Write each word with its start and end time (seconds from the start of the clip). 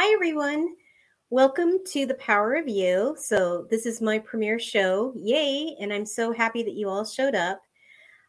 Hi, 0.00 0.14
everyone. 0.14 0.76
Welcome 1.28 1.80
to 1.86 2.06
The 2.06 2.14
Power 2.14 2.54
of 2.54 2.68
You. 2.68 3.16
So, 3.18 3.66
this 3.68 3.84
is 3.84 4.00
my 4.00 4.20
premiere 4.20 4.60
show. 4.60 5.12
Yay. 5.16 5.74
And 5.80 5.92
I'm 5.92 6.06
so 6.06 6.32
happy 6.32 6.62
that 6.62 6.74
you 6.74 6.88
all 6.88 7.04
showed 7.04 7.34
up. 7.34 7.60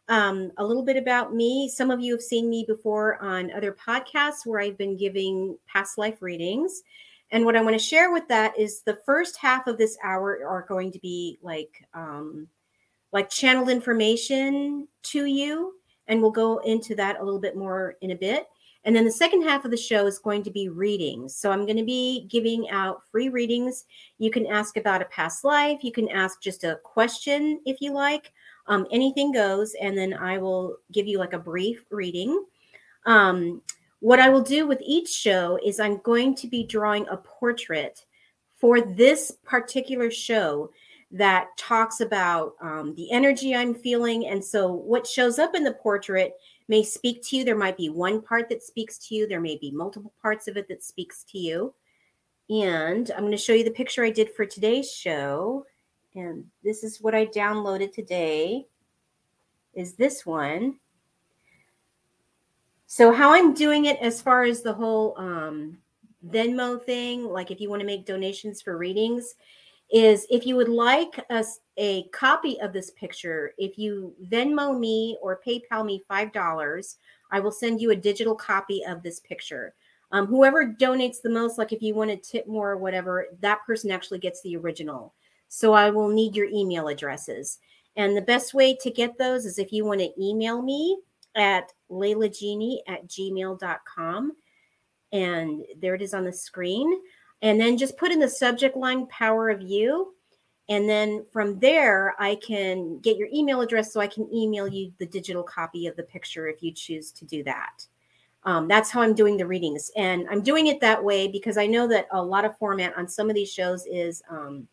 Um, 0.08 0.50
a 0.58 0.64
little 0.64 0.82
bit 0.82 0.96
about 0.96 1.32
me. 1.32 1.68
Some 1.68 1.92
of 1.92 2.00
you 2.00 2.12
have 2.12 2.22
seen 2.22 2.50
me 2.50 2.64
before 2.66 3.22
on 3.22 3.52
other 3.52 3.72
podcasts 3.72 4.44
where 4.44 4.60
I've 4.60 4.76
been 4.78 4.96
giving 4.96 5.56
past 5.72 5.96
life 5.96 6.20
readings. 6.20 6.82
And 7.30 7.44
what 7.44 7.54
I 7.54 7.62
want 7.62 7.74
to 7.74 7.78
share 7.78 8.12
with 8.12 8.26
that 8.26 8.58
is 8.58 8.82
the 8.82 8.98
first 9.06 9.36
half 9.36 9.68
of 9.68 9.78
this 9.78 9.96
hour 10.02 10.44
are 10.44 10.66
going 10.68 10.90
to 10.90 10.98
be 10.98 11.38
like, 11.40 11.86
um, 11.94 12.48
like 13.12 13.30
channeled 13.30 13.68
information 13.68 14.88
to 15.04 15.26
you. 15.26 15.74
And 16.08 16.20
we'll 16.20 16.32
go 16.32 16.58
into 16.58 16.96
that 16.96 17.20
a 17.20 17.24
little 17.24 17.38
bit 17.38 17.56
more 17.56 17.94
in 18.00 18.10
a 18.10 18.16
bit. 18.16 18.48
And 18.84 18.96
then 18.96 19.04
the 19.04 19.12
second 19.12 19.42
half 19.42 19.64
of 19.64 19.70
the 19.70 19.76
show 19.76 20.06
is 20.06 20.18
going 20.18 20.42
to 20.44 20.50
be 20.50 20.68
readings. 20.68 21.36
So 21.36 21.50
I'm 21.50 21.66
going 21.66 21.76
to 21.76 21.84
be 21.84 22.26
giving 22.30 22.70
out 22.70 23.02
free 23.10 23.28
readings. 23.28 23.84
You 24.18 24.30
can 24.30 24.46
ask 24.46 24.76
about 24.76 25.02
a 25.02 25.06
past 25.06 25.44
life. 25.44 25.84
You 25.84 25.92
can 25.92 26.08
ask 26.08 26.40
just 26.40 26.64
a 26.64 26.80
question 26.82 27.60
if 27.66 27.80
you 27.80 27.92
like. 27.92 28.32
Um, 28.68 28.86
anything 28.90 29.32
goes. 29.32 29.74
And 29.80 29.96
then 29.96 30.14
I 30.14 30.38
will 30.38 30.76
give 30.92 31.06
you 31.06 31.18
like 31.18 31.34
a 31.34 31.38
brief 31.38 31.84
reading. 31.90 32.44
Um, 33.04 33.60
what 34.00 34.18
I 34.18 34.30
will 34.30 34.42
do 34.42 34.66
with 34.66 34.80
each 34.82 35.08
show 35.08 35.58
is 35.64 35.78
I'm 35.78 35.98
going 35.98 36.34
to 36.36 36.46
be 36.46 36.64
drawing 36.64 37.06
a 37.08 37.18
portrait 37.18 38.06
for 38.56 38.80
this 38.80 39.32
particular 39.44 40.10
show 40.10 40.70
that 41.12 41.48
talks 41.56 42.00
about 42.00 42.54
um, 42.62 42.94
the 42.94 43.10
energy 43.10 43.54
I'm 43.54 43.74
feeling. 43.74 44.28
And 44.28 44.42
so 44.42 44.72
what 44.72 45.06
shows 45.06 45.38
up 45.38 45.54
in 45.54 45.64
the 45.64 45.72
portrait 45.72 46.34
may 46.70 46.84
speak 46.84 47.20
to 47.24 47.36
you. 47.36 47.44
There 47.44 47.58
might 47.58 47.76
be 47.76 47.88
one 47.88 48.22
part 48.22 48.48
that 48.48 48.62
speaks 48.62 48.96
to 49.08 49.14
you, 49.16 49.26
there 49.26 49.40
may 49.40 49.56
be 49.56 49.72
multiple 49.72 50.12
parts 50.22 50.46
of 50.46 50.56
it 50.56 50.68
that 50.68 50.84
speaks 50.84 51.24
to 51.24 51.38
you. 51.38 51.74
And 52.48 53.10
I'm 53.10 53.22
going 53.22 53.32
to 53.32 53.36
show 53.36 53.52
you 53.52 53.64
the 53.64 53.72
picture 53.72 54.04
I 54.04 54.10
did 54.10 54.30
for 54.30 54.46
today's 54.46 54.90
show. 54.90 55.66
And 56.14 56.44
this 56.62 56.84
is 56.84 57.00
what 57.00 57.14
I 57.14 57.26
downloaded 57.26 57.92
today 57.92 58.66
is 59.74 59.94
this 59.94 60.24
one. 60.24 60.78
So 62.86 63.12
how 63.12 63.34
I'm 63.34 63.52
doing 63.52 63.86
it 63.86 63.98
as 64.00 64.22
far 64.22 64.44
as 64.44 64.62
the 64.62 64.72
whole 64.72 65.14
um, 65.16 65.78
Venmo 66.28 66.80
thing, 66.80 67.24
like 67.24 67.50
if 67.50 67.60
you 67.60 67.68
want 67.68 67.80
to 67.80 67.86
make 67.86 68.06
donations 68.06 68.62
for 68.62 68.78
readings, 68.78 69.34
is 69.92 70.26
if 70.30 70.46
you 70.46 70.56
would 70.56 70.68
like 70.68 71.24
us 71.30 71.60
a 71.76 72.04
copy 72.08 72.60
of 72.60 72.72
this 72.72 72.90
picture, 72.92 73.52
if 73.58 73.78
you 73.78 74.14
Venmo 74.30 74.78
me 74.78 75.18
or 75.20 75.40
PayPal 75.44 75.84
me 75.84 76.02
$5, 76.08 76.96
I 77.32 77.40
will 77.40 77.50
send 77.50 77.80
you 77.80 77.90
a 77.90 77.96
digital 77.96 78.34
copy 78.34 78.84
of 78.84 79.02
this 79.02 79.20
picture. 79.20 79.74
Um, 80.12 80.26
whoever 80.26 80.66
donates 80.66 81.22
the 81.22 81.30
most, 81.30 81.58
like 81.58 81.72
if 81.72 81.82
you 81.82 81.94
want 81.94 82.10
to 82.10 82.16
tip 82.16 82.46
more 82.46 82.70
or 82.70 82.76
whatever, 82.76 83.26
that 83.40 83.64
person 83.66 83.90
actually 83.90 84.18
gets 84.18 84.42
the 84.42 84.56
original. 84.56 85.14
So 85.48 85.72
I 85.72 85.90
will 85.90 86.08
need 86.08 86.36
your 86.36 86.46
email 86.46 86.88
addresses. 86.88 87.58
And 87.96 88.16
the 88.16 88.22
best 88.22 88.54
way 88.54 88.76
to 88.80 88.90
get 88.90 89.18
those 89.18 89.44
is 89.44 89.58
if 89.58 89.72
you 89.72 89.84
want 89.84 90.00
to 90.00 90.22
email 90.22 90.62
me 90.62 90.98
at 91.34 91.72
laylagenie 91.90 92.78
at 92.88 93.06
gmail.com. 93.06 94.32
And 95.12 95.64
there 95.80 95.94
it 95.94 96.02
is 96.02 96.14
on 96.14 96.24
the 96.24 96.32
screen 96.32 97.00
and 97.42 97.60
then 97.60 97.76
just 97.76 97.96
put 97.96 98.12
in 98.12 98.18
the 98.18 98.28
subject 98.28 98.76
line 98.76 99.06
power 99.06 99.48
of 99.48 99.62
you. 99.62 100.14
And 100.68 100.88
then 100.88 101.24
from 101.32 101.58
there 101.58 102.14
i 102.18 102.36
can 102.36 102.98
get 103.00 103.16
your 103.16 103.28
email 103.32 103.60
address 103.60 103.92
so 103.92 104.00
i 104.00 104.06
can 104.06 104.32
email 104.32 104.68
you 104.68 104.92
the 104.98 105.06
digital 105.06 105.42
copy 105.42 105.86
of 105.86 105.96
the 105.96 106.04
picture 106.04 106.46
if 106.48 106.62
you 106.62 106.72
choose 106.72 107.10
to 107.12 107.24
do 107.24 107.42
that. 107.44 107.86
Um, 108.44 108.68
that's 108.68 108.90
how 108.90 109.02
i'm 109.02 109.14
doing 109.14 109.36
the 109.36 109.46
readings. 109.46 109.90
And 109.96 110.28
i'm 110.30 110.42
doing 110.42 110.68
it 110.68 110.80
that 110.80 111.02
way 111.02 111.28
because 111.28 111.56
i 111.56 111.66
know 111.66 111.88
that 111.88 112.06
a 112.12 112.22
lot 112.22 112.44
of 112.44 112.56
format 112.58 112.96
on 112.96 113.08
some 113.08 113.28
of 113.28 113.34
these 113.34 113.52
shows 113.52 113.84
is 113.86 114.22
um, 114.30 114.68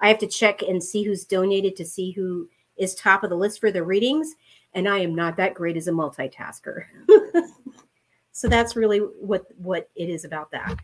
i 0.00 0.08
have 0.08 0.18
to 0.18 0.28
check 0.28 0.62
and 0.62 0.82
see 0.82 1.02
who's 1.02 1.24
donated 1.24 1.74
to 1.76 1.84
see 1.84 2.12
who 2.12 2.48
is 2.76 2.94
top 2.94 3.24
of 3.24 3.30
the 3.30 3.36
list 3.36 3.58
for 3.58 3.72
the 3.72 3.82
readings. 3.82 4.34
And 4.74 4.88
i 4.88 4.98
am 4.98 5.14
not 5.14 5.36
that 5.38 5.54
great 5.54 5.76
as 5.76 5.88
a 5.88 5.92
multitasker. 5.92 6.84
So 8.36 8.48
that's 8.48 8.76
really 8.76 8.98
what 8.98 9.46
what 9.56 9.88
it 9.96 10.10
is 10.10 10.26
about 10.26 10.50
that 10.50 10.78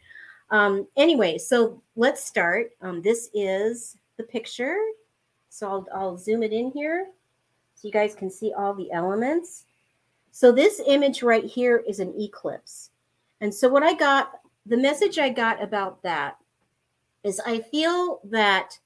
um, 0.52 0.86
anyway, 0.96 1.38
so 1.38 1.82
let's 1.96 2.22
start. 2.22 2.72
Um, 2.82 3.00
this 3.00 3.30
is 3.32 3.96
the 4.18 4.22
picture. 4.22 4.78
So 5.48 5.66
I'll, 5.68 5.86
I'll 5.94 6.18
zoom 6.18 6.42
it 6.42 6.52
in 6.52 6.70
here 6.70 7.08
so 7.74 7.88
you 7.88 7.92
guys 7.92 8.14
can 8.14 8.30
see 8.30 8.52
all 8.52 8.74
the 8.74 8.92
elements. 8.92 9.64
So 10.30 10.52
this 10.52 10.80
image 10.86 11.22
right 11.22 11.44
here 11.44 11.82
is 11.88 12.00
an 12.00 12.14
eclipse. 12.18 12.90
And 13.40 13.52
so 13.52 13.68
what 13.68 13.82
I 13.82 13.94
got, 13.94 14.32
the 14.66 14.76
message 14.76 15.18
I 15.18 15.30
got 15.30 15.62
about 15.62 16.02
that 16.02 16.36
is 17.24 17.40
I 17.44 17.60
feel 17.60 18.20
that 18.24 18.78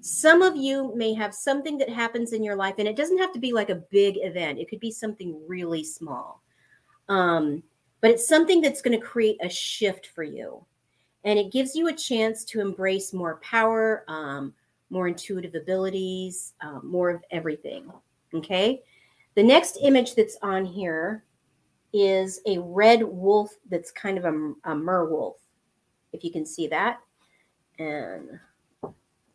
some 0.00 0.42
of 0.42 0.56
you 0.56 0.94
may 0.96 1.14
have 1.14 1.32
something 1.32 1.78
that 1.78 1.88
happens 1.88 2.32
in 2.32 2.44
your 2.44 2.56
life, 2.56 2.74
and 2.78 2.86
it 2.86 2.96
doesn't 2.96 3.18
have 3.18 3.32
to 3.32 3.38
be 3.38 3.52
like 3.52 3.70
a 3.70 3.76
big 3.90 4.18
event. 4.20 4.58
It 4.58 4.68
could 4.68 4.80
be 4.80 4.90
something 4.90 5.40
really 5.48 5.82
small. 5.82 6.42
Um, 7.08 7.62
but 8.00 8.10
it's 8.10 8.28
something 8.28 8.60
that's 8.60 8.82
going 8.82 8.98
to 8.98 9.04
create 9.04 9.38
a 9.42 9.48
shift 9.48 10.08
for 10.08 10.22
you 10.22 10.64
and 11.24 11.38
it 11.38 11.50
gives 11.50 11.74
you 11.74 11.88
a 11.88 11.92
chance 11.92 12.44
to 12.44 12.60
embrace 12.60 13.12
more 13.12 13.40
power, 13.42 14.04
um, 14.08 14.52
more 14.90 15.08
intuitive 15.08 15.54
abilities, 15.54 16.52
uh, 16.60 16.80
more 16.82 17.10
of 17.10 17.22
everything. 17.30 17.90
Okay. 18.34 18.82
The 19.34 19.42
next 19.42 19.78
image 19.82 20.14
that's 20.14 20.36
on 20.42 20.64
here 20.64 21.24
is 21.92 22.40
a 22.46 22.58
red 22.58 23.02
wolf 23.02 23.54
that's 23.70 23.90
kind 23.90 24.18
of 24.18 24.24
a, 24.24 24.70
a 24.70 24.74
mer 24.74 25.06
wolf, 25.06 25.36
if 26.12 26.24
you 26.24 26.30
can 26.30 26.44
see 26.44 26.66
that. 26.68 27.00
And 27.78 28.38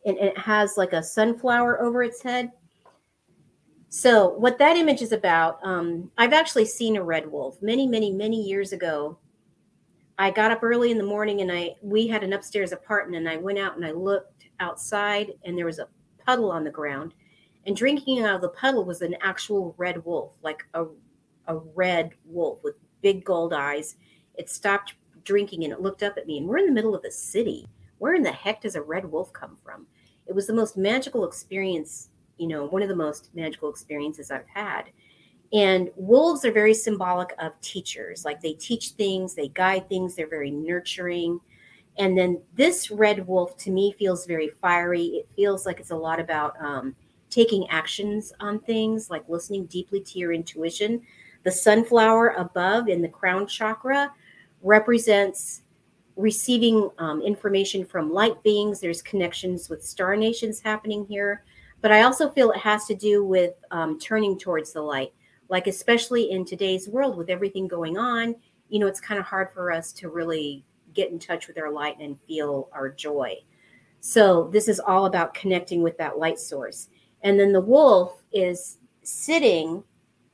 and 0.06 0.16
it 0.16 0.36
has 0.38 0.76
like 0.76 0.92
a 0.92 1.02
sunflower 1.02 1.82
over 1.82 2.02
its 2.02 2.22
head. 2.22 2.52
So, 3.90 4.30
what 4.30 4.56
that 4.58 4.76
image 4.76 5.02
is 5.02 5.12
about, 5.12 5.58
um, 5.64 6.10
I've 6.16 6.32
actually 6.32 6.64
seen 6.64 6.96
a 6.96 7.02
red 7.02 7.30
wolf 7.30 7.60
many, 7.60 7.86
many, 7.86 8.12
many 8.12 8.40
years 8.40 8.72
ago. 8.72 9.18
I 10.20 10.30
got 10.30 10.52
up 10.52 10.62
early 10.62 10.90
in 10.90 10.98
the 10.98 11.04
morning 11.04 11.40
and 11.40 11.50
I 11.50 11.76
we 11.80 12.06
had 12.06 12.22
an 12.22 12.34
upstairs 12.34 12.72
apartment 12.72 13.26
and 13.26 13.28
I 13.28 13.38
went 13.38 13.58
out 13.58 13.76
and 13.76 13.86
I 13.86 13.92
looked 13.92 14.44
outside 14.60 15.32
and 15.44 15.56
there 15.56 15.64
was 15.64 15.78
a 15.78 15.88
puddle 16.26 16.52
on 16.52 16.62
the 16.62 16.70
ground 16.70 17.14
and 17.64 17.74
drinking 17.74 18.20
out 18.20 18.34
of 18.34 18.42
the 18.42 18.50
puddle 18.50 18.84
was 18.84 19.00
an 19.00 19.16
actual 19.22 19.74
red 19.78 20.04
wolf, 20.04 20.34
like 20.42 20.66
a 20.74 20.84
a 21.46 21.56
red 21.74 22.10
wolf 22.26 22.58
with 22.62 22.74
big 23.00 23.24
gold 23.24 23.54
eyes. 23.54 23.96
It 24.34 24.50
stopped 24.50 24.92
drinking 25.24 25.64
and 25.64 25.72
it 25.72 25.80
looked 25.80 26.02
up 26.02 26.18
at 26.18 26.26
me 26.26 26.36
and 26.36 26.46
we're 26.46 26.58
in 26.58 26.66
the 26.66 26.72
middle 26.72 26.94
of 26.94 27.02
the 27.02 27.10
city. 27.10 27.66
Where 27.96 28.14
in 28.14 28.22
the 28.22 28.30
heck 28.30 28.60
does 28.60 28.74
a 28.74 28.82
red 28.82 29.10
wolf 29.10 29.32
come 29.32 29.56
from? 29.64 29.86
It 30.26 30.34
was 30.34 30.46
the 30.46 30.52
most 30.52 30.76
magical 30.76 31.26
experience, 31.26 32.10
you 32.36 32.46
know, 32.46 32.66
one 32.66 32.82
of 32.82 32.90
the 32.90 32.94
most 32.94 33.30
magical 33.34 33.70
experiences 33.70 34.30
I've 34.30 34.48
had. 34.52 34.90
And 35.52 35.90
wolves 35.96 36.44
are 36.44 36.52
very 36.52 36.74
symbolic 36.74 37.34
of 37.38 37.60
teachers. 37.60 38.24
Like 38.24 38.40
they 38.40 38.52
teach 38.52 38.90
things, 38.90 39.34
they 39.34 39.48
guide 39.48 39.88
things, 39.88 40.14
they're 40.14 40.28
very 40.28 40.50
nurturing. 40.50 41.40
And 41.98 42.16
then 42.16 42.40
this 42.54 42.90
red 42.90 43.26
wolf 43.26 43.56
to 43.58 43.70
me 43.70 43.92
feels 43.98 44.26
very 44.26 44.48
fiery. 44.48 45.06
It 45.06 45.28
feels 45.34 45.66
like 45.66 45.80
it's 45.80 45.90
a 45.90 45.96
lot 45.96 46.20
about 46.20 46.54
um, 46.62 46.94
taking 47.30 47.68
actions 47.68 48.32
on 48.40 48.60
things, 48.60 49.10
like 49.10 49.28
listening 49.28 49.66
deeply 49.66 50.00
to 50.00 50.18
your 50.18 50.32
intuition. 50.32 51.02
The 51.42 51.50
sunflower 51.50 52.34
above 52.38 52.88
in 52.88 53.02
the 53.02 53.08
crown 53.08 53.46
chakra 53.46 54.12
represents 54.62 55.62
receiving 56.16 56.90
um, 56.98 57.22
information 57.22 57.84
from 57.84 58.12
light 58.12 58.40
beings. 58.42 58.80
There's 58.80 59.02
connections 59.02 59.68
with 59.68 59.84
star 59.84 60.16
nations 60.16 60.60
happening 60.60 61.06
here. 61.06 61.44
But 61.80 61.92
I 61.92 62.02
also 62.02 62.30
feel 62.30 62.50
it 62.50 62.58
has 62.58 62.84
to 62.86 62.94
do 62.94 63.24
with 63.24 63.54
um, 63.70 63.98
turning 63.98 64.38
towards 64.38 64.72
the 64.72 64.82
light. 64.82 65.12
Like, 65.50 65.66
especially 65.66 66.30
in 66.30 66.44
today's 66.44 66.88
world 66.88 67.16
with 67.16 67.28
everything 67.28 67.68
going 67.68 67.98
on, 67.98 68.34
you 68.68 68.78
know, 68.78 68.86
it's 68.86 69.00
kind 69.00 69.20
of 69.20 69.26
hard 69.26 69.50
for 69.52 69.70
us 69.70 69.92
to 69.94 70.08
really 70.08 70.64
get 70.94 71.10
in 71.10 71.18
touch 71.18 71.48
with 71.48 71.58
our 71.58 71.70
light 71.70 71.98
and 72.00 72.18
feel 72.26 72.68
our 72.72 72.88
joy. 72.88 73.34
So, 74.00 74.48
this 74.52 74.68
is 74.68 74.80
all 74.80 75.04
about 75.06 75.34
connecting 75.34 75.82
with 75.82 75.98
that 75.98 76.18
light 76.18 76.38
source. 76.38 76.88
And 77.22 77.38
then 77.38 77.52
the 77.52 77.60
wolf 77.60 78.22
is 78.32 78.78
sitting 79.02 79.84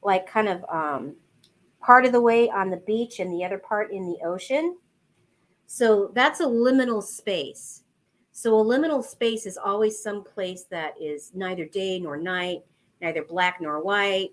like 0.03 0.27
kind 0.27 0.49
of 0.49 0.65
um, 0.71 1.17
part 1.81 2.05
of 2.05 2.13
the 2.13 2.21
way 2.21 2.49
on 2.51 2.71
the 2.71 2.77
beach 2.79 3.21
and 3.21 3.33
the 3.33 3.45
other 3.45 3.59
part 3.59 3.93
in 3.93 4.07
the 4.07 4.19
ocean. 4.25 4.77
So 5.67 6.11
that's 6.15 6.41
a 6.41 6.45
liminal 6.45 7.03
space. 7.03 7.83
So 8.33 8.59
a 8.59 8.65
liminal 8.65 9.05
space 9.05 9.47
is 9.47 9.57
always 9.57 10.03
some 10.03 10.23
place 10.23 10.65
that 10.71 10.95
is 11.01 11.33
neither 11.35 11.65
day 11.65 11.99
nor 11.99 12.17
night, 12.17 12.63
neither 13.01 13.23
black 13.23 13.61
nor 13.61 13.83
white, 13.83 14.31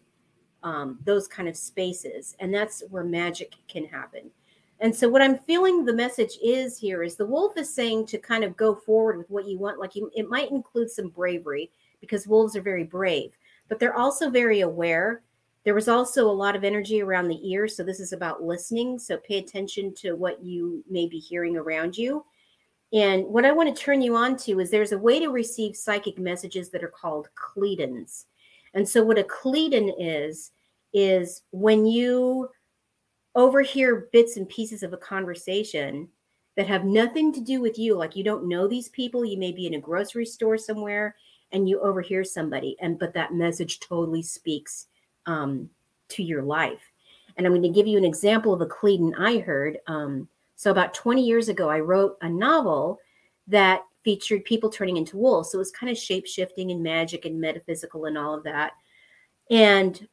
um, 0.63 0.99
those 1.05 1.27
kind 1.27 1.47
of 1.47 1.55
spaces. 1.55 2.35
And 2.39 2.53
that's 2.53 2.83
where 2.89 3.03
magic 3.03 3.55
can 3.67 3.85
happen. 3.85 4.31
And 4.79 4.93
so 4.95 5.07
what 5.07 5.21
I'm 5.21 5.37
feeling 5.37 5.85
the 5.85 5.93
message 5.93 6.37
is 6.43 6.77
here 6.77 7.03
is 7.03 7.15
the 7.15 7.25
wolf 7.25 7.57
is 7.57 7.73
saying 7.73 8.07
to 8.07 8.17
kind 8.17 8.43
of 8.43 8.57
go 8.57 8.75
forward 8.75 9.17
with 9.17 9.29
what 9.29 9.47
you 9.47 9.57
want. 9.57 9.79
Like 9.79 9.95
you, 9.95 10.11
it 10.15 10.29
might 10.29 10.51
include 10.51 10.89
some 10.89 11.09
bravery 11.09 11.71
because 12.01 12.27
wolves 12.27 12.55
are 12.55 12.61
very 12.61 12.83
brave, 12.83 13.31
but 13.69 13.79
they're 13.79 13.95
also 13.95 14.29
very 14.29 14.61
aware 14.61 15.21
there 15.63 15.73
was 15.73 15.87
also 15.87 16.29
a 16.29 16.31
lot 16.31 16.55
of 16.55 16.63
energy 16.63 17.01
around 17.01 17.27
the 17.27 17.49
ear. 17.49 17.67
So 17.67 17.83
this 17.83 17.99
is 17.99 18.11
about 18.11 18.43
listening. 18.43 18.99
So 18.99 19.17
pay 19.17 19.37
attention 19.37 19.93
to 19.95 20.13
what 20.13 20.43
you 20.43 20.83
may 20.89 21.07
be 21.07 21.19
hearing 21.19 21.55
around 21.55 21.97
you. 21.97 22.25
And 22.91 23.25
what 23.25 23.45
I 23.45 23.51
want 23.51 23.75
to 23.75 23.81
turn 23.81 24.01
you 24.01 24.15
on 24.15 24.37
to 24.37 24.59
is 24.59 24.69
there's 24.69 24.91
a 24.91 24.97
way 24.97 25.19
to 25.19 25.29
receive 25.29 25.75
psychic 25.75 26.19
messages 26.19 26.69
that 26.69 26.83
are 26.83 26.89
called 26.89 27.29
cledons. 27.35 28.25
And 28.73 28.87
so 28.87 29.03
what 29.03 29.17
a 29.17 29.23
cledon 29.23 29.93
is, 29.97 30.51
is 30.93 31.41
when 31.51 31.85
you 31.85 32.49
overhear 33.35 34.07
bits 34.11 34.37
and 34.37 34.47
pieces 34.47 34.83
of 34.83 34.93
a 34.93 34.97
conversation 34.97 36.07
that 36.55 36.67
have 36.67 36.85
nothing 36.85 37.33
to 37.33 37.41
do 37.41 37.61
with 37.61 37.79
you, 37.79 37.95
like 37.95 38.15
you 38.15 38.23
don't 38.23 38.47
know 38.47 38.67
these 38.67 38.89
people, 38.89 39.25
you 39.25 39.37
may 39.37 39.51
be 39.51 39.65
in 39.65 39.73
a 39.73 39.79
grocery 39.79 40.25
store 40.25 40.57
somewhere 40.57 41.15
and 41.51 41.67
you 41.67 41.79
overhear 41.79 42.23
somebody, 42.23 42.75
and 42.81 42.97
but 42.99 43.13
that 43.13 43.33
message 43.33 43.79
totally 43.79 44.21
speaks 44.21 44.87
um, 45.25 45.69
to 46.09 46.23
your 46.23 46.43
life. 46.43 46.81
And 47.37 47.45
I'm 47.45 47.53
going 47.53 47.63
to 47.63 47.69
give 47.69 47.87
you 47.87 47.97
an 47.97 48.05
example 48.05 48.53
of 48.53 48.61
a 48.61 48.65
Cledon 48.65 49.13
I 49.17 49.39
heard. 49.39 49.79
Um, 49.87 50.27
so, 50.55 50.71
about 50.71 50.93
20 50.93 51.25
years 51.25 51.49
ago, 51.49 51.69
I 51.69 51.79
wrote 51.79 52.17
a 52.21 52.29
novel 52.29 52.99
that 53.47 53.81
featured 54.03 54.45
people 54.45 54.69
turning 54.69 54.97
into 54.97 55.17
wolves. 55.17 55.51
So, 55.51 55.57
it 55.57 55.59
was 55.59 55.71
kind 55.71 55.91
of 55.91 55.97
shape 55.97 56.27
shifting 56.27 56.71
and 56.71 56.83
magic 56.83 57.25
and 57.25 57.39
metaphysical 57.39 58.05
and 58.05 58.17
all 58.17 58.33
of 58.33 58.43
that. 58.43 58.73
And 59.49 60.07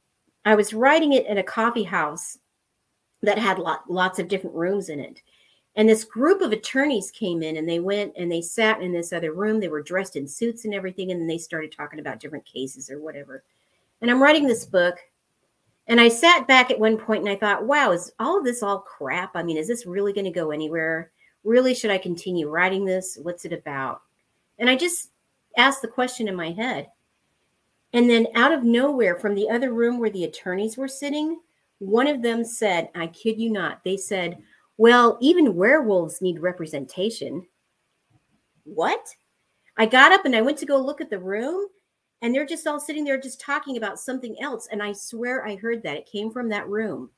I 0.45 0.55
was 0.55 0.73
writing 0.73 1.13
it 1.13 1.27
in 1.27 1.39
a 1.39 1.43
coffee 1.43 1.85
house 1.85 2.39
that 3.23 3.39
had 3.39 3.59
lot, 3.59 3.91
lots 3.91 4.19
of 4.19 4.29
different 4.29 4.57
rooms 4.57 4.89
in 4.89 5.01
it. 5.01 5.21
And 5.77 5.89
this 5.89 6.05
group 6.05 6.41
of 6.41 6.53
attorneys 6.53 7.11
came 7.11 7.43
in 7.43 7.57
and 7.57 7.69
they 7.69 7.81
went 7.81 8.15
and 8.17 8.31
they 8.31 8.43
sat 8.43 8.81
in 8.81 8.93
this 8.93 9.13
other 9.13 9.33
room. 9.33 9.61
They 9.61 9.69
were 9.69 9.83
dressed 9.83 10.17
in 10.17 10.27
suits 10.27 10.65
and 10.65 10.75
everything. 10.75 11.11
And 11.11 11.21
then 11.21 11.29
they 11.29 11.39
started 11.39 11.73
talking 11.73 12.01
about 12.01 12.19
different 12.19 12.45
cases 12.45 12.91
or 12.91 13.01
whatever 13.01 13.45
and 14.01 14.11
I'm 14.11 14.23
writing 14.23 14.47
this 14.47 14.65
book. 14.65 14.99
And 15.87 16.01
I 16.01 16.09
sat 16.09 16.47
back 16.47 16.71
at 16.71 16.79
one 16.79 16.97
point 16.97 17.21
and 17.21 17.29
I 17.29 17.37
thought, 17.37 17.65
wow, 17.65 17.91
is 17.91 18.13
all 18.19 18.39
of 18.39 18.45
this 18.45 18.63
all 18.63 18.79
crap? 18.79 19.33
I 19.35 19.43
mean, 19.43 19.57
is 19.57 19.69
this 19.69 19.87
really 19.87 20.13
going 20.13 20.25
to 20.25 20.31
go 20.31 20.51
anywhere? 20.51 21.11
Really, 21.43 21.75
should 21.75 21.91
I 21.91 21.99
continue 21.99 22.49
writing 22.49 22.85
this? 22.85 23.19
What's 23.21 23.45
it 23.45 23.53
about? 23.53 24.03
And 24.59 24.71
I 24.71 24.77
just 24.77 25.11
asked 25.57 25.83
the 25.83 25.89
question 25.89 26.29
in 26.29 26.37
my 26.37 26.51
head. 26.53 26.89
And 27.93 28.09
then 28.09 28.29
out 28.35 28.53
of 28.53 28.63
nowhere, 28.63 29.17
from 29.17 29.35
the 29.35 29.51
other 29.51 29.73
room 29.73 29.99
where 29.99 30.11
the 30.11 30.25
attorneys 30.25 30.77
were 30.77 30.89
sitting, 30.89 31.41
one 31.79 32.07
of 32.07 32.23
them 32.23 32.45
said, 32.45 32.89
I 32.95 33.09
kid 33.09 33.41
you 33.41 33.51
not, 33.51 33.83
they 33.85 33.97
said, 33.97 34.39
well, 34.77 35.19
even 35.21 35.57
werewolves 35.57 36.23
need 36.23 36.41
representation. 36.41 37.47
What? 38.65 39.07
I 39.77 39.87
got 39.87 40.13
up 40.13 40.25
and 40.25 40.37
I 40.37 40.43
went 40.43 40.59
to 40.59 40.67
go 40.67 40.79
look 40.79 41.01
at 41.01 41.11
the 41.11 41.19
room 41.19 41.67
and 42.23 42.35
they're 42.35 42.47
just 42.47 42.67
all 42.67 42.81
sitting 42.81 43.05
there 43.05 43.21
just 43.21 43.41
talking 43.41 43.77
about 43.77 43.99
something 43.99 44.37
else 44.41 44.69
and 44.71 44.83
i 44.83 44.93
swear 44.93 45.47
i 45.47 45.57
heard 45.57 45.83
that. 45.83 45.97
It 45.97 46.11
came 46.11 46.31
from 46.31 46.49
that 46.51 46.69
room. 46.69 47.11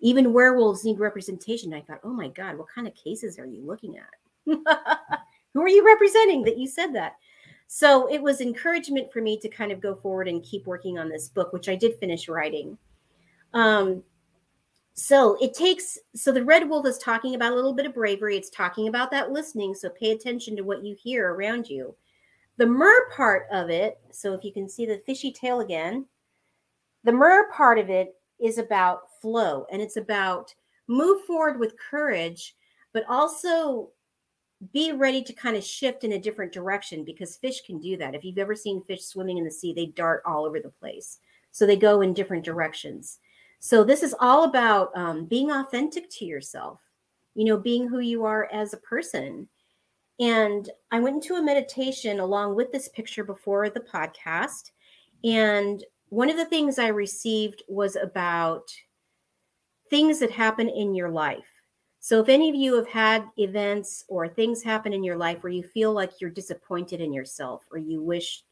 Even 0.00 0.32
werewolves 0.32 0.84
need 0.84 0.98
representation. 0.98 1.74
I 1.74 1.80
thought 1.80 2.00
oh 2.04 2.12
my 2.12 2.28
god 2.28 2.56
what 2.56 2.68
kind 2.74 2.86
of 2.86 2.94
cases 2.94 3.38
are 3.38 3.46
you 3.46 3.64
looking 3.64 3.96
at? 3.96 4.10
Who 5.54 5.62
are 5.62 5.68
you 5.68 5.84
representing 5.84 6.42
that 6.44 6.58
you 6.58 6.68
said 6.68 6.94
that 6.94 7.14
so 7.68 8.10
it 8.10 8.20
was 8.20 8.40
encouragement 8.40 9.12
for 9.12 9.20
me 9.20 9.38
to 9.38 9.48
kind 9.48 9.70
of 9.70 9.80
go 9.80 9.94
forward 9.94 10.26
and 10.26 10.42
keep 10.42 10.66
working 10.66 10.98
on 10.98 11.08
this 11.08 11.28
book 11.28 11.52
which 11.52 11.68
i 11.68 11.76
did 11.76 11.94
finish 11.98 12.28
writing. 12.28 12.76
Um, 13.54 14.02
so 14.94 15.36
it 15.40 15.54
takes 15.54 15.96
so 16.16 16.32
the 16.32 16.44
red 16.44 16.68
wolf 16.68 16.86
is 16.86 16.98
talking 16.98 17.36
about 17.36 17.52
a 17.52 17.54
little 17.54 17.72
bit 17.72 17.86
of 17.86 17.94
bravery. 17.94 18.36
It's 18.36 18.50
talking 18.50 18.88
about 18.88 19.12
that 19.12 19.30
listening 19.30 19.74
so 19.74 19.90
pay 19.90 20.10
attention 20.10 20.56
to 20.56 20.62
what 20.62 20.84
you 20.84 20.96
hear 21.00 21.32
around 21.32 21.68
you. 21.68 21.94
The 22.56 22.66
mer 22.66 23.08
part 23.10 23.46
of 23.52 23.70
it, 23.70 24.00
so 24.10 24.32
if 24.34 24.42
you 24.42 24.52
can 24.52 24.68
see 24.68 24.86
the 24.86 25.00
fishy 25.06 25.30
tail 25.30 25.60
again, 25.60 26.06
the 27.04 27.12
mer 27.12 27.50
part 27.52 27.78
of 27.78 27.90
it 27.90 28.16
is 28.40 28.58
about 28.58 29.02
flow 29.20 29.66
and 29.70 29.80
it's 29.80 29.96
about 29.96 30.52
move 30.88 31.24
forward 31.26 31.60
with 31.60 31.78
courage, 31.78 32.56
but 32.92 33.04
also 33.08 33.90
be 34.72 34.92
ready 34.92 35.22
to 35.22 35.32
kind 35.32 35.56
of 35.56 35.64
shift 35.64 36.04
in 36.04 36.12
a 36.12 36.18
different 36.18 36.52
direction 36.52 37.04
because 37.04 37.36
fish 37.36 37.62
can 37.62 37.78
do 37.78 37.96
that. 37.96 38.14
If 38.14 38.24
you've 38.24 38.38
ever 38.38 38.54
seen 38.54 38.82
fish 38.82 39.04
swimming 39.04 39.38
in 39.38 39.44
the 39.44 39.50
sea, 39.50 39.72
they 39.72 39.86
dart 39.86 40.22
all 40.26 40.44
over 40.44 40.60
the 40.60 40.70
place. 40.70 41.20
So 41.52 41.66
they 41.66 41.76
go 41.76 42.00
in 42.00 42.12
different 42.12 42.44
directions. 42.44 43.18
So 43.60 43.84
this 43.84 44.02
is 44.02 44.14
all 44.20 44.44
about 44.44 44.96
um, 44.96 45.26
being 45.26 45.50
authentic 45.50 46.10
to 46.10 46.24
yourself, 46.24 46.80
you 47.34 47.44
know, 47.44 47.56
being 47.56 47.88
who 47.88 48.00
you 48.00 48.24
are 48.24 48.48
as 48.52 48.72
a 48.72 48.78
person 48.78 49.48
and 50.20 50.68
I 50.90 50.98
went 50.98 51.16
into 51.16 51.36
a 51.36 51.42
meditation 51.42 52.20
along 52.20 52.56
with 52.56 52.72
this 52.72 52.88
picture 52.88 53.22
before 53.22 53.70
the 53.70 53.80
podcast. 53.80 54.72
And 55.22 55.84
one 56.08 56.28
of 56.28 56.36
the 56.36 56.44
things 56.44 56.78
I 56.78 56.88
received 56.88 57.62
was 57.68 57.96
about 57.96 58.68
things 59.90 60.18
that 60.18 60.30
happen 60.30 60.68
in 60.68 60.94
your 60.94 61.10
life. 61.10 61.57
So, 62.00 62.20
if 62.20 62.28
any 62.28 62.48
of 62.48 62.54
you 62.54 62.74
have 62.76 62.88
had 62.88 63.24
events 63.38 64.04
or 64.08 64.28
things 64.28 64.62
happen 64.62 64.92
in 64.92 65.02
your 65.02 65.16
life 65.16 65.42
where 65.42 65.52
you 65.52 65.62
feel 65.62 65.92
like 65.92 66.20
you're 66.20 66.30
disappointed 66.30 67.00
in 67.00 67.12
yourself, 67.12 67.64
or 67.70 67.78
you 67.78 68.00
wish 68.00 68.44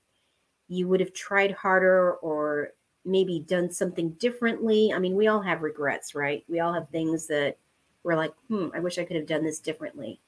you 0.68 0.88
would 0.88 1.00
have 1.00 1.12
tried 1.12 1.52
harder, 1.52 2.14
or 2.14 2.72
maybe 3.04 3.38
done 3.38 3.70
something 3.70 4.10
differently, 4.14 4.92
I 4.92 4.98
mean, 4.98 5.14
we 5.14 5.28
all 5.28 5.40
have 5.40 5.62
regrets, 5.62 6.14
right? 6.14 6.44
We 6.48 6.60
all 6.60 6.72
have 6.72 6.88
things 6.88 7.26
that 7.28 7.56
we're 8.02 8.16
like, 8.16 8.32
hmm, 8.48 8.68
I 8.74 8.80
wish 8.80 8.98
I 8.98 9.04
could 9.04 9.16
have 9.16 9.26
done 9.26 9.44
this 9.44 9.60
differently. 9.60 10.20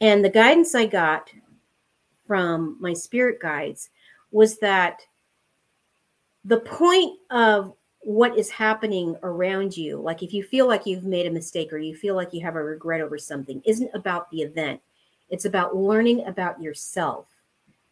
And 0.00 0.24
the 0.24 0.30
guidance 0.30 0.74
I 0.74 0.86
got 0.86 1.30
from 2.26 2.76
my 2.80 2.92
spirit 2.92 3.40
guides 3.40 3.90
was 4.30 4.58
that 4.58 5.00
the 6.44 6.60
point 6.60 7.18
of 7.30 7.74
what 8.08 8.38
is 8.38 8.48
happening 8.48 9.14
around 9.22 9.76
you, 9.76 10.00
like 10.00 10.22
if 10.22 10.32
you 10.32 10.42
feel 10.42 10.66
like 10.66 10.86
you've 10.86 11.04
made 11.04 11.26
a 11.26 11.30
mistake 11.30 11.70
or 11.70 11.76
you 11.76 11.94
feel 11.94 12.14
like 12.14 12.32
you 12.32 12.40
have 12.40 12.56
a 12.56 12.64
regret 12.64 13.02
over 13.02 13.18
something, 13.18 13.60
isn't 13.66 13.90
about 13.92 14.30
the 14.30 14.40
event. 14.40 14.80
It's 15.28 15.44
about 15.44 15.76
learning 15.76 16.26
about 16.26 16.62
yourself. 16.62 17.26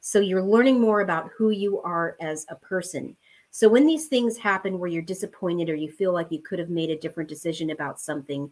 So 0.00 0.20
you're 0.20 0.42
learning 0.42 0.80
more 0.80 1.02
about 1.02 1.28
who 1.36 1.50
you 1.50 1.82
are 1.82 2.16
as 2.18 2.46
a 2.48 2.54
person. 2.54 3.14
So 3.50 3.68
when 3.68 3.86
these 3.86 4.06
things 4.06 4.38
happen 4.38 4.78
where 4.78 4.88
you're 4.88 5.02
disappointed 5.02 5.68
or 5.68 5.74
you 5.74 5.92
feel 5.92 6.14
like 6.14 6.32
you 6.32 6.40
could 6.40 6.60
have 6.60 6.70
made 6.70 6.88
a 6.88 6.98
different 6.98 7.28
decision 7.28 7.68
about 7.68 8.00
something, 8.00 8.50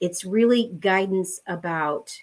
it's 0.00 0.26
really 0.26 0.70
guidance 0.80 1.40
about 1.46 2.14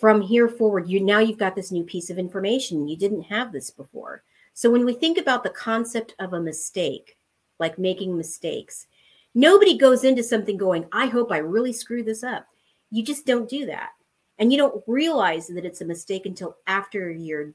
from 0.00 0.20
here 0.20 0.48
forward 0.48 0.88
you 0.88 0.98
now 0.98 1.20
you've 1.20 1.38
got 1.38 1.54
this 1.54 1.70
new 1.70 1.84
piece 1.84 2.10
of 2.10 2.18
information 2.18 2.88
you 2.88 2.96
didn't 2.96 3.22
have 3.22 3.52
this 3.52 3.70
before 3.70 4.24
so 4.52 4.68
when 4.68 4.84
we 4.84 4.92
think 4.92 5.16
about 5.16 5.44
the 5.44 5.50
concept 5.50 6.16
of 6.18 6.32
a 6.32 6.40
mistake 6.40 7.16
like 7.58 7.78
making 7.78 8.16
mistakes. 8.16 8.86
Nobody 9.34 9.76
goes 9.76 10.04
into 10.04 10.22
something 10.22 10.56
going 10.56 10.86
i 10.92 11.06
hope 11.06 11.32
i 11.32 11.38
really 11.38 11.72
screw 11.72 12.02
this 12.02 12.22
up. 12.22 12.46
You 12.90 13.02
just 13.02 13.26
don't 13.26 13.48
do 13.48 13.66
that. 13.66 13.90
And 14.38 14.52
you 14.52 14.58
don't 14.58 14.82
realize 14.86 15.46
that 15.48 15.64
it's 15.64 15.80
a 15.80 15.86
mistake 15.86 16.26
until 16.26 16.56
after 16.66 17.10
you're 17.10 17.52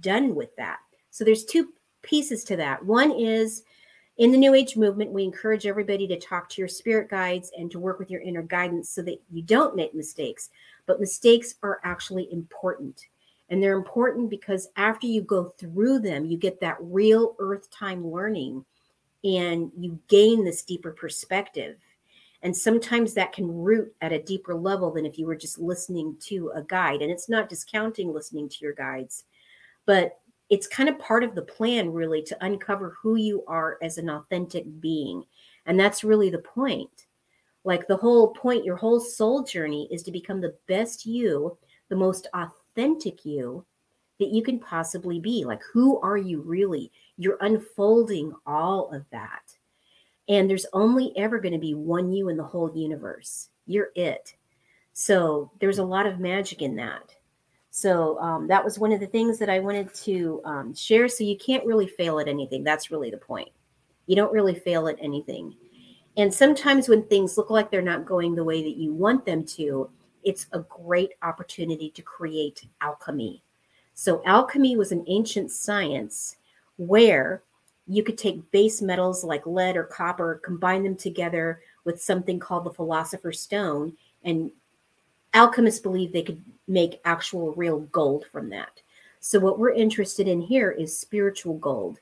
done 0.00 0.34
with 0.34 0.54
that. 0.56 0.78
So 1.10 1.24
there's 1.24 1.44
two 1.44 1.72
pieces 2.02 2.44
to 2.44 2.56
that. 2.56 2.84
One 2.84 3.10
is 3.10 3.64
in 4.20 4.32
the 4.32 4.38
New 4.38 4.54
Age 4.54 4.76
movement, 4.76 5.12
we 5.12 5.24
encourage 5.24 5.66
everybody 5.66 6.06
to 6.06 6.18
talk 6.18 6.48
to 6.50 6.60
your 6.60 6.68
spirit 6.68 7.08
guides 7.08 7.50
and 7.56 7.70
to 7.70 7.78
work 7.78 7.98
with 7.98 8.10
your 8.10 8.20
inner 8.20 8.42
guidance 8.42 8.90
so 8.90 9.00
that 9.02 9.18
you 9.30 9.42
don't 9.42 9.74
make 9.74 9.94
mistakes. 9.94 10.50
But 10.84 11.00
mistakes 11.00 11.54
are 11.62 11.80
actually 11.84 12.30
important. 12.30 13.00
And 13.48 13.62
they're 13.62 13.78
important 13.78 14.28
because 14.28 14.68
after 14.76 15.06
you 15.06 15.22
go 15.22 15.44
through 15.44 16.00
them, 16.00 16.26
you 16.26 16.36
get 16.36 16.60
that 16.60 16.76
real 16.80 17.34
earth 17.38 17.70
time 17.70 18.06
learning 18.06 18.64
and 19.24 19.70
you 19.78 19.98
gain 20.08 20.44
this 20.44 20.62
deeper 20.62 20.92
perspective. 20.92 21.78
And 22.42 22.56
sometimes 22.56 23.12
that 23.14 23.32
can 23.32 23.54
root 23.54 23.94
at 24.00 24.12
a 24.12 24.22
deeper 24.22 24.54
level 24.54 24.90
than 24.90 25.04
if 25.04 25.18
you 25.18 25.26
were 25.26 25.36
just 25.36 25.58
listening 25.58 26.16
to 26.20 26.50
a 26.54 26.62
guide. 26.62 27.02
And 27.02 27.10
it's 27.10 27.28
not 27.28 27.50
discounting 27.50 28.12
listening 28.12 28.48
to 28.48 28.56
your 28.60 28.72
guides, 28.72 29.24
but 29.84 30.20
it's 30.50 30.66
kind 30.66 30.88
of 30.88 30.98
part 30.98 31.22
of 31.22 31.34
the 31.34 31.42
plan 31.42 31.92
really 31.92 32.22
to 32.22 32.44
uncover 32.44 32.96
who 33.00 33.14
you 33.14 33.44
are 33.46 33.78
as 33.82 33.96
an 33.96 34.10
authentic 34.10 34.64
being 34.80 35.24
and 35.66 35.78
that's 35.78 36.04
really 36.04 36.28
the 36.28 36.38
point 36.38 37.06
like 37.64 37.86
the 37.86 37.96
whole 37.96 38.28
point 38.28 38.64
your 38.64 38.76
whole 38.76 39.00
soul 39.00 39.42
journey 39.42 39.88
is 39.90 40.02
to 40.02 40.10
become 40.10 40.40
the 40.40 40.56
best 40.66 41.06
you 41.06 41.56
the 41.88 41.96
most 41.96 42.26
authentic 42.34 43.24
you 43.24 43.64
that 44.18 44.30
you 44.30 44.42
can 44.42 44.58
possibly 44.58 45.18
be 45.18 45.44
like 45.44 45.62
who 45.72 46.00
are 46.00 46.18
you 46.18 46.40
really 46.42 46.90
you're 47.20 47.38
unfolding 47.40 48.32
all 48.46 48.90
of 48.92 49.04
that 49.10 49.42
and 50.28 50.48
there's 50.48 50.66
only 50.72 51.12
ever 51.16 51.38
going 51.38 51.52
to 51.52 51.58
be 51.58 51.74
one 51.74 52.10
you 52.12 52.28
in 52.28 52.36
the 52.36 52.42
whole 52.42 52.72
universe 52.74 53.48
you're 53.66 53.90
it 53.94 54.34
so 54.92 55.50
there's 55.60 55.78
a 55.78 55.84
lot 55.84 56.06
of 56.06 56.18
magic 56.18 56.62
in 56.62 56.76
that 56.76 57.14
so 57.70 58.18
um, 58.18 58.48
that 58.48 58.64
was 58.64 58.78
one 58.78 58.92
of 58.92 59.00
the 59.00 59.06
things 59.06 59.38
that 59.38 59.48
I 59.48 59.60
wanted 59.60 59.94
to 59.94 60.42
um, 60.44 60.74
share. 60.74 61.08
So 61.08 61.24
you 61.24 61.38
can't 61.38 61.64
really 61.64 61.86
fail 61.86 62.18
at 62.18 62.28
anything. 62.28 62.64
That's 62.64 62.90
really 62.90 63.10
the 63.10 63.16
point. 63.16 63.48
You 64.06 64.16
don't 64.16 64.32
really 64.32 64.54
fail 64.54 64.88
at 64.88 64.96
anything. 65.00 65.54
And 66.16 66.34
sometimes 66.34 66.88
when 66.88 67.04
things 67.04 67.38
look 67.38 67.50
like 67.50 67.70
they're 67.70 67.80
not 67.80 68.04
going 68.04 68.34
the 68.34 68.44
way 68.44 68.62
that 68.64 68.76
you 68.76 68.92
want 68.92 69.24
them 69.24 69.44
to, 69.44 69.88
it's 70.24 70.46
a 70.52 70.58
great 70.60 71.12
opportunity 71.22 71.90
to 71.90 72.02
create 72.02 72.66
alchemy. 72.80 73.42
So, 73.94 74.22
alchemy 74.26 74.76
was 74.76 74.92
an 74.92 75.04
ancient 75.06 75.50
science 75.50 76.36
where 76.80 77.42
you 77.86 78.02
could 78.02 78.16
take 78.16 78.50
base 78.52 78.80
metals 78.80 79.22
like 79.22 79.46
lead 79.46 79.76
or 79.76 79.84
copper, 79.84 80.40
combine 80.42 80.82
them 80.82 80.96
together 80.96 81.60
with 81.84 82.00
something 82.00 82.38
called 82.38 82.64
the 82.64 82.72
philosopher's 82.72 83.40
stone, 83.40 83.92
and 84.24 84.50
alchemists 85.34 85.80
believe 85.80 86.12
they 86.12 86.22
could 86.22 86.42
make 86.68 87.00
actual 87.04 87.52
real 87.52 87.80
gold 87.80 88.24
from 88.32 88.48
that. 88.48 88.80
So, 89.20 89.38
what 89.38 89.58
we're 89.58 89.72
interested 89.72 90.26
in 90.26 90.40
here 90.40 90.70
is 90.70 90.96
spiritual 90.96 91.58
gold. 91.58 91.98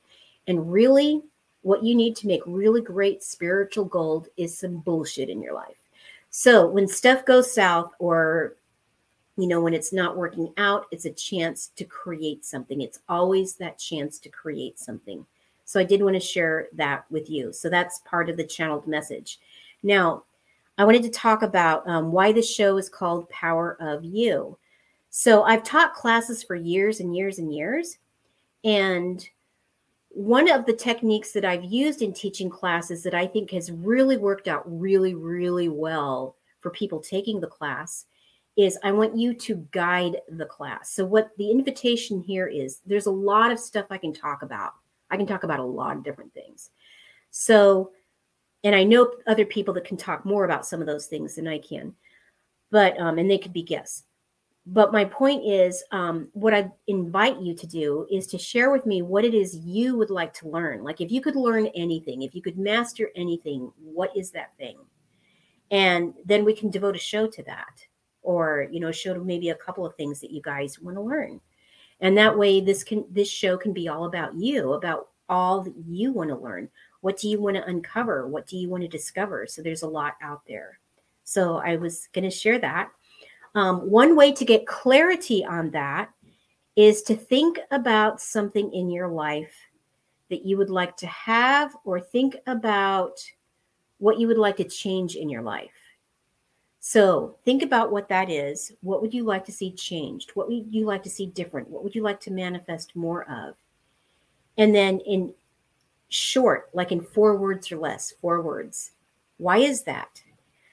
And 0.47 0.70
really, 0.73 1.23
what 1.62 1.82
you 1.82 1.97
need 1.97 2.14
to 2.16 2.28
make 2.28 2.42
really 2.47 2.80
great 2.80 3.25
spiritual 3.25 3.85
gold 3.85 4.28
is 4.37 4.56
some 4.56 4.76
bullshit 4.76 5.28
in 5.28 5.42
your 5.42 5.54
life. 5.54 5.78
So, 6.30 6.68
when 6.68 6.87
stuff 6.87 7.25
goes 7.25 7.52
south 7.52 7.92
or 7.99 8.54
you 9.38 9.47
know, 9.47 9.61
when 9.61 9.73
it's 9.73 9.92
not 9.92 10.16
working 10.16 10.52
out, 10.59 10.87
it's 10.90 11.07
a 11.07 11.12
chance 11.12 11.71
to 11.76 11.85
create 11.85 12.45
something. 12.45 12.83
It's 12.83 13.00
always 13.09 13.54
that 13.54 13.78
chance 13.78 14.18
to 14.18 14.28
create 14.28 14.78
something. 14.78 15.25
So, 15.64 15.80
I 15.80 15.85
did 15.85 16.02
want 16.02 16.14
to 16.14 16.21
share 16.21 16.68
that 16.75 17.04
with 17.11 17.30
you. 17.30 17.52
So, 17.52 17.71
that's 17.71 18.00
part 18.00 18.28
of 18.28 18.37
the 18.37 18.45
channeled 18.45 18.87
message. 18.87 19.38
Now, 19.83 20.25
I 20.78 20.85
wanted 20.85 21.02
to 21.04 21.11
talk 21.11 21.42
about 21.42 21.88
um, 21.88 22.12
why 22.12 22.30
this 22.30 22.52
show 22.52 22.76
is 22.78 22.88
called 22.88 23.28
Power 23.30 23.76
of 23.80 24.04
You. 24.04 24.57
So 25.11 25.42
I've 25.42 25.64
taught 25.64 25.95
classes 25.95 26.45
for 26.45 26.54
years 26.54 27.00
and 27.00 27.16
years 27.16 27.38
and 27.38 27.52
years. 27.52 27.99
And 28.64 29.26
one 30.11 30.50
of 30.50 30.66
the 30.66 30.73
techniques 30.73 31.33
that 31.33 31.45
I've 31.45 31.64
used 31.64 32.02
in 32.02 32.12
teaching 32.12 32.49
classes 32.49 33.02
that 33.02 33.14
I 33.14 33.26
think 33.26 33.50
has 33.50 33.73
really 33.73 34.16
worked 34.16 34.47
out 34.47 34.62
really, 34.66 35.14
really 35.14 35.68
well 35.68 36.37
for 36.61 36.71
people 36.71 37.00
taking 37.00 37.40
the 37.40 37.47
class 37.47 38.07
is 38.59 38.77
I 38.83 38.91
want 38.91 39.17
you 39.17 39.33
to 39.33 39.67
guide 39.71 40.17
the 40.29 40.45
class. 40.45 40.91
So, 40.91 41.07
what 41.07 41.31
the 41.38 41.50
invitation 41.50 42.21
here 42.21 42.49
is 42.49 42.81
there's 42.85 43.07
a 43.07 43.11
lot 43.11 43.53
of 43.53 43.59
stuff 43.59 43.87
I 43.88 43.99
can 43.99 44.12
talk 44.12 44.43
about. 44.43 44.73
I 45.11 45.17
can 45.17 45.27
talk 45.27 45.45
about 45.45 45.61
a 45.61 45.65
lot 45.65 45.97
of 45.97 46.03
different 46.03 46.35
things. 46.35 46.71
So, 47.31 47.93
and 48.65 48.75
I 48.75 48.83
know 48.83 49.12
other 49.29 49.47
people 49.47 49.73
that 49.75 49.85
can 49.85 49.97
talk 49.97 50.27
more 50.27 50.45
about 50.45 50.67
some 50.67 50.81
of 50.81 50.88
those 50.88 51.07
things 51.07 51.37
than 51.37 51.47
I 51.47 51.59
can, 51.59 51.95
but 52.71 52.99
um, 53.00 53.19
and 53.19 53.31
they 53.31 53.38
could 53.38 53.53
be 53.53 53.62
guests. 53.62 54.05
But 54.67 54.93
my 54.93 55.05
point 55.05 55.47
is, 55.47 55.83
um, 55.93 56.29
what 56.33 56.53
I 56.53 56.71
invite 56.88 57.41
you 57.41 57.55
to 57.55 57.67
do 57.67 58.07
is 58.11 58.27
to 58.27 58.38
share 58.38 58.71
with 58.71 58.85
me 58.85 59.00
what 59.00 59.25
it 59.25 59.33
is 59.33 59.57
you 59.57 59.97
would 59.97 60.11
like 60.11 60.35
to 60.35 60.49
learn. 60.49 60.83
Like, 60.83 61.00
if 61.00 61.11
you 61.11 61.23
could 61.23 61.37
learn 61.37 61.69
anything, 61.69 62.23
if 62.23 62.35
you 62.35 62.43
could 62.43 62.59
master 62.59 63.09
anything, 63.15 63.73
what 63.83 64.15
is 64.15 64.33
that 64.33 64.55
thing? 64.59 64.77
And 65.71 66.12
then 66.25 66.45
we 66.45 66.55
can 66.55 66.71
devote 66.71 66.97
a 66.97 66.99
show 66.99 67.27
to 67.29 67.43
that, 67.45 67.87
or 68.28 68.68
you 68.70 68.80
know, 68.80 68.92
show 68.92 69.14
maybe 69.23 69.50
a 69.50 69.54
couple 69.54 69.87
of 69.87 69.94
things 69.94 70.20
that 70.20 70.30
you 70.30 70.42
guys 70.42 70.78
want 70.80 70.97
to 70.97 71.00
learn. 71.00 71.40
And 72.00 72.16
that 72.18 72.37
way, 72.37 72.61
this 72.61 72.85
can 72.85 73.04
this 73.11 73.30
show 73.30 73.56
can 73.56 73.73
be 73.73 73.88
all 73.88 74.04
about 74.04 74.35
you, 74.35 74.75
about 74.75 75.08
all 75.28 75.62
that 75.62 75.75
you 75.87 76.12
want 76.12 76.30
to 76.30 76.37
learn 76.37 76.68
what 77.00 77.16
do 77.18 77.28
you 77.28 77.40
want 77.40 77.56
to 77.56 77.64
uncover? 77.64 78.26
What 78.26 78.47
do 78.47 78.56
you 78.56 78.68
want 78.68 78.82
to 78.82 78.88
discover? 78.88 79.47
So 79.47 79.62
there's 79.62 79.82
a 79.82 79.88
lot 79.88 80.14
out 80.23 80.42
there. 80.47 80.78
So 81.25 81.58
I 81.58 81.76
was 81.76 82.08
going 82.12 82.25
to 82.25 82.30
share 82.30 82.58
that. 82.58 82.90
Um, 83.54 83.90
one 83.90 84.16
way 84.16 84.32
to 84.32 84.44
get 84.44 84.66
clarity 84.66 85.44
on 85.44 85.70
that 85.70 86.11
is 86.76 87.02
to 87.02 87.14
think 87.14 87.58
about 87.70 88.20
something 88.20 88.73
in 88.73 88.90
your 88.90 89.08
life 89.08 89.54
that 90.30 90.44
you 90.44 90.56
would 90.58 90.70
like 90.70 90.97
to 90.99 91.06
have, 91.06 91.75
or 91.85 92.00
think 92.00 92.37
about 92.47 93.18
what 93.97 94.18
you 94.18 94.26
would 94.26 94.38
like 94.38 94.56
to 94.56 94.64
change 94.64 95.16
in 95.16 95.30
your 95.30 95.42
life. 95.42 95.73
So 96.80 97.37
think 97.44 97.62
about 97.62 97.90
what 97.90 98.08
that 98.08 98.30
is. 98.30 98.73
What 98.82 99.02
would 99.02 99.12
you 99.12 99.25
like 99.25 99.44
to 99.47 99.52
see 99.52 99.73
changed? 99.73 100.30
What 100.35 100.49
would 100.49 100.66
you 100.70 100.87
like 100.87 101.02
to 101.02 101.11
see 101.11 101.26
different? 101.26 101.68
What 101.68 101.82
would 101.82 101.94
you 101.94 102.02
like 102.02 102.20
to 102.20 102.30
manifest 102.30 102.94
more 102.94 103.25
of? 103.30 103.56
And 104.56 104.75
then 104.75 105.00
in 105.00 105.35
short, 106.08 106.70
like 106.73 106.92
in 106.92 107.00
four 107.00 107.37
words 107.37 107.70
or 107.70 107.76
less, 107.76 108.12
four 108.20 108.40
words. 108.40 108.92
Why 109.38 109.58
is 109.58 109.82
that? 109.85 110.23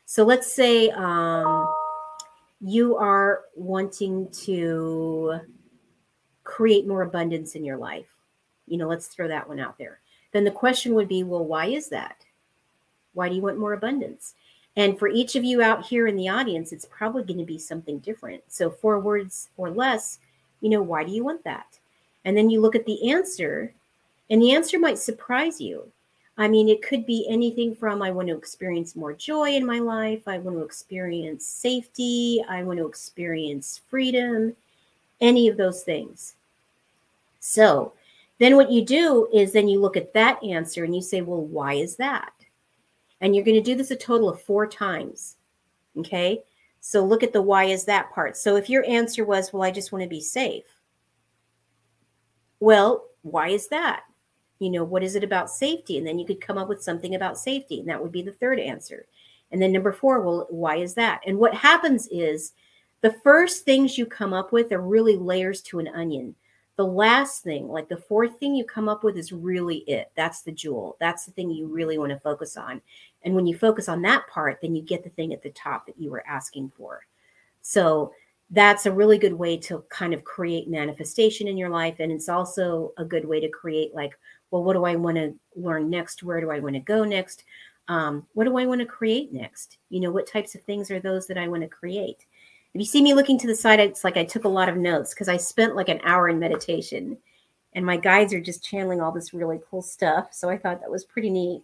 So 0.05 0.23
let's 0.23 0.51
say 0.51 0.89
um, 0.91 1.73
you 2.61 2.95
are 2.95 3.41
wanting 3.55 4.29
to 4.43 5.39
create 6.43 6.87
more 6.87 7.01
abundance 7.01 7.55
in 7.55 7.65
your 7.65 7.77
life. 7.77 8.07
You 8.67 8.77
know, 8.77 8.87
let's 8.87 9.07
throw 9.07 9.27
that 9.27 9.47
one 9.47 9.59
out 9.59 9.77
there. 9.77 9.99
Then 10.31 10.43
the 10.43 10.51
question 10.51 10.93
would 10.93 11.07
be, 11.07 11.23
well, 11.23 11.45
why 11.45 11.67
is 11.67 11.89
that? 11.89 12.17
Why 13.13 13.29
do 13.29 13.35
you 13.35 13.41
want 13.41 13.59
more 13.59 13.73
abundance? 13.73 14.35
And 14.77 14.99
for 14.99 15.07
each 15.07 15.35
of 15.35 15.43
you 15.43 15.61
out 15.61 15.85
here 15.85 16.07
in 16.07 16.17
the 16.17 16.27
audience, 16.27 16.71
it's 16.73 16.85
probably 16.85 17.23
going 17.23 17.39
to 17.39 17.45
be 17.45 17.57
something 17.57 17.99
different. 17.99 18.43
So, 18.49 18.69
four 18.69 18.99
words 18.99 19.49
or 19.57 19.69
less, 19.69 20.19
you 20.61 20.69
know, 20.69 20.81
why 20.81 21.03
do 21.03 21.11
you 21.11 21.23
want 21.23 21.43
that? 21.45 21.79
And 22.25 22.35
then 22.35 22.49
you 22.49 22.59
look 22.59 22.75
at 22.75 22.85
the 22.85 23.11
answer 23.11 23.73
and 24.29 24.41
the 24.41 24.53
answer 24.53 24.79
might 24.79 24.97
surprise 24.97 25.61
you. 25.61 25.89
I 26.37 26.49
mean, 26.49 26.67
it 26.67 26.81
could 26.81 27.05
be 27.05 27.25
anything 27.29 27.73
from 27.73 28.01
I 28.01 28.11
want 28.11 28.27
to 28.27 28.35
experience 28.35 28.95
more 28.95 29.13
joy 29.13 29.51
in 29.51 29.65
my 29.65 29.79
life, 29.79 30.27
I 30.27 30.37
want 30.39 30.57
to 30.57 30.63
experience 30.63 31.47
safety, 31.47 32.43
I 32.49 32.63
want 32.63 32.79
to 32.79 32.87
experience 32.87 33.81
freedom, 33.89 34.53
any 35.21 35.47
of 35.47 35.55
those 35.55 35.83
things. 35.83 36.35
So, 37.39 37.93
then 38.37 38.57
what 38.57 38.69
you 38.69 38.83
do 38.83 39.29
is 39.33 39.53
then 39.53 39.69
you 39.69 39.79
look 39.79 39.95
at 39.95 40.13
that 40.13 40.43
answer 40.43 40.83
and 40.83 40.93
you 40.93 41.01
say, 41.01 41.21
well, 41.21 41.41
why 41.41 41.75
is 41.75 41.95
that? 41.95 42.33
And 43.21 43.35
you're 43.35 43.45
going 43.45 43.55
to 43.55 43.61
do 43.61 43.75
this 43.75 43.91
a 43.91 43.95
total 43.95 44.29
of 44.29 44.41
four 44.41 44.67
times. 44.67 45.37
Okay. 45.97 46.43
So 46.81 47.03
look 47.03 47.23
at 47.23 47.33
the 47.33 47.41
why 47.41 47.65
is 47.65 47.85
that 47.85 48.11
part. 48.13 48.37
So 48.37 48.55
if 48.57 48.69
your 48.69 48.85
answer 48.85 49.25
was, 49.25 49.51
well, 49.51 49.63
I 49.63 49.71
just 49.71 49.91
want 49.91 50.03
to 50.03 50.09
be 50.09 50.21
safe. 50.21 50.65
Well, 52.59 53.05
why 53.23 53.49
is 53.49 53.67
that? 53.69 54.03
you 54.59 54.69
know, 54.69 54.83
what 54.83 55.03
is 55.03 55.15
it 55.15 55.23
about 55.23 55.49
safety? 55.49 55.97
And 55.97 56.07
then 56.07 56.17
you 56.17 56.25
could 56.25 56.41
come 56.41 56.57
up 56.57 56.69
with 56.69 56.83
something 56.83 57.15
about 57.15 57.37
safety. 57.37 57.79
And 57.79 57.89
that 57.89 58.01
would 58.01 58.11
be 58.11 58.21
the 58.21 58.31
third 58.31 58.59
answer. 58.59 59.05
And 59.51 59.61
then 59.61 59.71
number 59.71 59.91
four, 59.91 60.21
well, 60.21 60.47
why 60.49 60.77
is 60.77 60.93
that? 60.95 61.21
And 61.25 61.37
what 61.37 61.53
happens 61.53 62.07
is 62.11 62.53
the 63.01 63.15
first 63.23 63.63
things 63.63 63.97
you 63.97 64.05
come 64.05 64.33
up 64.33 64.51
with 64.51 64.71
are 64.71 64.81
really 64.81 65.17
layers 65.17 65.61
to 65.63 65.79
an 65.79 65.87
onion. 65.89 66.35
The 66.77 66.85
last 66.85 67.43
thing, 67.43 67.69
like 67.69 67.87
the 67.87 67.97
fourth 67.97 68.37
thing 68.37 68.53
you 68.53 68.65
come 68.65 68.89
up 68.89 69.03
with, 69.03 69.17
is 69.17 69.31
really 69.31 69.77
it. 69.87 70.11
That's 70.15 70.41
the 70.41 70.51
jewel. 70.51 70.97
That's 70.99 71.25
the 71.25 71.31
thing 71.31 71.49
you 71.49 71.67
really 71.67 71.97
want 71.97 72.11
to 72.11 72.19
focus 72.19 72.57
on. 72.57 72.81
And 73.23 73.33
when 73.33 73.47
you 73.47 73.57
focus 73.57 73.87
on 73.87 74.01
that 74.01 74.27
part, 74.27 74.59
then 74.61 74.75
you 74.75 74.81
get 74.81 75.03
the 75.03 75.09
thing 75.11 75.33
at 75.33 75.41
the 75.41 75.51
top 75.51 75.85
that 75.85 75.97
you 75.97 76.11
were 76.11 76.27
asking 76.27 76.71
for. 76.77 77.05
So 77.61 78.11
that's 78.51 78.85
a 78.85 78.91
really 78.91 79.17
good 79.17 79.33
way 79.33 79.57
to 79.57 79.83
kind 79.89 80.13
of 80.13 80.23
create 80.23 80.69
manifestation 80.69 81.47
in 81.47 81.57
your 81.57 81.69
life. 81.69 81.95
And 81.99 82.11
it's 82.11 82.29
also 82.29 82.93
a 82.97 83.05
good 83.05 83.25
way 83.25 83.39
to 83.39 83.49
create, 83.49 83.95
like, 83.95 84.17
well, 84.51 84.63
what 84.63 84.73
do 84.73 84.85
I 84.85 84.95
want 84.95 85.17
to 85.17 85.33
learn 85.55 85.89
next? 85.89 86.23
Where 86.23 86.41
do 86.41 86.51
I 86.51 86.59
want 86.59 86.75
to 86.75 86.81
go 86.81 87.03
next? 87.03 87.45
Um, 87.87 88.25
what 88.33 88.43
do 88.45 88.57
I 88.57 88.65
want 88.65 88.81
to 88.81 88.85
create 88.85 89.33
next? 89.33 89.77
You 89.89 90.01
know, 90.01 90.11
what 90.11 90.27
types 90.27 90.55
of 90.55 90.61
things 90.61 90.91
are 90.91 90.99
those 90.99 91.25
that 91.27 91.37
I 91.37 91.47
want 91.47 91.63
to 91.63 91.69
create? 91.69 92.25
If 92.75 92.79
you 92.79 92.85
see 92.85 93.01
me 93.01 93.13
looking 93.13 93.39
to 93.39 93.47
the 93.47 93.55
side, 93.55 93.79
it's 93.79 94.03
like 94.03 94.17
I 94.17 94.25
took 94.25 94.43
a 94.43 94.49
lot 94.49 94.67
of 94.67 94.75
notes 94.75 95.13
because 95.13 95.29
I 95.29 95.37
spent 95.37 95.77
like 95.77 95.87
an 95.87 96.01
hour 96.03 96.27
in 96.27 96.37
meditation 96.37 97.17
and 97.71 97.85
my 97.85 97.95
guides 97.95 98.33
are 98.33 98.41
just 98.41 98.65
channeling 98.65 98.99
all 98.99 99.13
this 99.13 99.33
really 99.33 99.61
cool 99.71 99.81
stuff. 99.81 100.33
So 100.33 100.49
I 100.49 100.57
thought 100.57 100.81
that 100.81 100.91
was 100.91 101.05
pretty 101.05 101.29
neat. 101.29 101.63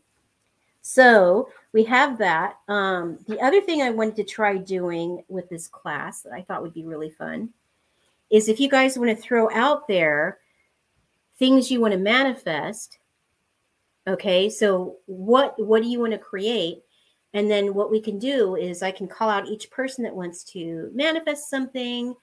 So 0.82 1.50
we 1.74 1.84
have 1.84 2.18
that. 2.20 2.60
Um, 2.70 3.20
the 3.27 3.41
other 3.41 3.60
thing 3.60 3.82
I 3.82 3.89
wanted 3.89 4.15
to 4.15 4.24
try 4.24 4.56
doing 4.56 5.22
with 5.27 5.50
this 5.50 5.68
class 5.68 6.22
that 6.22 6.32
I 6.32 6.44
thought 6.44 6.62
would 6.62 6.74
be 6.74 6.86
really 6.86 7.10
fun 7.10 7.50
is 8.30 8.48
if 8.48 8.62
you 8.62 8.70
guys 8.70 8.98
want 8.98 9.10
to 9.10 9.22
throw 9.22 9.51
out 9.51 9.89
there 9.89 10.39
things 11.38 11.70
you 11.70 11.82
want 11.82 11.91
to 11.91 12.00
manifest. 12.00 13.00
Okay, 14.08 14.50
so 14.50 14.96
what 15.08 15.56
what 15.62 15.84
do 15.84 15.89
you 15.89 16.00
want 16.00 16.13
to 16.13 16.18
create? 16.18 16.84
And 17.34 17.50
then 17.50 17.74
what 17.74 17.92
we 17.92 18.02
can 18.02 18.20
do 18.20 18.56
is 18.56 18.84
I 18.84 18.92
can 18.92 19.08
call 19.08 19.30
out 19.30 19.48
each 19.48 19.72
person 19.72 20.04
that 20.04 20.16
wants 20.16 20.44
to 20.46 20.92
manifest 20.94 21.50
something. 21.50 22.14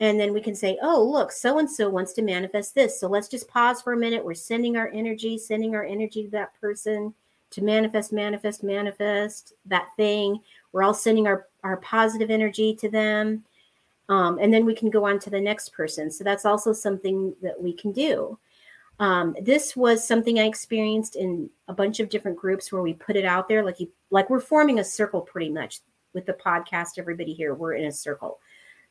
And 0.00 0.18
then 0.18 0.32
we 0.32 0.40
can 0.40 0.54
say, 0.54 0.78
oh, 0.82 1.02
look, 1.02 1.32
so 1.32 1.58
and 1.58 1.70
so 1.70 1.88
wants 1.88 2.12
to 2.14 2.22
manifest 2.22 2.74
this. 2.74 2.98
So 2.98 3.08
let's 3.08 3.28
just 3.28 3.48
pause 3.48 3.82
for 3.82 3.92
a 3.92 3.98
minute. 3.98 4.24
We're 4.24 4.34
sending 4.34 4.76
our 4.76 4.90
energy, 4.92 5.38
sending 5.38 5.74
our 5.74 5.84
energy 5.84 6.24
to 6.24 6.30
that 6.30 6.58
person 6.60 7.14
to 7.50 7.62
manifest, 7.62 8.12
manifest, 8.12 8.62
manifest 8.62 9.52
that 9.66 9.88
thing. 9.96 10.40
We're 10.72 10.82
all 10.82 10.94
sending 10.94 11.26
our, 11.26 11.46
our 11.62 11.78
positive 11.78 12.30
energy 12.30 12.74
to 12.76 12.90
them. 12.90 13.44
Um, 14.08 14.38
and 14.38 14.52
then 14.52 14.64
we 14.64 14.74
can 14.74 14.90
go 14.90 15.06
on 15.06 15.18
to 15.20 15.30
the 15.30 15.40
next 15.40 15.72
person. 15.72 16.10
So 16.10 16.24
that's 16.24 16.44
also 16.44 16.72
something 16.72 17.34
that 17.42 17.60
we 17.60 17.72
can 17.72 17.92
do. 17.92 18.38
Um, 18.98 19.36
this 19.42 19.76
was 19.76 20.06
something 20.06 20.38
I 20.38 20.44
experienced 20.44 21.16
in 21.16 21.50
a 21.68 21.74
bunch 21.74 22.00
of 22.00 22.08
different 22.08 22.38
groups 22.38 22.72
where 22.72 22.82
we 22.82 22.94
put 22.94 23.16
it 23.16 23.24
out 23.24 23.48
there, 23.48 23.64
like 23.64 23.78
you, 23.78 23.90
like 24.10 24.30
we're 24.30 24.40
forming 24.40 24.78
a 24.78 24.84
circle 24.84 25.20
pretty 25.20 25.50
much 25.50 25.80
with 26.14 26.24
the 26.24 26.32
podcast. 26.32 26.98
Everybody 26.98 27.34
here, 27.34 27.54
we're 27.54 27.74
in 27.74 27.86
a 27.86 27.92
circle. 27.92 28.38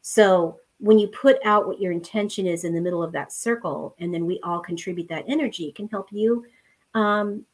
So 0.02 0.60
when 0.80 1.00
you 1.00 1.08
put 1.08 1.38
out 1.44 1.68
what 1.68 1.82
your 1.82 1.92
intention 1.92 2.46
is 2.46 2.66
in 2.66 2.76
the 2.76 2.82
middle 2.82 3.02
of 3.02 3.12
that 3.14 3.32
circle, 3.32 3.96
and 4.00 4.14
then 4.14 4.26
we 4.26 4.40
all 4.44 4.60
contribute 4.60 5.08
that 5.10 5.26
energy, 5.28 5.72
can 5.72 5.88
help 5.88 6.10
you 6.12 6.46
um, 6.94 7.46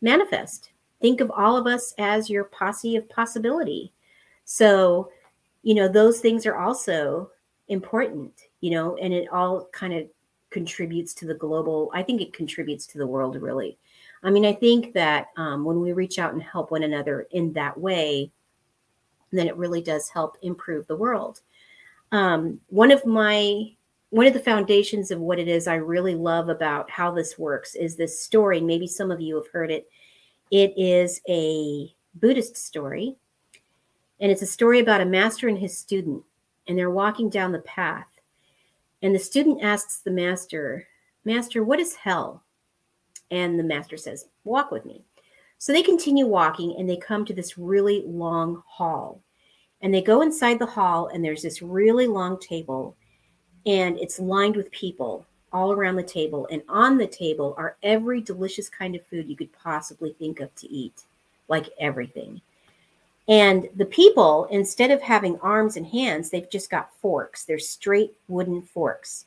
manifest. 0.00 0.70
Think 1.00 1.20
of 1.20 1.30
all 1.30 1.56
of 1.56 1.66
us 1.66 1.94
as 1.98 2.30
your 2.30 2.44
posse 2.44 2.96
of 2.96 3.08
possibility. 3.10 3.92
So, 4.44 5.10
you 5.62 5.74
know, 5.74 5.88
those 5.88 6.20
things 6.20 6.46
are 6.46 6.56
also 6.56 7.30
important, 7.68 8.32
you 8.60 8.70
know, 8.70 8.96
and 8.96 9.12
it 9.12 9.28
all 9.30 9.68
kind 9.72 9.92
of 9.92 10.06
contributes 10.50 11.14
to 11.14 11.26
the 11.26 11.34
global 11.34 11.90
i 11.94 12.02
think 12.02 12.20
it 12.20 12.32
contributes 12.32 12.86
to 12.86 12.98
the 12.98 13.06
world 13.06 13.36
really. 13.40 13.78
I 14.22 14.30
mean 14.30 14.44
i 14.44 14.52
think 14.52 14.92
that 14.94 15.28
um, 15.36 15.64
when 15.64 15.80
we 15.80 15.92
reach 15.92 16.18
out 16.18 16.32
and 16.32 16.42
help 16.42 16.70
one 16.70 16.82
another 16.82 17.26
in 17.30 17.52
that 17.54 17.78
way 17.78 18.30
then 19.32 19.46
it 19.46 19.56
really 19.56 19.80
does 19.80 20.08
help 20.08 20.36
improve 20.42 20.86
the 20.86 20.96
world. 20.96 21.40
Um, 22.12 22.60
one 22.68 22.90
of 22.90 23.06
my 23.06 23.72
one 24.10 24.26
of 24.26 24.32
the 24.32 24.40
foundations 24.40 25.12
of 25.12 25.20
what 25.20 25.38
it 25.38 25.46
is 25.46 25.68
i 25.68 25.76
really 25.76 26.16
love 26.16 26.48
about 26.48 26.90
how 26.90 27.12
this 27.12 27.38
works 27.38 27.76
is 27.76 27.94
this 27.94 28.20
story. 28.20 28.60
Maybe 28.60 28.86
some 28.86 29.10
of 29.10 29.20
you 29.20 29.36
have 29.36 29.48
heard 29.52 29.70
it. 29.70 29.88
It 30.50 30.74
is 30.76 31.20
a 31.28 31.94
buddhist 32.16 32.56
story 32.56 33.14
and 34.20 34.32
it's 34.32 34.42
a 34.42 34.46
story 34.46 34.80
about 34.80 35.00
a 35.00 35.06
master 35.06 35.46
and 35.46 35.56
his 35.56 35.78
student 35.78 36.24
and 36.66 36.76
they're 36.76 36.90
walking 36.90 37.30
down 37.30 37.52
the 37.52 37.60
path 37.60 38.08
and 39.02 39.14
the 39.14 39.18
student 39.18 39.62
asks 39.62 40.00
the 40.00 40.10
master, 40.10 40.86
Master, 41.24 41.62
what 41.62 41.80
is 41.80 41.94
hell? 41.94 42.42
And 43.30 43.58
the 43.58 43.64
master 43.64 43.96
says, 43.96 44.26
Walk 44.44 44.70
with 44.70 44.84
me. 44.84 45.04
So 45.58 45.72
they 45.72 45.82
continue 45.82 46.26
walking 46.26 46.74
and 46.78 46.88
they 46.88 46.96
come 46.96 47.24
to 47.26 47.34
this 47.34 47.58
really 47.58 48.02
long 48.06 48.62
hall. 48.66 49.20
And 49.82 49.92
they 49.94 50.02
go 50.02 50.20
inside 50.20 50.58
the 50.58 50.66
hall, 50.66 51.08
and 51.08 51.24
there's 51.24 51.40
this 51.40 51.62
really 51.62 52.06
long 52.06 52.38
table, 52.38 52.96
and 53.64 53.98
it's 53.98 54.18
lined 54.18 54.54
with 54.54 54.70
people 54.70 55.24
all 55.52 55.72
around 55.72 55.96
the 55.96 56.02
table. 56.02 56.46
And 56.50 56.62
on 56.68 56.98
the 56.98 57.06
table 57.06 57.54
are 57.56 57.76
every 57.82 58.20
delicious 58.20 58.68
kind 58.68 58.94
of 58.94 59.06
food 59.06 59.28
you 59.28 59.36
could 59.36 59.52
possibly 59.52 60.12
think 60.18 60.40
of 60.40 60.54
to 60.56 60.70
eat, 60.70 61.04
like 61.48 61.70
everything. 61.80 62.42
And 63.30 63.68
the 63.76 63.86
people, 63.86 64.46
instead 64.50 64.90
of 64.90 65.00
having 65.00 65.38
arms 65.38 65.76
and 65.76 65.86
hands, 65.86 66.30
they've 66.30 66.50
just 66.50 66.68
got 66.68 66.92
forks. 67.00 67.44
They're 67.44 67.60
straight 67.60 68.12
wooden 68.26 68.60
forks. 68.60 69.26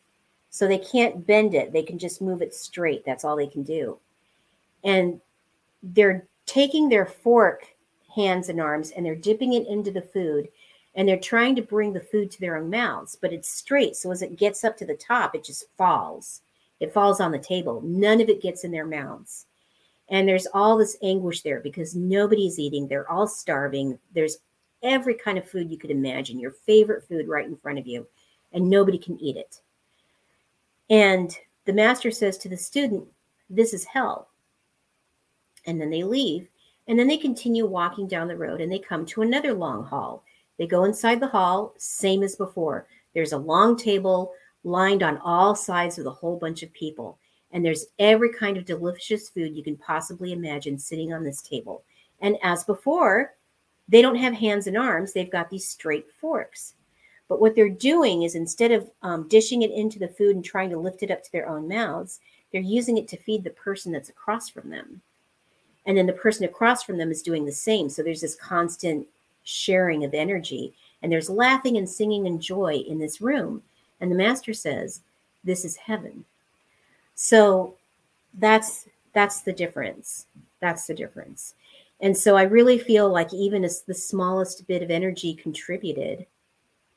So 0.49 0.67
they 0.67 0.77
can't 0.77 1.25
bend 1.25 1.55
it. 1.55 1.71
They 1.71 1.83
can 1.83 1.97
just 1.97 2.21
move 2.21 2.41
it 2.41 2.53
straight. 2.53 3.05
That's 3.05 3.23
all 3.23 3.37
they 3.37 3.47
can 3.47 3.63
do. 3.63 3.97
And 4.83 5.21
they're 5.81 6.27
taking 6.45 6.89
their 6.89 7.05
fork, 7.05 7.65
hands 8.13 8.49
and 8.49 8.59
arms, 8.59 8.91
and 8.91 9.05
they're 9.05 9.15
dipping 9.15 9.53
it 9.53 9.67
into 9.67 9.89
the 9.89 10.01
food. 10.01 10.49
And 10.95 11.07
they're 11.07 11.17
trying 11.17 11.55
to 11.55 11.61
bring 11.61 11.93
the 11.93 12.01
food 12.01 12.29
to 12.31 12.41
their 12.41 12.57
own 12.57 12.69
mouths, 12.69 13.17
but 13.19 13.31
it's 13.31 13.49
straight. 13.49 13.95
So 13.95 14.11
as 14.11 14.21
it 14.21 14.37
gets 14.37 14.65
up 14.65 14.75
to 14.77 14.85
the 14.85 14.95
top, 14.95 15.33
it 15.33 15.45
just 15.45 15.63
falls. 15.77 16.41
It 16.81 16.93
falls 16.93 17.21
on 17.21 17.31
the 17.31 17.39
table. 17.39 17.81
None 17.81 18.19
of 18.19 18.27
it 18.27 18.41
gets 18.41 18.65
in 18.65 18.71
their 18.71 18.85
mouths. 18.85 19.45
And 20.09 20.27
there's 20.27 20.47
all 20.53 20.77
this 20.77 20.97
anguish 21.01 21.41
there 21.41 21.59
because 21.59 21.95
nobody's 21.95 22.59
eating. 22.59 22.87
They're 22.87 23.09
all 23.09 23.27
starving. 23.27 23.97
There's 24.13 24.37
every 24.83 25.15
kind 25.15 25.37
of 25.37 25.49
food 25.49 25.71
you 25.71 25.77
could 25.77 25.91
imagine, 25.91 26.39
your 26.39 26.51
favorite 26.51 27.07
food 27.07 27.27
right 27.27 27.47
in 27.47 27.55
front 27.57 27.79
of 27.79 27.87
you, 27.87 28.05
and 28.51 28.69
nobody 28.69 28.97
can 28.97 29.19
eat 29.19 29.37
it. 29.37 29.61
And 30.89 31.35
the 31.65 31.73
master 31.73 32.11
says 32.11 32.37
to 32.39 32.49
the 32.49 32.57
student, 32.57 33.07
This 33.49 33.73
is 33.73 33.85
hell. 33.85 34.29
And 35.65 35.79
then 35.79 35.89
they 35.89 36.03
leave. 36.03 36.49
And 36.87 36.99
then 36.99 37.07
they 37.07 37.17
continue 37.17 37.65
walking 37.65 38.07
down 38.07 38.27
the 38.27 38.35
road 38.35 38.59
and 38.59 38.69
they 38.69 38.79
come 38.79 39.05
to 39.07 39.21
another 39.21 39.53
long 39.53 39.85
hall. 39.85 40.23
They 40.57 40.67
go 40.67 40.83
inside 40.83 41.21
the 41.21 41.27
hall, 41.27 41.73
same 41.77 42.23
as 42.23 42.35
before. 42.35 42.87
There's 43.13 43.31
a 43.31 43.37
long 43.37 43.77
table 43.77 44.33
lined 44.65 45.01
on 45.01 45.17
all 45.19 45.55
sides 45.55 45.97
with 45.97 46.07
a 46.07 46.11
whole 46.11 46.37
bunch 46.37 46.61
of 46.61 46.73
people. 46.73 47.17
And 47.53 47.63
there's 47.63 47.85
every 47.99 48.33
kind 48.33 48.57
of 48.57 48.65
delicious 48.65 49.29
food 49.29 49.55
you 49.55 49.63
can 49.63 49.77
possibly 49.77 50.33
imagine 50.33 50.77
sitting 50.77 51.13
on 51.13 51.23
this 51.23 51.41
table. 51.41 51.83
And 52.19 52.37
as 52.43 52.63
before, 52.63 53.33
they 53.87 54.01
don't 54.01 54.15
have 54.15 54.33
hands 54.33 54.67
and 54.67 54.77
arms, 54.77 55.13
they've 55.13 55.31
got 55.31 55.49
these 55.49 55.67
straight 55.67 56.07
forks. 56.19 56.73
But 57.29 57.39
what 57.39 57.55
they're 57.55 57.69
doing 57.69 58.23
is 58.23 58.35
instead 58.35 58.71
of 58.71 58.89
um, 59.01 59.27
dishing 59.27 59.61
it 59.61 59.71
into 59.71 59.99
the 59.99 60.07
food 60.07 60.35
and 60.35 60.43
trying 60.43 60.69
to 60.71 60.77
lift 60.77 61.03
it 61.03 61.11
up 61.11 61.23
to 61.23 61.31
their 61.31 61.47
own 61.47 61.67
mouths, 61.67 62.19
they're 62.51 62.61
using 62.61 62.97
it 62.97 63.07
to 63.09 63.17
feed 63.17 63.43
the 63.43 63.49
person 63.51 63.91
that's 63.91 64.09
across 64.09 64.49
from 64.49 64.69
them. 64.69 65.01
And 65.85 65.97
then 65.97 66.05
the 66.05 66.13
person 66.13 66.45
across 66.45 66.83
from 66.83 66.97
them 66.97 67.11
is 67.11 67.21
doing 67.21 67.45
the 67.45 67.51
same. 67.51 67.89
So 67.89 68.03
there's 68.03 68.21
this 68.21 68.35
constant 68.35 69.07
sharing 69.43 70.03
of 70.03 70.13
energy. 70.13 70.73
And 71.01 71.11
there's 71.11 71.29
laughing 71.29 71.77
and 71.77 71.89
singing 71.89 72.27
and 72.27 72.41
joy 72.41 72.83
in 72.87 72.99
this 72.99 73.19
room. 73.19 73.61
And 73.99 74.09
the 74.09 74.15
master 74.15 74.53
says, 74.53 75.01
This 75.43 75.65
is 75.65 75.75
heaven. 75.75 76.25
So 77.15 77.75
that's 78.33 78.87
that's 79.13 79.41
the 79.41 79.53
difference. 79.53 80.27
That's 80.59 80.87
the 80.87 80.93
difference. 80.93 81.55
And 82.01 82.17
so 82.17 82.35
I 82.35 82.43
really 82.43 82.79
feel 82.79 83.09
like 83.09 83.33
even 83.33 83.63
as 83.63 83.81
the 83.81 83.93
smallest 83.93 84.67
bit 84.67 84.81
of 84.81 84.91
energy 84.91 85.33
contributed 85.35 86.25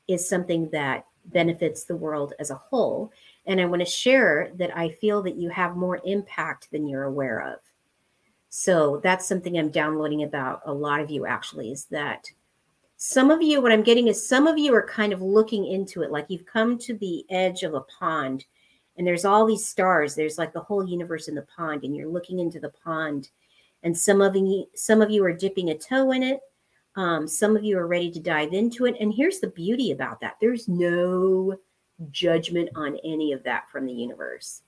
is 0.07 0.27
something 0.27 0.69
that 0.71 1.05
benefits 1.25 1.83
the 1.83 1.95
world 1.95 2.33
as 2.39 2.49
a 2.49 2.55
whole. 2.55 3.11
And 3.45 3.61
I 3.61 3.65
want 3.65 3.81
to 3.81 3.85
share 3.85 4.51
that 4.55 4.75
I 4.75 4.89
feel 4.89 5.21
that 5.23 5.35
you 5.35 5.49
have 5.49 5.77
more 5.77 6.01
impact 6.05 6.71
than 6.71 6.87
you're 6.87 7.03
aware 7.03 7.53
of. 7.53 7.59
So 8.49 8.99
that's 9.03 9.27
something 9.27 9.57
I'm 9.57 9.69
downloading 9.69 10.23
about 10.23 10.61
a 10.65 10.73
lot 10.73 10.99
of 10.99 11.11
you 11.11 11.25
actually 11.25 11.71
is 11.71 11.85
that 11.85 12.31
some 12.95 13.29
of 13.29 13.41
you, 13.41 13.61
what 13.61 13.71
I'm 13.71 13.83
getting 13.83 14.07
is 14.07 14.27
some 14.27 14.47
of 14.47 14.57
you 14.57 14.73
are 14.73 14.85
kind 14.87 15.13
of 15.13 15.21
looking 15.21 15.67
into 15.67 16.01
it 16.01 16.11
like 16.11 16.25
you've 16.29 16.45
come 16.45 16.77
to 16.79 16.95
the 16.95 17.23
edge 17.29 17.63
of 17.63 17.75
a 17.75 17.81
pond 17.81 18.45
and 18.97 19.05
there's 19.05 19.25
all 19.25 19.45
these 19.45 19.67
stars. 19.67 20.15
There's 20.15 20.37
like 20.37 20.53
the 20.53 20.59
whole 20.59 20.87
universe 20.87 21.27
in 21.27 21.35
the 21.35 21.43
pond 21.55 21.83
and 21.83 21.95
you're 21.95 22.09
looking 22.09 22.39
into 22.39 22.59
the 22.59 22.73
pond. 22.83 23.29
And 23.83 23.95
some 23.95 24.21
of 24.21 24.35
you 24.35 24.67
some 24.73 25.01
of 25.01 25.11
you 25.11 25.23
are 25.23 25.33
dipping 25.33 25.69
a 25.69 25.77
toe 25.77 26.11
in 26.11 26.23
it. 26.23 26.39
Um, 26.95 27.27
some 27.27 27.55
of 27.55 27.63
you 27.63 27.77
are 27.77 27.87
ready 27.87 28.09
to 28.11 28.19
dive 28.19 28.53
into 28.53 28.85
it. 28.85 28.95
And 28.99 29.13
here's 29.13 29.39
the 29.39 29.47
beauty 29.47 29.91
about 29.91 30.19
that. 30.21 30.37
There's 30.41 30.67
no 30.67 31.57
judgment 32.11 32.69
on 32.75 32.97
any 33.03 33.33
of 33.33 33.43
that 33.43 33.69
from 33.69 33.85
the 33.85 33.93
universe. 33.93 34.63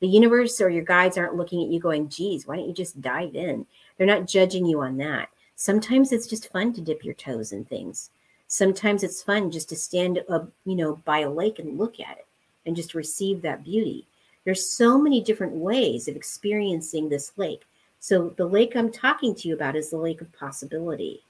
The 0.00 0.08
universe 0.08 0.60
or 0.60 0.68
your 0.70 0.84
guides 0.84 1.16
aren't 1.16 1.36
looking 1.36 1.62
at 1.62 1.70
you 1.70 1.78
going 1.78 2.08
geez 2.08 2.46
why 2.46 2.56
don't 2.56 2.68
you 2.68 2.74
just 2.74 3.00
dive 3.00 3.36
in? 3.36 3.66
They're 3.96 4.06
not 4.06 4.26
judging 4.26 4.66
you 4.66 4.80
on 4.80 4.96
that. 4.96 5.28
Sometimes 5.54 6.10
it's 6.10 6.26
just 6.26 6.50
fun 6.50 6.72
to 6.72 6.80
dip 6.80 7.04
your 7.04 7.14
toes 7.14 7.52
in 7.52 7.64
things. 7.64 8.10
Sometimes 8.48 9.04
it's 9.04 9.22
fun 9.22 9.50
just 9.50 9.68
to 9.68 9.76
stand 9.76 10.20
up 10.28 10.50
you 10.64 10.74
know 10.74 10.96
by 11.04 11.20
a 11.20 11.30
lake 11.30 11.60
and 11.60 11.78
look 11.78 12.00
at 12.00 12.18
it 12.18 12.26
and 12.70 12.76
just 12.76 12.94
receive 12.94 13.42
that 13.42 13.64
beauty. 13.64 14.06
There's 14.44 14.64
so 14.64 14.96
many 14.96 15.20
different 15.20 15.54
ways 15.54 16.06
of 16.06 16.14
experiencing 16.14 17.08
this 17.08 17.32
lake. 17.36 17.64
So 17.98 18.32
the 18.36 18.46
lake 18.46 18.76
I'm 18.76 18.92
talking 18.92 19.34
to 19.34 19.48
you 19.48 19.54
about 19.54 19.74
is 19.74 19.90
the 19.90 19.96
lake 19.96 20.20
of 20.20 20.32
possibility. 20.32 21.24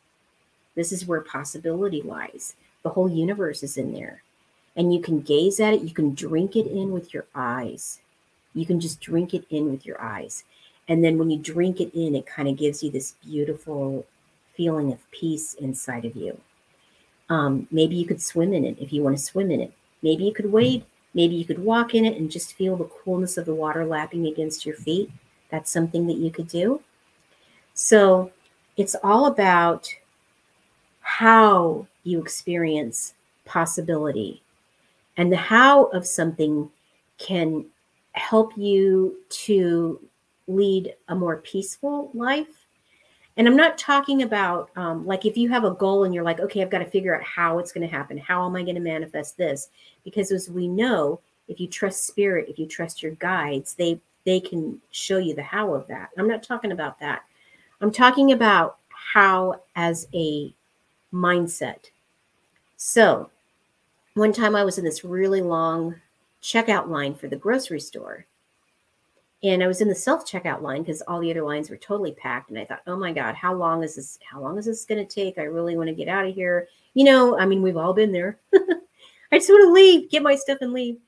This 0.75 0.93
is 0.93 1.07
where 1.07 1.23
possibility 1.23 2.03
lies. 2.03 2.57
The 2.83 2.91
whole 2.91 3.09
universe 3.09 3.63
is 3.63 3.79
in 3.79 3.95
there. 3.95 4.23
And 4.77 4.93
you 4.93 5.01
can 5.01 5.23
gaze 5.23 5.61
at 5.61 5.73
it, 5.73 5.81
you 5.81 5.95
can 5.95 6.15
drink 6.15 6.57
it 6.57 6.67
in 6.67 6.93
with 6.93 7.15
your 7.15 7.25
eyes. 7.35 8.01
You 8.53 8.67
can 8.67 8.79
just 8.79 9.01
drink 9.01 9.33
it 9.33 9.47
in 9.49 9.71
with 9.71 9.87
your 9.87 9.99
eyes. 9.99 10.45
And 10.89 11.03
then 11.03 11.17
when 11.17 11.31
you 11.31 11.39
drink 11.39 11.81
it 11.81 11.95
in, 11.95 12.15
it 12.15 12.27
kind 12.27 12.51
of 12.51 12.59
gives 12.59 12.83
you 12.83 12.91
this 12.91 13.15
beautiful 13.25 14.05
feeling 14.53 14.93
of 14.93 15.11
peace 15.11 15.55
inside 15.55 16.05
of 16.05 16.15
you. 16.15 16.39
Um, 17.31 17.67
maybe 17.71 17.97
you 17.97 18.05
could 18.05 18.21
swim 18.21 18.53
in 18.53 18.67
it 18.67 18.77
if 18.79 18.93
you 18.93 19.03
want 19.03 19.17
to 19.17 19.25
swim 19.25 19.51
in 19.51 19.63
it. 19.63 19.73
Maybe 20.03 20.25
you 20.25 20.35
could 20.35 20.53
wade. 20.53 20.85
Maybe 21.15 21.35
you 21.35 21.45
could 21.45 21.59
walk 21.59 21.95
in 21.95 22.05
it 22.05 22.17
and 22.17 22.31
just 22.31 22.55
feel 22.55 22.77
the 22.77 22.85
coolness 22.85 23.37
of 23.37 23.47
the 23.47 23.55
water 23.55 23.85
lapping 23.85 24.27
against 24.27 24.65
your 24.65 24.77
feet. 24.77 25.11
That's 25.51 25.71
something 25.71 26.07
that 26.07 26.17
you 26.17 26.31
could 26.31 26.49
do. 26.49 26.81
So 27.75 28.31
it's 28.77 28.95
all 29.03 29.27
about 29.27 29.89
how 31.01 31.87
you 32.05 32.21
experience 32.21 33.15
possibility 33.45 34.43
and 35.17 35.33
the 35.33 35.37
how 35.37 35.87
of 35.87 36.07
something 36.07 36.71
can 37.19 37.67
help 38.13 38.57
you 38.57 39.17
to 39.29 40.01
lead 40.47 40.95
a 41.09 41.15
more 41.15 41.39
peaceful 41.39 42.11
life 42.15 42.60
and 43.41 43.49
i'm 43.49 43.57
not 43.57 43.79
talking 43.79 44.21
about 44.23 44.69
um, 44.77 45.07
like 45.07 45.25
if 45.25 45.35
you 45.35 45.49
have 45.49 45.65
a 45.65 45.71
goal 45.71 46.05
and 46.05 46.15
you're 46.15 46.23
like 46.23 46.41
okay 46.41 46.61
i've 46.61 46.69
got 46.69 46.81
to 46.81 46.91
figure 46.91 47.17
out 47.17 47.23
how 47.23 47.59
it's 47.59 47.73
going 47.73 47.89
to 47.89 47.97
happen. 47.97 48.19
How 48.19 48.45
am 48.45 48.55
i 48.55 48.63
going 48.63 48.75
to 48.75 48.83
manifest 48.83 49.39
this? 49.39 49.71
Because 50.05 50.31
as 50.31 50.51
we 50.51 50.69
know 50.69 51.21
if 51.49 51.59
you 51.59 51.67
trust 51.67 52.07
spirit 52.07 52.51
if 52.51 52.59
you 52.59 52.67
trust 52.67 53.03
your 53.03 53.13
guides 53.13 53.75
they 53.75 53.99
they 54.27 54.41
can 54.41 54.79
show 54.91 55.17
you 55.17 55.35
the 55.35 55.43
how 55.43 55.73
of 55.73 55.87
that. 55.87 56.11
I'm 56.19 56.29
not 56.29 56.43
talking 56.43 56.73
about 56.73 57.01
that. 57.01 57.23
I'm 57.81 57.91
talking 57.91 58.33
about 58.33 58.77
how 58.91 59.63
as 59.75 60.07
a 60.13 60.55
mindset. 61.11 61.87
So 62.77 63.31
one 64.15 64.35
time 64.35 64.55
i 64.55 64.65
was 64.65 64.77
in 64.77 64.85
this 64.85 65.03
really 65.03 65.41
long 65.41 65.95
checkout 66.43 66.89
line 66.89 67.15
for 67.15 67.29
the 67.29 67.37
grocery 67.37 67.81
store 67.81 68.27
and 69.43 69.63
I 69.63 69.67
was 69.67 69.81
in 69.81 69.89
the 69.89 69.95
self 69.95 70.31
checkout 70.31 70.61
line 70.61 70.83
because 70.83 71.03
all 71.03 71.21
the 71.21 71.31
other 71.31 71.43
lines 71.43 71.71
were 71.71 71.77
totally 71.77 72.13
packed. 72.13 72.51
And 72.51 72.59
I 72.59 72.65
thought, 72.65 72.83
oh 72.87 72.97
my 72.97 73.13
God, 73.13 73.35
how 73.35 73.55
long 73.55 73.83
is 73.83 73.97
this? 73.97 74.19
How 74.23 74.41
long 74.41 74.59
is 74.59 74.67
this 74.67 74.85
going 74.85 75.05
to 75.05 75.15
take? 75.15 75.39
I 75.39 75.45
really 75.45 75.77
want 75.77 75.89
to 75.89 75.95
get 75.95 76.09
out 76.09 76.27
of 76.27 76.35
here. 76.35 76.69
You 76.95 77.05
know, 77.05 77.39
I 77.39 77.47
mean, 77.47 77.63
we've 77.63 77.77
all 77.77 77.95
been 77.95 78.13
there. 78.13 78.39
I 79.33 79.39
just 79.39 79.49
want 79.49 79.65
to 79.65 79.73
leave, 79.73 80.11
get 80.11 80.23
my 80.23 80.35
stuff 80.35 80.59
and 80.61 80.73
leave. 80.73 80.99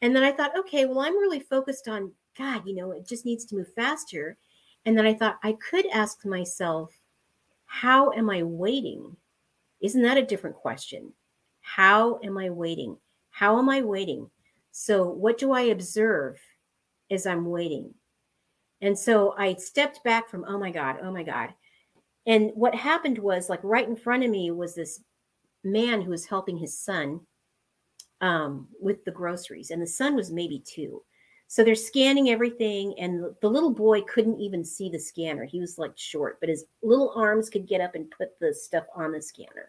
And 0.00 0.16
then 0.16 0.22
I 0.22 0.32
thought, 0.32 0.56
okay, 0.58 0.86
well, 0.86 1.00
I'm 1.00 1.18
really 1.18 1.40
focused 1.40 1.88
on 1.88 2.12
God, 2.36 2.66
you 2.66 2.74
know, 2.74 2.92
it 2.92 3.06
just 3.06 3.26
needs 3.26 3.44
to 3.46 3.56
move 3.56 3.72
faster. 3.74 4.36
And 4.84 4.96
then 4.96 5.06
I 5.06 5.14
thought 5.14 5.38
I 5.42 5.52
could 5.52 5.86
ask 5.92 6.24
myself, 6.24 6.92
how 7.66 8.10
am 8.12 8.30
I 8.30 8.42
waiting? 8.42 9.16
Isn't 9.80 10.02
that 10.02 10.16
a 10.16 10.24
different 10.24 10.56
question? 10.56 11.12
How 11.60 12.18
am 12.22 12.38
I 12.38 12.50
waiting? 12.50 12.96
How 13.30 13.58
am 13.58 13.68
I 13.68 13.82
waiting? 13.82 14.30
So, 14.72 15.08
what 15.08 15.38
do 15.38 15.52
I 15.52 15.62
observe? 15.62 16.40
As 17.12 17.26
I'm 17.26 17.46
waiting. 17.46 17.94
And 18.80 18.98
so 18.98 19.34
I 19.38 19.54
stepped 19.54 20.02
back 20.02 20.28
from, 20.28 20.44
oh 20.48 20.58
my 20.58 20.70
God, 20.70 20.96
oh 21.02 21.12
my 21.12 21.22
God. 21.22 21.50
And 22.26 22.50
what 22.54 22.74
happened 22.74 23.18
was, 23.18 23.48
like, 23.48 23.60
right 23.62 23.88
in 23.88 23.96
front 23.96 24.24
of 24.24 24.30
me 24.30 24.50
was 24.50 24.74
this 24.74 25.00
man 25.64 26.00
who 26.00 26.10
was 26.10 26.26
helping 26.26 26.56
his 26.56 26.78
son 26.78 27.20
um, 28.20 28.68
with 28.80 29.04
the 29.04 29.10
groceries. 29.10 29.70
And 29.70 29.80
the 29.80 29.86
son 29.86 30.14
was 30.14 30.30
maybe 30.30 30.62
two. 30.66 31.02
So 31.52 31.62
they're 31.62 31.74
scanning 31.74 32.30
everything, 32.30 32.94
and 32.98 33.24
the 33.42 33.50
little 33.50 33.74
boy 33.74 34.00
couldn't 34.02 34.40
even 34.40 34.64
see 34.64 34.88
the 34.88 34.98
scanner. 34.98 35.44
He 35.44 35.60
was 35.60 35.76
like 35.76 35.92
short, 35.96 36.40
but 36.40 36.48
his 36.48 36.64
little 36.82 37.12
arms 37.14 37.50
could 37.50 37.68
get 37.68 37.82
up 37.82 37.94
and 37.94 38.10
put 38.10 38.30
the 38.40 38.54
stuff 38.54 38.84
on 38.96 39.12
the 39.12 39.20
scanner. 39.20 39.68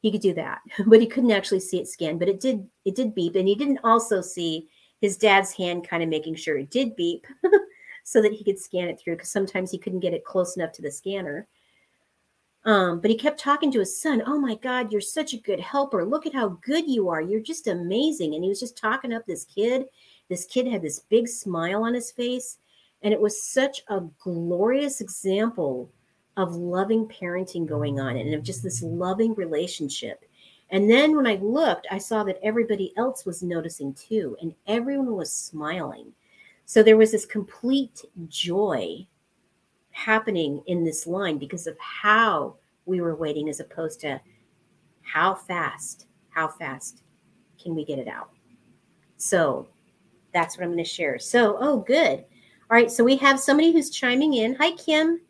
He 0.00 0.10
could 0.10 0.22
do 0.22 0.32
that, 0.34 0.60
but 0.86 1.02
he 1.02 1.06
couldn't 1.06 1.32
actually 1.32 1.60
see 1.60 1.78
it 1.78 1.88
scan. 1.88 2.16
But 2.16 2.30
it 2.30 2.40
did 2.40 2.66
it 2.86 2.94
did 2.96 3.14
beep, 3.14 3.36
and 3.36 3.46
he 3.46 3.54
didn't 3.54 3.80
also 3.84 4.22
see 4.22 4.70
his 5.00 5.16
dad's 5.16 5.52
hand 5.52 5.88
kind 5.88 6.02
of 6.02 6.08
making 6.08 6.34
sure 6.34 6.58
it 6.58 6.70
did 6.70 6.96
beep 6.96 7.26
so 8.04 8.22
that 8.22 8.32
he 8.32 8.44
could 8.44 8.58
scan 8.58 8.88
it 8.88 8.98
through 8.98 9.16
because 9.16 9.30
sometimes 9.30 9.70
he 9.70 9.78
couldn't 9.78 10.00
get 10.00 10.14
it 10.14 10.24
close 10.24 10.56
enough 10.56 10.72
to 10.72 10.82
the 10.82 10.90
scanner. 10.90 11.46
Um, 12.64 13.00
but 13.00 13.10
he 13.10 13.16
kept 13.16 13.40
talking 13.40 13.70
to 13.72 13.78
his 13.78 14.00
son, 14.00 14.22
Oh 14.26 14.38
my 14.38 14.56
God, 14.56 14.92
you're 14.92 15.00
such 15.00 15.32
a 15.32 15.38
good 15.38 15.60
helper. 15.60 16.04
Look 16.04 16.26
at 16.26 16.34
how 16.34 16.58
good 16.62 16.88
you 16.88 17.08
are. 17.08 17.20
You're 17.20 17.40
just 17.40 17.66
amazing. 17.66 18.34
And 18.34 18.42
he 18.42 18.48
was 18.48 18.60
just 18.60 18.76
talking 18.76 19.12
up 19.12 19.24
this 19.26 19.44
kid. 19.44 19.86
This 20.28 20.44
kid 20.44 20.66
had 20.66 20.82
this 20.82 21.00
big 21.00 21.28
smile 21.28 21.84
on 21.84 21.94
his 21.94 22.10
face. 22.10 22.58
And 23.02 23.14
it 23.14 23.20
was 23.20 23.42
such 23.42 23.82
a 23.88 24.00
glorious 24.18 25.00
example 25.00 25.90
of 26.36 26.56
loving 26.56 27.06
parenting 27.06 27.66
going 27.66 28.00
on 28.00 28.16
and 28.16 28.34
of 28.34 28.42
just 28.42 28.62
this 28.62 28.82
loving 28.82 29.34
relationship. 29.34 30.24
And 30.70 30.90
then 30.90 31.16
when 31.16 31.26
I 31.26 31.36
looked, 31.36 31.86
I 31.90 31.98
saw 31.98 32.24
that 32.24 32.38
everybody 32.42 32.92
else 32.96 33.24
was 33.24 33.42
noticing 33.42 33.94
too, 33.94 34.36
and 34.40 34.54
everyone 34.66 35.14
was 35.14 35.32
smiling. 35.32 36.12
So 36.66 36.82
there 36.82 36.98
was 36.98 37.12
this 37.12 37.24
complete 37.24 38.04
joy 38.28 39.06
happening 39.90 40.62
in 40.66 40.84
this 40.84 41.06
line 41.06 41.38
because 41.38 41.66
of 41.66 41.78
how 41.78 42.56
we 42.84 43.00
were 43.00 43.16
waiting, 43.16 43.48
as 43.48 43.60
opposed 43.60 44.00
to 44.00 44.20
how 45.02 45.34
fast, 45.34 46.06
how 46.28 46.48
fast 46.48 47.02
can 47.60 47.74
we 47.74 47.84
get 47.84 47.98
it 47.98 48.08
out? 48.08 48.30
So 49.16 49.66
that's 50.34 50.56
what 50.56 50.64
I'm 50.64 50.70
going 50.70 50.84
to 50.84 50.88
share. 50.88 51.18
So, 51.18 51.56
oh, 51.58 51.78
good. 51.78 52.18
All 52.70 52.76
right. 52.76 52.90
So 52.90 53.02
we 53.02 53.16
have 53.16 53.40
somebody 53.40 53.72
who's 53.72 53.90
chiming 53.90 54.34
in. 54.34 54.54
Hi, 54.56 54.72
Kim. 54.72 55.20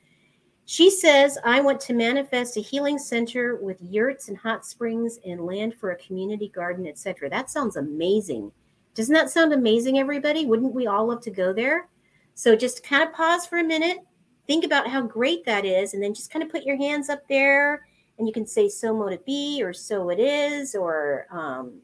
She 0.71 0.91
says, 0.91 1.39
I 1.45 1.63
want 1.63 1.81
to 1.81 1.95
manifest 1.95 2.59
a 2.59 2.61
healing 2.61 2.99
center 2.99 3.57
with 3.57 3.81
yurts 3.81 4.29
and 4.29 4.37
hot 4.37 4.67
springs 4.67 5.19
and 5.25 5.47
land 5.47 5.75
for 5.75 5.93
a 5.93 5.97
community 5.97 6.49
garden, 6.49 6.87
etc. 6.87 7.31
That 7.31 7.49
sounds 7.49 7.77
amazing. 7.77 8.53
Doesn't 8.95 9.15
that 9.15 9.31
sound 9.31 9.55
amazing, 9.55 9.99
everybody? 9.99 10.45
Wouldn't 10.45 10.75
we 10.75 10.87
all 10.87 11.07
love 11.07 11.23
to 11.23 11.31
go 11.31 11.55
there? 11.55 11.89
So 12.35 12.55
just 12.55 12.85
kind 12.85 13.03
of 13.03 13.15
pause 13.15 13.47
for 13.47 13.61
a 13.61 13.65
minute, 13.65 14.01
think 14.47 14.63
about 14.63 14.87
how 14.87 15.01
great 15.01 15.43
that 15.47 15.65
is, 15.65 15.95
and 15.95 16.03
then 16.03 16.13
just 16.13 16.31
kind 16.31 16.43
of 16.43 16.51
put 16.51 16.65
your 16.65 16.77
hands 16.77 17.09
up 17.09 17.27
there 17.29 17.87
and 18.19 18.29
you 18.29 18.35
can 18.35 18.47
say, 18.47 18.69
So 18.69 18.95
mote 18.95 19.15
it 19.15 19.25
be, 19.25 19.63
or 19.63 19.73
so 19.73 20.11
it 20.11 20.21
is, 20.21 20.75
or, 20.75 21.29
um, 21.31 21.81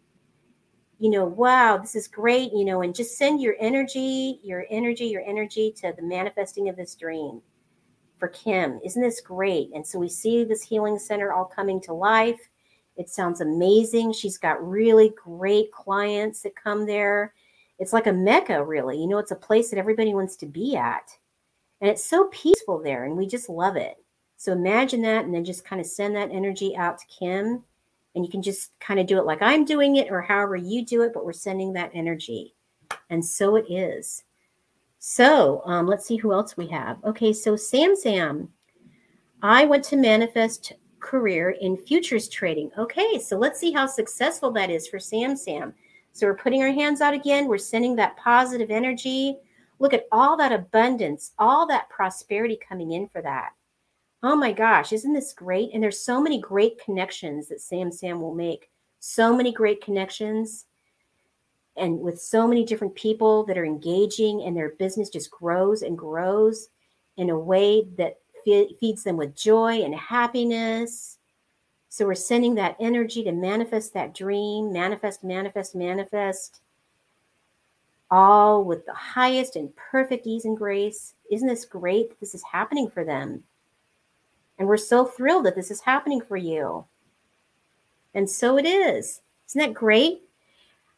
you 0.99 1.09
know, 1.09 1.25
wow, 1.25 1.79
this 1.79 1.97
is 1.97 2.07
great, 2.07 2.53
you 2.53 2.66
know, 2.66 2.83
and 2.83 2.94
just 2.94 3.16
send 3.16 3.40
your 3.40 3.57
energy, 3.59 4.40
your 4.42 4.66
energy, 4.68 5.07
your 5.07 5.23
energy 5.23 5.73
to 5.81 5.94
the 5.97 6.03
manifesting 6.03 6.68
of 6.68 6.77
this 6.77 6.94
dream 6.97 7.40
for 8.25 8.29
Kim. 8.29 8.81
Isn't 8.83 9.03
this 9.03 9.21
great? 9.21 9.69
And 9.75 9.87
so 9.87 9.99
we 9.99 10.09
see 10.09 10.45
this 10.45 10.63
healing 10.63 10.99
center 10.99 11.35
all 11.35 11.45
coming 11.45 11.79
to 11.83 11.93
life. 11.93 12.41
It 12.97 13.11
sounds 13.11 13.43
amazing. 13.43 14.15
She's 14.15 14.39
got 14.39 14.67
really 14.67 15.13
great 15.23 15.71
clients 15.73 16.41
that 16.41 16.57
come 16.57 16.87
there. 16.87 17.35
It's 17.79 17.93
like 17.93 18.07
a 18.07 18.13
mecca, 18.15 18.65
really. 18.65 18.99
You 18.99 19.09
know, 19.09 19.19
it's 19.19 19.33
a 19.33 19.37
place 19.37 19.69
that 19.69 19.79
everybody 19.79 20.15
wants 20.15 20.37
to 20.37 20.47
be 20.47 20.75
at. 20.75 21.11
And 21.83 21.91
it's 21.91 22.07
so 22.07 22.29
peaceful 22.33 22.83
there, 22.83 23.05
and 23.05 23.15
we 23.15 23.27
just 23.27 23.51
love 23.51 23.77
it. 23.77 23.97
So 24.39 24.53
imagine 24.53 25.03
that, 25.03 25.27
and 25.27 25.35
then 25.35 25.45
just 25.45 25.67
kind 25.67 25.81
of 25.81 25.87
send 25.87 26.17
that 26.17 26.31
energy 26.31 26.75
out 26.77 26.97
to 26.97 27.07
Kim. 27.07 27.63
And 28.15 28.25
you 28.25 28.31
can 28.31 28.41
just 28.41 28.71
kind 28.81 29.01
of 29.01 29.07
do 29.07 29.19
it 29.19 29.27
like 29.27 29.43
I'm 29.43 29.67
doing 29.67 29.97
it, 29.97 30.11
or 30.11 30.23
however 30.23 30.57
you 30.57 30.83
do 30.83 31.03
it, 31.03 31.13
but 31.13 31.27
we're 31.27 31.35
sending 31.35 31.75
that 31.75 31.91
energy. 31.93 32.55
And 33.11 33.23
so 33.23 33.57
it 33.57 33.67
is. 33.69 34.25
So 35.07 35.61
um, 35.67 35.87
let's 35.87 36.07
see 36.07 36.17
who 36.17 36.33
else 36.33 36.57
we 36.57 36.67
have. 36.69 36.97
Okay, 37.05 37.35
so 37.35 37.57
Sam 37.57 37.95
Sam, 37.95 38.49
I 39.43 39.67
went 39.67 39.85
to 39.85 39.97
manifest 39.97 40.73
career 40.99 41.51
in 41.61 41.77
futures 41.77 42.27
trading. 42.27 42.71
Okay, 42.79 43.19
so 43.19 43.37
let's 43.37 43.61
see 43.61 43.71
how 43.71 43.85
successful 43.85 44.51
that 44.53 44.71
is 44.71 44.88
for 44.88 44.99
Sam 44.99 45.37
Sam. 45.37 45.75
So 46.12 46.27
we're 46.27 46.38
putting 46.38 46.62
our 46.62 46.73
hands 46.73 47.03
out 47.03 47.12
again. 47.12 47.49
We're 47.49 47.59
sending 47.59 47.95
that 47.97 48.17
positive 48.17 48.71
energy. 48.71 49.37
Look 49.79 49.93
at 49.93 50.07
all 50.11 50.38
that 50.38 50.53
abundance, 50.53 51.33
all 51.38 51.67
that 51.67 51.90
prosperity 51.90 52.59
coming 52.67 52.93
in 52.93 53.07
for 53.07 53.21
that. 53.21 53.51
Oh 54.23 54.35
my 54.35 54.53
gosh, 54.53 54.90
isn't 54.90 55.12
this 55.12 55.35
great? 55.35 55.69
And 55.75 55.83
there's 55.83 56.01
so 56.01 56.19
many 56.19 56.40
great 56.40 56.83
connections 56.83 57.49
that 57.49 57.61
Sam 57.61 57.93
Sam 57.93 58.23
will 58.23 58.35
make. 58.35 58.71
So 59.01 59.37
many 59.37 59.53
great 59.53 59.85
connections 59.85 60.64
and 61.77 61.99
with 62.01 62.21
so 62.21 62.47
many 62.47 62.65
different 62.65 62.95
people 62.95 63.45
that 63.45 63.59
are 63.59 63.65
engaging 63.65 64.43
and 64.43 64.57
their 64.57 64.71
business 64.71 65.09
just 65.11 65.31
grows 65.31 65.83
and 65.83 65.99
grows 65.99 66.69
in 67.17 67.31
a 67.31 67.39
way 67.39 67.87
that 67.97 68.19
feeds 68.45 69.03
them 69.05 69.17
with 69.17 69.35
joy 69.35 69.83
and 69.83 69.95
happiness. 69.95 71.19
So 71.89 72.07
we're 72.07 72.15
sending 72.15 72.57
that 72.57 72.77
energy 72.81 73.23
to 73.25 73.33
manifest 73.33 73.95
that 73.95 74.15
dream, 74.15 74.73
manifest, 74.73 75.23
manifest, 75.23 75.75
manifest, 75.75 76.61
all 78.11 78.65
with 78.65 78.85
the 78.85 78.93
highest 78.93 79.57
and 79.57 79.75
perfect 79.77 80.27
ease 80.27 80.45
and 80.45 80.57
grace. 80.57 81.15
Isn't 81.31 81.49
this 81.49 81.65
great 81.65 82.11
that 82.11 82.21
this 82.21 82.35
is 82.35 82.43
happening 82.43 82.91
for 82.91 83.05
them? 83.05 83.45
And 84.59 84.69
we're 84.69 84.77
so 84.77 85.05
thrilled 85.05 85.47
that 85.47 85.55
this 85.55 85.71
is 85.71 85.81
happening 85.81 86.21
for 86.21 86.37
you. 86.37 86.85
And 88.13 88.29
so 88.29 88.59
it 88.59 88.67
is. 88.67 89.23
Isn't 89.49 89.61
that 89.61 89.75
great? 89.75 90.24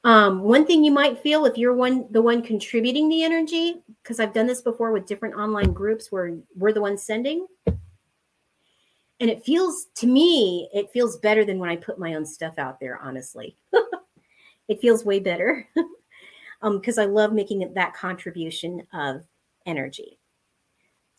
Um, 0.06 0.42
one 0.42 0.64
thing 0.64 0.84
you 0.84 0.92
might 0.92 1.18
feel 1.18 1.46
if 1.46 1.58
you're 1.58 1.74
one 1.74 2.06
the 2.12 2.22
one 2.22 2.40
contributing 2.40 3.08
the 3.08 3.24
energy, 3.24 3.82
because 4.00 4.20
I've 4.20 4.32
done 4.32 4.46
this 4.46 4.62
before 4.62 4.92
with 4.92 5.04
different 5.04 5.34
online 5.34 5.72
groups 5.72 6.12
where 6.12 6.38
we're 6.54 6.72
the 6.72 6.80
ones 6.80 7.02
sending. 7.02 7.44
And 7.66 9.28
it 9.28 9.44
feels 9.44 9.88
to 9.96 10.06
me, 10.06 10.68
it 10.72 10.92
feels 10.92 11.16
better 11.16 11.44
than 11.44 11.58
when 11.58 11.70
I 11.70 11.74
put 11.74 11.98
my 11.98 12.14
own 12.14 12.24
stuff 12.24 12.56
out 12.56 12.78
there, 12.78 13.00
honestly. 13.02 13.56
it 14.68 14.80
feels 14.80 15.04
way 15.04 15.18
better. 15.18 15.66
um, 16.62 16.78
because 16.78 16.98
I 16.98 17.06
love 17.06 17.32
making 17.32 17.68
that 17.74 17.92
contribution 17.92 18.86
of 18.92 19.24
energy. 19.66 20.20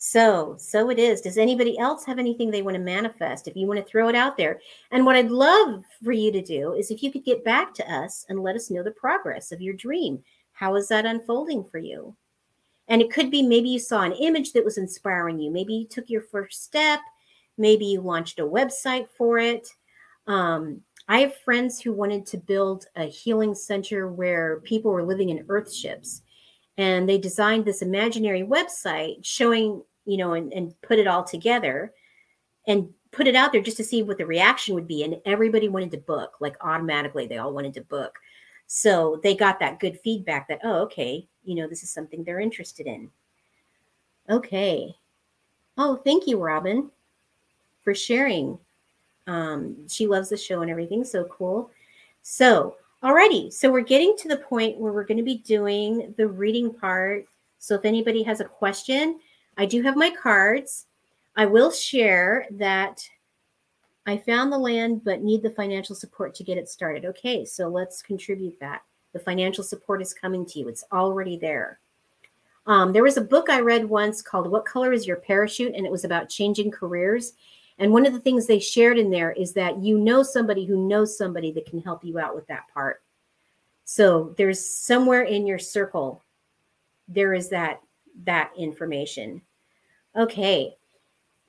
So, 0.00 0.54
so 0.58 0.90
it 0.90 0.98
is. 0.98 1.20
Does 1.20 1.38
anybody 1.38 1.76
else 1.76 2.04
have 2.04 2.20
anything 2.20 2.50
they 2.50 2.62
want 2.62 2.76
to 2.76 2.82
manifest? 2.82 3.48
If 3.48 3.56
you 3.56 3.66
want 3.66 3.80
to 3.80 3.84
throw 3.84 4.08
it 4.08 4.14
out 4.14 4.36
there. 4.36 4.60
And 4.92 5.04
what 5.04 5.16
I'd 5.16 5.30
love 5.30 5.82
for 6.04 6.12
you 6.12 6.30
to 6.30 6.40
do 6.40 6.74
is 6.74 6.90
if 6.90 7.02
you 7.02 7.10
could 7.10 7.24
get 7.24 7.44
back 7.44 7.74
to 7.74 7.92
us 7.92 8.24
and 8.28 8.40
let 8.40 8.54
us 8.54 8.70
know 8.70 8.84
the 8.84 8.92
progress 8.92 9.50
of 9.50 9.60
your 9.60 9.74
dream. 9.74 10.22
How 10.52 10.76
is 10.76 10.88
that 10.88 11.06
unfolding 11.06 11.64
for 11.64 11.78
you? 11.78 12.16
And 12.86 13.02
it 13.02 13.12
could 13.12 13.30
be 13.30 13.42
maybe 13.42 13.68
you 13.68 13.78
saw 13.78 14.02
an 14.02 14.12
image 14.12 14.52
that 14.52 14.64
was 14.64 14.78
inspiring 14.78 15.38
you. 15.38 15.50
Maybe 15.50 15.74
you 15.74 15.86
took 15.86 16.08
your 16.08 16.22
first 16.22 16.64
step. 16.64 17.00
Maybe 17.58 17.84
you 17.86 18.00
launched 18.00 18.38
a 18.38 18.44
website 18.44 19.08
for 19.16 19.38
it. 19.38 19.68
Um, 20.26 20.80
I 21.08 21.20
have 21.20 21.36
friends 21.38 21.80
who 21.80 21.92
wanted 21.92 22.24
to 22.26 22.38
build 22.38 22.86
a 22.94 23.04
healing 23.04 23.54
center 23.54 24.08
where 24.08 24.60
people 24.60 24.92
were 24.92 25.04
living 25.04 25.30
in 25.30 25.44
earth 25.48 25.72
ships. 25.72 26.22
And 26.76 27.08
they 27.08 27.18
designed 27.18 27.64
this 27.64 27.82
imaginary 27.82 28.42
website 28.42 29.24
showing 29.24 29.82
you 30.08 30.16
know, 30.16 30.32
and, 30.32 30.50
and 30.54 30.74
put 30.80 30.98
it 30.98 31.06
all 31.06 31.22
together 31.22 31.92
and 32.66 32.88
put 33.12 33.26
it 33.26 33.36
out 33.36 33.52
there 33.52 33.60
just 33.60 33.76
to 33.76 33.84
see 33.84 34.02
what 34.02 34.16
the 34.16 34.24
reaction 34.24 34.74
would 34.74 34.88
be. 34.88 35.04
And 35.04 35.20
everybody 35.26 35.68
wanted 35.68 35.90
to 35.90 35.98
book, 35.98 36.36
like 36.40 36.56
automatically, 36.62 37.26
they 37.26 37.36
all 37.36 37.52
wanted 37.52 37.74
to 37.74 37.82
book. 37.82 38.18
So 38.66 39.20
they 39.22 39.36
got 39.36 39.60
that 39.60 39.80
good 39.80 40.00
feedback 40.00 40.48
that, 40.48 40.60
oh, 40.64 40.80
okay, 40.84 41.28
you 41.44 41.54
know, 41.54 41.68
this 41.68 41.82
is 41.82 41.90
something 41.90 42.24
they're 42.24 42.40
interested 42.40 42.86
in. 42.86 43.10
Okay. 44.30 44.94
Oh, 45.76 45.96
thank 45.96 46.26
you, 46.26 46.38
Robin, 46.40 46.90
for 47.82 47.94
sharing. 47.94 48.58
Um, 49.26 49.76
she 49.88 50.06
loves 50.06 50.30
the 50.30 50.38
show 50.38 50.62
and 50.62 50.70
everything. 50.70 51.04
So 51.04 51.24
cool. 51.24 51.70
So, 52.22 52.76
alrighty. 53.02 53.52
So 53.52 53.70
we're 53.70 53.82
getting 53.82 54.16
to 54.20 54.28
the 54.28 54.38
point 54.38 54.78
where 54.78 54.92
we're 54.92 55.04
going 55.04 55.18
to 55.18 55.22
be 55.22 55.38
doing 55.38 56.14
the 56.16 56.28
reading 56.28 56.72
part. 56.72 57.26
So 57.58 57.74
if 57.74 57.84
anybody 57.84 58.22
has 58.22 58.40
a 58.40 58.44
question, 58.44 59.20
I 59.58 59.66
do 59.66 59.82
have 59.82 59.96
my 59.96 60.10
cards. 60.10 60.86
I 61.36 61.44
will 61.44 61.70
share 61.70 62.46
that 62.52 63.06
I 64.06 64.16
found 64.16 64.50
the 64.50 64.58
land, 64.58 65.04
but 65.04 65.22
need 65.22 65.42
the 65.42 65.50
financial 65.50 65.94
support 65.94 66.34
to 66.36 66.44
get 66.44 66.56
it 66.56 66.68
started. 66.68 67.04
Okay, 67.04 67.44
so 67.44 67.68
let's 67.68 68.00
contribute 68.00 68.58
that. 68.60 68.82
The 69.12 69.18
financial 69.18 69.64
support 69.64 70.00
is 70.00 70.14
coming 70.14 70.46
to 70.46 70.58
you, 70.60 70.68
it's 70.68 70.84
already 70.92 71.36
there. 71.36 71.80
Um, 72.66 72.92
there 72.92 73.02
was 73.02 73.16
a 73.16 73.22
book 73.22 73.48
I 73.50 73.60
read 73.60 73.84
once 73.84 74.22
called 74.22 74.50
What 74.50 74.66
Color 74.66 74.92
is 74.92 75.06
Your 75.06 75.16
Parachute? 75.16 75.74
And 75.74 75.86
it 75.86 75.92
was 75.92 76.04
about 76.04 76.28
changing 76.28 76.70
careers. 76.70 77.32
And 77.78 77.92
one 77.92 78.06
of 78.06 78.12
the 78.12 78.20
things 78.20 78.46
they 78.46 78.58
shared 78.58 78.98
in 78.98 79.10
there 79.10 79.32
is 79.32 79.54
that 79.54 79.82
you 79.82 79.98
know 79.98 80.22
somebody 80.22 80.66
who 80.66 80.88
knows 80.88 81.16
somebody 81.16 81.50
that 81.52 81.66
can 81.66 81.80
help 81.80 82.04
you 82.04 82.18
out 82.18 82.34
with 82.34 82.46
that 82.48 82.68
part. 82.72 83.02
So 83.84 84.34
there's 84.36 84.64
somewhere 84.64 85.22
in 85.22 85.46
your 85.46 85.58
circle, 85.58 86.22
there 87.08 87.32
is 87.32 87.48
that 87.48 87.80
that 88.24 88.50
information. 88.56 89.40
Okay. 90.16 90.76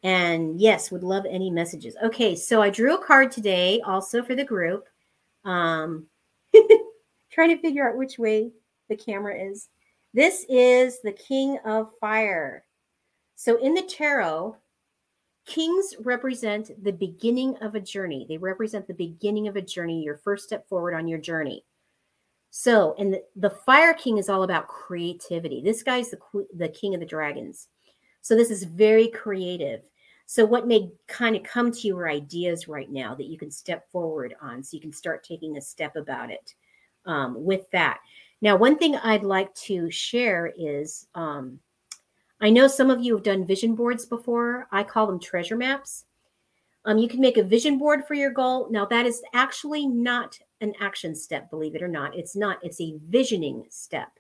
And 0.04 0.60
yes, 0.60 0.92
would 0.92 1.04
love 1.04 1.26
any 1.30 1.50
messages. 1.50 1.96
Okay, 2.04 2.36
so 2.36 2.62
I 2.62 2.70
drew 2.70 2.96
a 2.96 3.06
card 3.06 3.32
today 3.32 3.82
also 3.82 4.24
for 4.24 4.36
the 4.36 4.46
group. 4.46 4.88
Um 5.46 6.08
trying 7.32 7.56
to 7.56 7.62
figure 7.62 7.88
out 7.88 7.98
which 7.98 8.18
way 8.18 8.52
the 8.90 8.96
camera 8.96 9.36
is. 9.40 9.70
This 10.14 10.46
is 10.50 11.00
the 11.02 11.12
King 11.12 11.58
of 11.66 11.92
Fire. 12.02 12.66
So 13.36 13.58
in 13.58 13.74
the 13.74 13.84
tarot, 13.84 14.58
kings 15.46 15.96
represent 16.00 16.72
the 16.84 16.92
beginning 16.92 17.56
of 17.62 17.76
a 17.76 17.80
journey. 17.80 18.26
They 18.28 18.38
represent 18.38 18.88
the 18.88 18.94
beginning 18.94 19.48
of 19.48 19.56
a 19.56 19.62
journey, 19.62 20.04
your 20.04 20.18
first 20.18 20.46
step 20.46 20.68
forward 20.68 20.94
on 20.94 21.08
your 21.08 21.20
journey. 21.20 21.64
So, 22.52 22.96
and 22.98 23.14
the, 23.14 23.24
the 23.36 23.50
Fire 23.50 23.94
King 23.94 24.18
is 24.18 24.30
all 24.30 24.44
about 24.44 24.68
creativity. 24.68 25.62
This 25.62 25.84
guy's 25.84 26.10
the 26.10 26.20
the 26.56 26.70
king 26.70 26.94
of 26.96 27.00
the 27.00 27.06
dragons. 27.06 27.68
So 28.22 28.36
this 28.36 28.52
is 28.52 28.64
very 28.64 29.08
creative. 29.08 29.82
So 30.26 30.46
what 30.46 30.68
may 30.68 30.92
kind 31.08 31.36
of 31.36 31.44
come 31.44 31.72
to 31.72 31.88
you 31.88 31.98
are 31.98 32.10
ideas 32.10 32.68
right 32.68 32.92
now 32.92 33.16
that 33.16 33.26
you 33.26 33.38
can 33.38 33.50
step 33.50 33.90
forward 33.92 34.36
on, 34.42 34.62
so 34.62 34.76
you 34.76 34.82
can 34.82 34.94
start 34.94 35.24
taking 35.24 35.58
a 35.58 35.62
step 35.62 35.96
about 35.96 36.30
it 36.30 36.54
um, 37.06 37.44
with 37.44 37.70
that. 37.72 38.00
Now, 38.42 38.56
one 38.56 38.78
thing 38.78 38.96
I'd 38.96 39.24
like 39.24 39.54
to 39.56 39.90
share 39.90 40.54
is 40.58 41.08
um, 41.16 41.60
I 42.42 42.50
know 42.50 42.68
some 42.68 42.90
of 42.90 43.02
you 43.02 43.16
have 43.16 43.24
done 43.24 43.46
vision 43.46 43.76
boards 43.76 44.06
before. 44.06 44.68
I 44.72 44.84
call 44.84 45.08
them 45.08 45.20
treasure 45.20 45.58
maps. 45.58 46.06
Um, 46.86 46.98
you 46.98 47.10
can 47.10 47.20
make 47.20 47.38
a 47.38 47.44
vision 47.44 47.78
board 47.78 48.06
for 48.08 48.14
your 48.14 48.32
goal. 48.32 48.70
Now, 48.72 48.86
that 48.86 49.06
is 49.06 49.22
actually 49.34 49.86
not 49.88 50.40
an 50.62 50.74
action 50.80 51.16
step, 51.16 51.50
believe 51.50 51.76
it 51.76 51.82
or 51.82 51.88
not. 51.90 52.16
It's 52.16 52.36
not, 52.36 52.60
it's 52.64 52.80
a 52.80 52.96
visioning 53.10 53.66
step. 53.70 54.12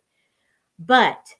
But 0.78 1.34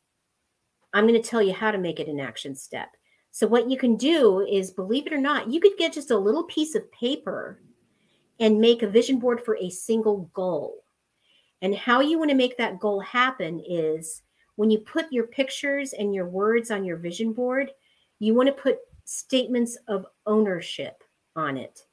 I'm 0.94 1.08
going 1.08 1.22
to 1.22 1.28
tell 1.28 1.42
you 1.42 1.54
how 1.54 1.72
to 1.72 1.78
make 1.78 2.00
it 2.00 2.08
an 2.08 2.20
action 2.20 2.56
step. 2.56 2.90
So, 3.32 3.48
what 3.48 3.70
you 3.70 3.78
can 3.78 3.96
do 3.96 4.42
is, 4.42 4.72
believe 4.72 5.08
it 5.08 5.14
or 5.14 5.20
not, 5.20 5.50
you 5.52 5.60
could 5.60 5.78
get 5.78 5.94
just 5.94 6.12
a 6.12 6.18
little 6.18 6.44
piece 6.44 6.76
of 6.76 6.92
paper 6.92 7.62
and 8.40 8.60
make 8.60 8.82
a 8.82 8.88
vision 8.88 9.20
board 9.20 9.42
for 9.42 9.58
a 9.58 9.70
single 9.70 10.30
goal. 10.34 10.84
And 11.62 11.76
how 11.76 12.00
you 12.00 12.18
want 12.18 12.32
to 12.32 12.38
make 12.38 12.58
that 12.58 12.80
goal 12.80 13.02
happen 13.02 13.62
is 13.68 14.24
when 14.56 14.72
you 14.72 14.80
put 14.80 15.12
your 15.12 15.28
pictures 15.28 15.94
and 15.94 16.14
your 16.14 16.28
words 16.28 16.72
on 16.72 16.84
your 16.84 16.98
vision 16.98 17.34
board, 17.34 17.72
you 18.20 18.34
want 18.34 18.48
to 18.48 18.54
put 18.54 18.80
statements 19.06 19.78
of 19.88 20.06
ownership 20.26 21.04
on 21.36 21.58
it. 21.58 21.86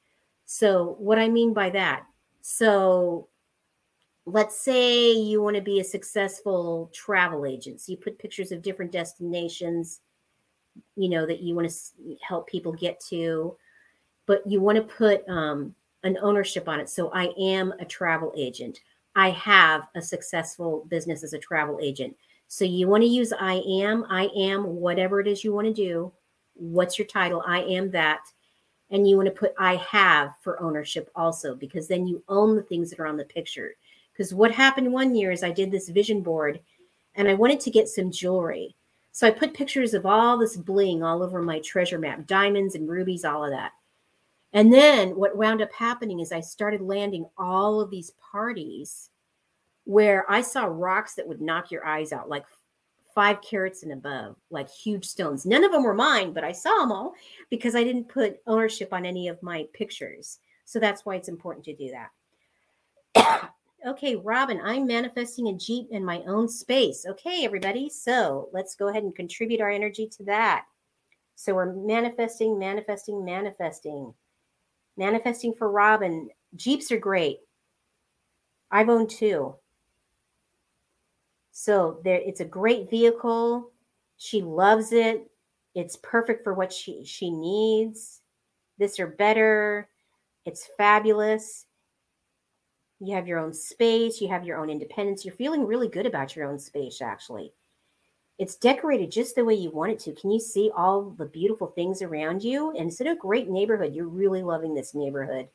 So, 0.45 0.95
what 0.99 1.19
I 1.19 1.29
mean 1.29 1.53
by 1.53 1.69
that, 1.71 2.05
so 2.41 3.27
let's 4.27 4.59
say 4.59 5.13
you 5.13 5.41
want 5.41 5.55
to 5.55 5.61
be 5.61 5.79
a 5.79 5.83
successful 5.85 6.91
travel 6.93 7.45
agent. 7.45 7.79
So 7.79 7.93
you 7.93 7.97
put 7.97 8.19
pictures 8.19 8.51
of 8.51 8.61
different 8.61 8.91
destinations, 8.91 10.01
you 10.97 11.07
know, 11.07 11.25
that 11.25 11.39
you 11.39 11.55
want 11.55 11.69
to 11.69 12.17
help 12.21 12.45
people 12.45 12.73
get 12.73 12.99
to, 13.09 13.55
but 14.25 14.45
you 14.45 14.59
want 14.59 14.75
to 14.75 14.81
put 14.81 15.27
um, 15.29 15.73
an 16.03 16.17
ownership 16.21 16.67
on 16.67 16.81
it. 16.81 16.89
So 16.89 17.09
I 17.13 17.29
am 17.39 17.73
a 17.79 17.85
travel 17.85 18.33
agent. 18.35 18.81
I 19.15 19.29
have 19.29 19.87
a 19.95 20.01
successful 20.01 20.85
business 20.89 21.23
as 21.23 21.31
a 21.31 21.39
travel 21.39 21.79
agent. 21.81 22.13
So 22.49 22.65
you 22.65 22.89
want 22.89 23.03
to 23.03 23.09
use 23.09 23.31
I 23.31 23.63
am, 23.65 24.05
I 24.09 24.29
am, 24.35 24.65
whatever 24.65 25.21
it 25.21 25.27
is 25.27 25.45
you 25.45 25.53
want 25.53 25.67
to 25.67 25.73
do. 25.73 26.11
What's 26.53 26.99
your 26.99 27.07
title? 27.07 27.43
I 27.47 27.61
am 27.61 27.91
that. 27.91 28.19
And 28.91 29.07
you 29.07 29.15
want 29.15 29.27
to 29.27 29.31
put 29.39 29.53
I 29.57 29.77
have 29.77 30.31
for 30.41 30.61
ownership 30.61 31.09
also, 31.15 31.55
because 31.55 31.87
then 31.87 32.07
you 32.07 32.21
own 32.27 32.57
the 32.57 32.63
things 32.63 32.89
that 32.89 32.99
are 32.99 33.07
on 33.07 33.17
the 33.17 33.23
picture. 33.23 33.71
Because 34.17 34.33
what 34.33 34.51
happened 34.51 34.91
one 34.91 35.13
year 35.13 35.31
is 35.31 35.43
I 35.43 35.51
did 35.51 35.69
this 35.69 35.89
vision 35.89 36.21
board 36.21 36.59
and 37.13 37.27
I 37.27 37.35
wanted 37.35 37.59
to 37.61 37.71
get 37.71 37.87
some 37.87 38.11
jewelry. 38.11 38.75
So 39.11 39.27
I 39.27 39.31
put 39.31 39.53
pictures 39.53 39.93
of 39.93 40.07
all 40.07 40.37
this 40.37 40.57
bling 40.57 41.03
all 41.03 41.21
over 41.21 41.41
my 41.41 41.59
treasure 41.59 41.99
map, 41.99 42.25
diamonds 42.25 42.73
and 42.73 42.89
rubies, 42.89 43.25
all 43.25 43.43
of 43.43 43.51
that. 43.51 43.73
And 44.53 44.73
then 44.73 45.15
what 45.15 45.37
wound 45.37 45.61
up 45.61 45.71
happening 45.71 46.19
is 46.19 46.31
I 46.31 46.39
started 46.39 46.81
landing 46.81 47.27
all 47.37 47.79
of 47.79 47.91
these 47.91 48.11
parties 48.31 49.11
where 49.83 50.25
I 50.29 50.41
saw 50.41 50.65
rocks 50.65 51.13
that 51.15 51.27
would 51.27 51.41
knock 51.41 51.69
your 51.69 51.85
eyes 51.85 52.11
out, 52.11 52.27
like 52.27 52.45
five 53.13 53.41
carats 53.41 53.83
and 53.83 53.91
above, 53.91 54.35
like 54.49 54.69
huge 54.69 55.05
stones. 55.05 55.45
None 55.45 55.63
of 55.63 55.71
them 55.71 55.83
were 55.83 55.93
mine, 55.93 56.33
but 56.33 56.43
I 56.43 56.51
saw 56.51 56.75
them 56.79 56.91
all 56.91 57.13
because 57.49 57.75
I 57.75 57.83
didn't 57.83 58.09
put 58.09 58.39
ownership 58.47 58.93
on 58.93 59.05
any 59.05 59.27
of 59.27 59.41
my 59.43 59.67
pictures. 59.73 60.39
So 60.65 60.79
that's 60.79 61.05
why 61.05 61.15
it's 61.15 61.29
important 61.29 61.65
to 61.65 61.75
do 61.75 61.91
that. 63.15 63.51
Okay, 63.87 64.17
Robin, 64.17 64.59
I'm 64.65 64.85
manifesting 64.85 65.47
a 65.47 65.53
Jeep 65.53 65.87
in 65.91 66.03
my 66.03 66.21
own 66.27 66.49
space. 66.49 67.05
Okay, 67.07 67.45
everybody. 67.45 67.87
So 67.87 68.49
let's 68.51 68.75
go 68.75 68.89
ahead 68.89 69.03
and 69.03 69.15
contribute 69.15 69.61
our 69.61 69.69
energy 69.69 70.09
to 70.17 70.23
that. 70.25 70.65
So 71.35 71.55
we're 71.55 71.71
manifesting, 71.71 72.59
manifesting, 72.59 73.23
manifesting. 73.23 74.13
Manifesting 74.97 75.53
for 75.53 75.71
Robin. 75.71 76.27
Jeeps 76.57 76.91
are 76.91 76.99
great. 76.99 77.39
I've 78.71 78.89
owned 78.89 79.09
two. 79.09 79.55
So 81.51 82.01
there 82.03 82.19
it's 82.19 82.41
a 82.41 82.45
great 82.45 82.89
vehicle. 82.89 83.71
She 84.17 84.41
loves 84.41 84.91
it. 84.91 85.31
It's 85.75 85.95
perfect 86.03 86.43
for 86.43 86.53
what 86.53 86.73
she 86.73 87.05
she 87.05 87.31
needs. 87.31 88.21
This 88.77 88.99
or 88.99 89.07
better. 89.07 89.87
It's 90.43 90.67
fabulous 90.77 91.66
you 92.99 93.15
have 93.15 93.27
your 93.27 93.39
own 93.39 93.53
space, 93.53 94.21
you 94.21 94.27
have 94.29 94.45
your 94.45 94.57
own 94.57 94.69
independence. 94.69 95.25
You're 95.25 95.35
feeling 95.35 95.65
really 95.65 95.87
good 95.87 96.05
about 96.05 96.35
your 96.35 96.45
own 96.47 96.59
space, 96.59 97.01
actually. 97.01 97.53
It's 98.39 98.55
decorated 98.55 99.11
just 99.11 99.35
the 99.35 99.45
way 99.45 99.55
you 99.55 99.71
want 99.71 99.91
it 99.93 99.99
to. 100.01 100.13
Can 100.13 100.31
you 100.31 100.39
see 100.39 100.71
all 100.75 101.11
the 101.17 101.25
beautiful 101.25 101.67
things 101.67 102.01
around 102.01 102.43
you? 102.43 102.71
And 102.71 102.89
it's 102.89 103.01
in 103.01 103.07
a 103.07 103.15
great 103.15 103.49
neighborhood. 103.49 103.93
You're 103.95 104.07
really 104.07 104.43
loving 104.43 104.75
this 104.75 104.95
neighborhood. 104.95 105.47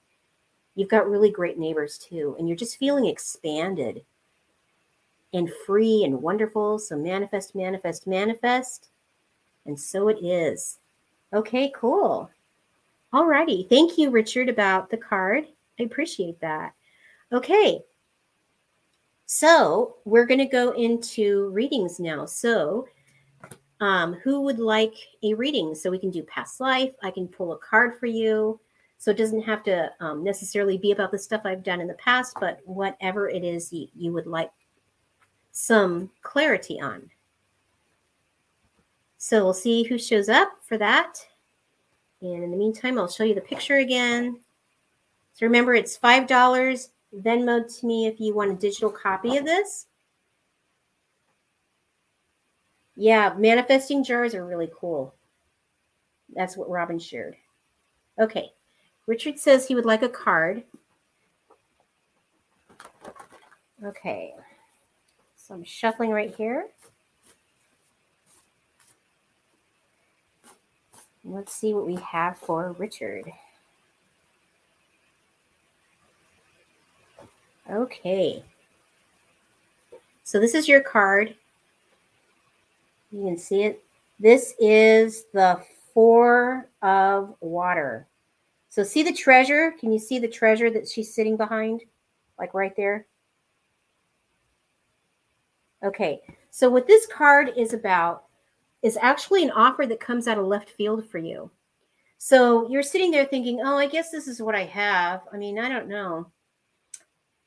You've 0.77 0.89
got 0.89 1.09
really 1.11 1.31
great 1.31 1.59
neighbors 1.59 1.99
too, 1.99 2.37
and 2.39 2.49
you're 2.49 2.57
just 2.57 2.79
feeling 2.79 3.07
expanded. 3.07 4.05
and 5.33 5.51
free 5.67 6.05
and 6.05 6.23
wonderful. 6.23 6.79
So 6.79 6.97
manifest, 6.97 7.55
manifest, 7.55 8.07
manifest. 8.07 8.89
And 9.67 9.79
so 9.79 10.09
it 10.09 10.19
is. 10.25 10.79
Okay, 11.33 11.73
cool. 11.75 12.31
All 13.13 13.27
righty. 13.27 13.67
Thank 13.69 13.99
you, 13.99 14.11
Richard, 14.11 14.49
about 14.49 14.91
the 14.91 14.97
card. 14.97 15.47
I 15.81 15.85
appreciate 15.85 16.41
that. 16.41 16.75
Okay. 17.33 17.81
So 19.27 19.97
we're 20.05 20.27
going 20.27 20.41
to 20.41 20.47
go 20.47 20.73
into 20.73 21.49
readings 21.51 21.99
now. 21.99 22.27
So, 22.27 22.87
um, 23.81 24.15
who 24.15 24.43
would 24.43 24.61
like 24.61 24.95
a 25.23 25.35
reading? 25.35 25.75
So 25.75 25.91
we 25.91 25.99
can 25.99 26.11
do 26.11 26.23
past 26.25 26.61
life. 26.61 26.93
I 27.03 27.11
can 27.11 27.27
pull 27.27 27.53
a 27.53 27.59
card 27.59 27.99
for 27.99 28.07
you. 28.07 28.61
So 28.99 29.11
it 29.11 29.17
doesn't 29.17 29.43
have 29.43 29.65
to 29.65 29.91
um, 29.99 30.23
necessarily 30.23 30.79
be 30.79 30.93
about 30.93 31.11
the 31.11 31.19
stuff 31.19 31.43
I've 31.45 31.65
done 31.65 31.81
in 31.81 31.89
the 31.89 31.95
past, 31.95 32.37
but 32.39 32.61
whatever 32.65 33.29
it 33.29 33.43
is 33.43 33.73
you, 33.73 34.13
would 34.13 34.29
like 34.29 34.53
some 35.51 36.11
clarity 36.23 36.81
on. 36.81 37.11
So 39.19 39.43
we'll 39.43 39.55
see 39.55 39.83
who 39.83 39.99
shows 39.99 40.29
up 40.29 40.53
for 40.65 40.79
that. 40.79 41.15
And 42.21 42.45
in 42.45 42.53
the 42.53 42.57
meantime, 42.57 42.99
I'll 42.99 43.09
show 43.09 43.25
you 43.25 43.35
the 43.35 43.41
picture 43.41 43.79
again. 43.79 44.39
So 45.33 45.47
remember, 45.47 45.75
it's 45.75 45.99
$5 45.99 46.29
Venmo 47.15 47.79
to 47.79 47.87
me 47.87 48.07
if 48.07 48.21
you 48.21 48.35
want 48.35 48.51
a 48.51 48.55
digital 48.55 48.91
copy 48.91 49.37
of 49.37 49.45
this. 49.45 49.87
Yeah, 52.97 53.35
manifesting 53.37 54.05
jars 54.05 54.35
are 54.35 54.47
really 54.47 54.71
cool. 54.75 55.15
That's 56.35 56.57
what 56.57 56.71
Robin 56.71 56.99
shared. 56.99 57.37
Okay. 58.19 58.53
Richard 59.07 59.39
says 59.39 59.67
he 59.67 59.75
would 59.75 59.85
like 59.85 60.03
a 60.03 60.09
card. 60.09 60.63
Okay. 63.85 64.35
So 65.37 65.55
I'm 65.55 65.65
shuffling 65.65 66.11
right 66.11 66.35
here. 66.35 66.69
Let's 71.25 71.53
see 71.53 71.73
what 71.73 71.87
we 71.87 71.97
have 71.97 72.37
for 72.37 72.73
Richard. 72.79 73.31
Okay. 77.73 78.45
So 80.25 80.39
this 80.39 80.55
is 80.55 80.69
your 80.69 80.83
card. 80.83 81.35
You 83.11 83.25
can 83.25 83.39
see 83.39 83.63
it. 83.63 83.83
This 84.21 84.55
is 84.61 85.25
the 85.33 85.61
Four 85.95 86.69
of 86.83 87.35
Water. 87.41 88.07
So 88.69 88.83
see 88.83 89.03
the 89.03 89.13
treasure? 89.13 89.73
Can 89.81 89.91
you 89.91 89.99
see 89.99 90.19
the 90.19 90.29
treasure 90.29 90.71
that 90.71 90.89
she's 90.89 91.15
sitting 91.15 91.37
behind? 91.37 91.83
Like 92.39 92.53
right 92.53 92.77
there? 92.77 93.07
Okay. 95.83 96.21
So 96.51 96.69
what 96.69 96.87
this 96.87 97.07
card 97.07 97.53
is 97.57 97.73
about 97.73 98.25
is 98.83 98.99
actually 99.01 99.45
an 99.45 99.51
offer 99.51 99.87
that 99.87 100.01
comes 100.01 100.29
out 100.29 100.39
of 100.39 100.47
left 100.47 100.71
field 100.71 101.09
for 101.09 101.19
you. 101.19 101.51
So 102.19 102.69
you're 102.69 102.83
sitting 102.83 103.11
there 103.11 103.25
thinking, 103.25 103.61
oh, 103.65 103.77
I 103.77 103.87
guess 103.87 104.11
this 104.11 104.29
is 104.29 104.43
what 104.43 104.55
I 104.55 104.65
have. 104.65 105.23
I 105.33 105.39
mean, 105.39 105.59
I 105.59 105.69
don't 105.69 105.89
know 105.89 106.31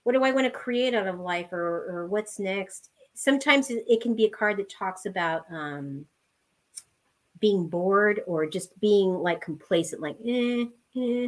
what 0.05 0.13
do 0.13 0.23
I 0.23 0.31
want 0.31 0.45
to 0.45 0.51
create 0.51 0.93
out 0.93 1.07
of 1.07 1.19
life 1.19 1.51
or, 1.51 1.89
or 1.89 2.05
what's 2.05 2.37
next? 2.37 2.91
Sometimes 3.15 3.71
it 3.71 4.01
can 4.01 4.13
be 4.13 4.25
a 4.25 4.29
card 4.29 4.57
that 4.57 4.69
talks 4.69 5.07
about 5.07 5.45
um, 5.49 6.05
being 7.39 7.67
bored 7.67 8.21
or 8.27 8.45
just 8.45 8.79
being 8.79 9.15
like 9.15 9.41
complacent, 9.41 10.03
like, 10.03 10.17
eh, 10.23 10.65
eh. 10.95 11.27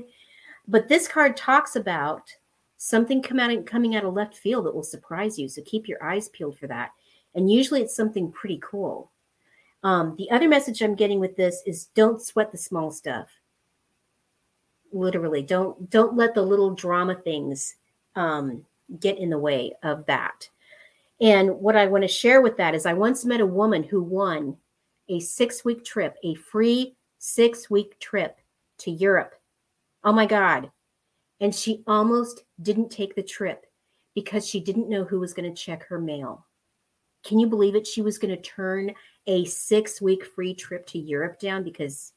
But 0.68 0.88
this 0.88 1.08
card 1.08 1.36
talks 1.36 1.76
about 1.76 2.32
something 2.78 3.20
come 3.20 3.40
out, 3.40 3.66
coming 3.66 3.96
out 3.96 4.06
of 4.06 4.14
left 4.14 4.38
field 4.38 4.68
that 4.68 4.76
will 4.76 4.84
surprise 4.84 5.40
you. 5.40 5.50
So 5.50 5.64
keep 5.64 5.88
your 5.88 6.04
eyes 6.04 6.30
peeled 6.30 6.60
for 6.60 6.68
that. 6.68 6.92
And 7.34 7.52
usually 7.52 7.82
it's 7.82 7.96
something 7.96 8.32
pretty 8.32 8.60
cool. 8.62 9.10
Um, 9.82 10.14
the 10.20 10.30
other 10.30 10.48
message 10.48 10.84
I'm 10.84 10.94
getting 10.94 11.20
with 11.20 11.36
this 11.36 11.64
is 11.66 11.86
don't 11.96 12.22
sweat 12.22 12.52
the 12.52 12.60
small 12.60 12.92
stuff. 12.92 13.30
Literally, 14.92 15.42
don't 15.42 15.90
don't 15.90 16.16
let 16.16 16.36
the 16.36 16.44
little 16.44 16.76
drama 16.76 17.16
things 17.16 17.76
um, 18.18 18.66
get 19.00 19.18
in 19.18 19.30
the 19.30 19.40
way 19.40 19.74
of 19.84 20.06
that. 20.08 20.50
And 21.22 21.60
what 21.60 21.76
I 21.76 21.88
want 21.88 22.04
to 22.04 22.08
share 22.08 22.42
with 22.42 22.58
that 22.58 22.76
is 22.76 22.86
I 22.86 22.94
once 22.94 23.24
met 23.24 23.42
a 23.42 23.46
woman 23.46 23.84
who 23.84 24.04
won 24.04 24.58
a 25.10 25.20
six 25.20 25.64
week 25.64 25.86
trip, 25.86 26.18
a 26.24 26.36
free 26.36 26.96
six 27.20 27.70
week 27.70 28.00
trip 28.00 28.38
to 28.80 28.92
Europe. 28.92 29.34
Oh 30.04 30.12
my 30.12 30.26
God. 30.26 30.70
And 31.40 31.54
she 31.54 31.84
almost 31.88 32.44
didn't 32.62 32.90
take 32.90 33.16
the 33.16 33.24
trip 33.24 33.66
because 34.16 34.48
she 34.48 34.60
didn't 34.60 34.90
know 34.90 35.04
who 35.04 35.20
was 35.20 35.34
going 35.34 35.54
to 35.54 35.62
check 35.62 35.88
her 35.88 36.00
mail. 36.00 36.46
Can 37.24 37.40
you 37.40 37.48
believe 37.48 37.76
it? 37.76 37.86
She 37.86 38.02
was 38.02 38.18
going 38.18 38.36
to 38.36 38.42
turn 38.42 38.94
a 39.28 39.46
six 39.46 40.02
week 40.02 40.26
free 40.26 40.54
trip 40.54 40.86
to 40.88 41.00
Europe 41.00 41.40
down 41.40 41.64
because 41.64 42.14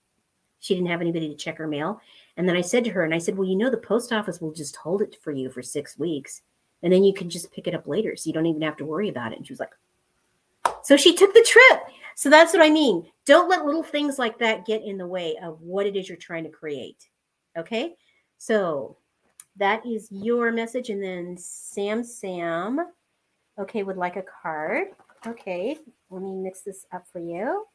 she 0.60 0.74
didn't 0.74 0.90
have 0.90 1.00
anybody 1.00 1.28
to 1.28 1.34
check 1.34 1.58
her 1.58 1.66
mail. 1.66 2.00
And 2.40 2.48
then 2.48 2.56
I 2.56 2.62
said 2.62 2.84
to 2.84 2.90
her, 2.92 3.04
and 3.04 3.12
I 3.12 3.18
said, 3.18 3.36
Well, 3.36 3.46
you 3.46 3.54
know, 3.54 3.68
the 3.68 3.76
post 3.76 4.14
office 4.14 4.40
will 4.40 4.54
just 4.54 4.74
hold 4.76 5.02
it 5.02 5.14
for 5.20 5.30
you 5.30 5.50
for 5.50 5.60
six 5.60 5.98
weeks. 5.98 6.40
And 6.82 6.90
then 6.90 7.04
you 7.04 7.12
can 7.12 7.28
just 7.28 7.52
pick 7.52 7.66
it 7.66 7.74
up 7.74 7.86
later. 7.86 8.16
So 8.16 8.28
you 8.28 8.32
don't 8.32 8.46
even 8.46 8.62
have 8.62 8.78
to 8.78 8.86
worry 8.86 9.10
about 9.10 9.32
it. 9.32 9.36
And 9.36 9.46
she 9.46 9.52
was 9.52 9.60
like, 9.60 9.74
So 10.82 10.96
she 10.96 11.14
took 11.14 11.34
the 11.34 11.46
trip. 11.46 11.82
So 12.14 12.30
that's 12.30 12.54
what 12.54 12.62
I 12.62 12.70
mean. 12.70 13.06
Don't 13.26 13.50
let 13.50 13.66
little 13.66 13.82
things 13.82 14.18
like 14.18 14.38
that 14.38 14.64
get 14.64 14.82
in 14.82 14.96
the 14.96 15.06
way 15.06 15.36
of 15.42 15.60
what 15.60 15.84
it 15.84 15.96
is 15.96 16.08
you're 16.08 16.16
trying 16.16 16.44
to 16.44 16.48
create. 16.48 17.10
Okay. 17.58 17.94
So 18.38 18.96
that 19.56 19.84
is 19.84 20.08
your 20.10 20.50
message. 20.50 20.88
And 20.88 21.02
then 21.02 21.36
Sam 21.36 22.02
Sam, 22.02 22.80
okay, 23.58 23.82
would 23.82 23.98
like 23.98 24.16
a 24.16 24.24
card. 24.42 24.86
Okay. 25.26 25.76
Let 26.08 26.22
me 26.22 26.32
mix 26.36 26.62
this 26.62 26.86
up 26.90 27.04
for 27.12 27.18
you. 27.18 27.66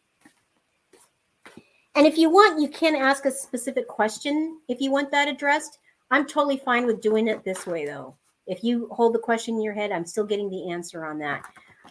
And 1.95 2.05
if 2.05 2.17
you 2.17 2.29
want, 2.29 2.61
you 2.61 2.67
can 2.67 2.95
ask 2.95 3.25
a 3.25 3.31
specific 3.31 3.87
question 3.87 4.59
if 4.67 4.81
you 4.81 4.91
want 4.91 5.11
that 5.11 5.29
addressed. 5.29 5.79
I'm 6.11 6.27
totally 6.27 6.57
fine 6.57 6.85
with 6.85 7.01
doing 7.01 7.27
it 7.27 7.43
this 7.43 7.65
way, 7.65 7.85
though. 7.85 8.15
If 8.47 8.63
you 8.63 8.89
hold 8.91 9.15
the 9.15 9.19
question 9.19 9.55
in 9.55 9.61
your 9.61 9.73
head, 9.73 9.91
I'm 9.91 10.05
still 10.05 10.25
getting 10.25 10.49
the 10.49 10.71
answer 10.71 11.05
on 11.05 11.17
that. 11.19 11.43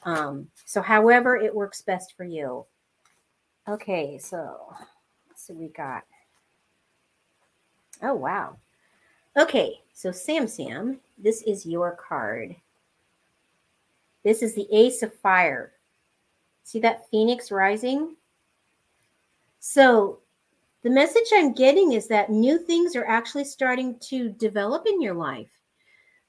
Um, 0.04 0.48
so, 0.66 0.82
however, 0.82 1.36
it 1.36 1.54
works 1.54 1.80
best 1.82 2.14
for 2.16 2.24
you. 2.24 2.66
Okay, 3.66 4.18
so 4.18 4.74
see 5.34 5.54
we 5.54 5.68
got. 5.68 6.04
Oh, 8.02 8.14
wow. 8.14 8.58
Okay, 9.36 9.80
so 9.94 10.12
Sam 10.12 10.46
Sam, 10.46 11.00
this 11.18 11.42
is 11.42 11.64
your 11.64 11.92
card. 11.92 12.54
This 14.22 14.42
is 14.42 14.54
the 14.54 14.68
Ace 14.70 15.02
of 15.02 15.14
Fire. 15.14 15.72
See 16.62 16.78
that 16.80 17.08
Phoenix 17.10 17.50
rising? 17.50 18.16
So, 19.66 20.20
the 20.82 20.90
message 20.90 21.28
I'm 21.32 21.54
getting 21.54 21.92
is 21.92 22.06
that 22.08 22.30
new 22.30 22.58
things 22.58 22.94
are 22.94 23.06
actually 23.06 23.44
starting 23.44 23.98
to 24.00 24.28
develop 24.28 24.86
in 24.86 25.00
your 25.00 25.14
life 25.14 25.48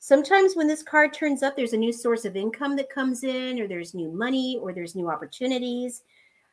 sometimes 0.06 0.56
when 0.56 0.68
this 0.68 0.84
card 0.84 1.14
turns 1.14 1.42
up, 1.42 1.56
there's 1.56 1.74
a 1.74 1.78
new 1.78 1.92
source 1.92 2.26
of 2.26 2.36
income 2.36 2.76
that 2.76 2.92
comes 2.92 3.24
in, 3.24 3.60
or 3.60 3.68
there's 3.68 3.96
new 3.96 4.12
money, 4.12 4.60
or 4.62 4.72
there's 4.72 4.94
new 4.94 5.10
opportunities. 5.10 6.04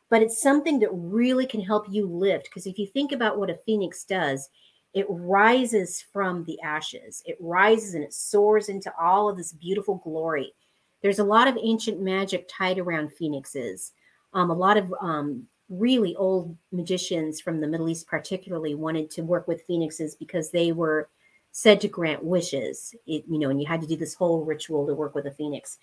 But 0.08 0.22
it's 0.22 0.40
something 0.40 0.78
that 0.78 0.88
really 0.90 1.46
can 1.46 1.60
help 1.60 1.86
you 1.90 2.06
lift. 2.06 2.44
Because 2.44 2.66
if 2.66 2.78
you 2.78 2.86
think 2.86 3.12
about 3.12 3.38
what 3.38 3.50
a 3.50 3.58
phoenix 3.66 4.04
does, 4.04 4.48
it 4.94 5.04
rises 5.08 6.02
from 6.12 6.44
the 6.44 6.58
ashes, 6.62 7.22
it 7.26 7.36
rises 7.40 7.94
and 7.94 8.02
it 8.02 8.14
soars 8.14 8.70
into 8.70 8.92
all 8.98 9.28
of 9.28 9.36
this 9.36 9.52
beautiful 9.52 9.96
glory. 9.96 10.54
There's 11.02 11.18
a 11.18 11.24
lot 11.24 11.46
of 11.46 11.58
ancient 11.62 12.00
magic 12.00 12.48
tied 12.48 12.78
around 12.78 13.12
phoenixes. 13.12 13.92
Um, 14.32 14.50
a 14.50 14.54
lot 14.54 14.78
of 14.78 14.94
um, 14.98 15.46
really 15.68 16.14
old 16.16 16.56
magicians 16.70 17.40
from 17.40 17.60
the 17.60 17.66
Middle 17.66 17.88
East, 17.88 18.06
particularly, 18.06 18.74
wanted 18.74 19.10
to 19.12 19.22
work 19.22 19.48
with 19.48 19.64
phoenixes 19.66 20.14
because 20.14 20.50
they 20.50 20.72
were 20.72 21.08
said 21.52 21.80
to 21.80 21.88
grant 21.88 22.24
wishes. 22.24 22.94
It, 23.06 23.24
you 23.28 23.38
know, 23.38 23.50
and 23.50 23.60
you 23.60 23.66
had 23.66 23.80
to 23.80 23.86
do 23.86 23.96
this 23.96 24.14
whole 24.14 24.44
ritual 24.44 24.86
to 24.86 24.94
work 24.94 25.14
with 25.14 25.26
a 25.26 25.30
phoenix. 25.30 25.78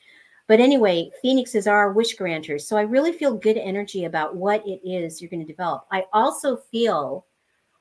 But 0.48 0.60
anyway, 0.60 1.12
phoenixes 1.22 1.68
are 1.68 1.94
wish 1.94 2.16
granters. 2.16 2.68
So 2.68 2.76
I 2.76 2.82
really 2.82 3.12
feel 3.14 3.36
good 3.36 3.58
energy 3.58 4.06
about 4.06 4.36
what 4.36 4.66
it 4.66 4.82
is 4.84 5.22
you're 5.22 5.30
going 5.30 5.46
to 5.46 5.52
develop. 5.52 5.86
I 5.92 6.06
also 6.12 6.58
feel 6.58 7.28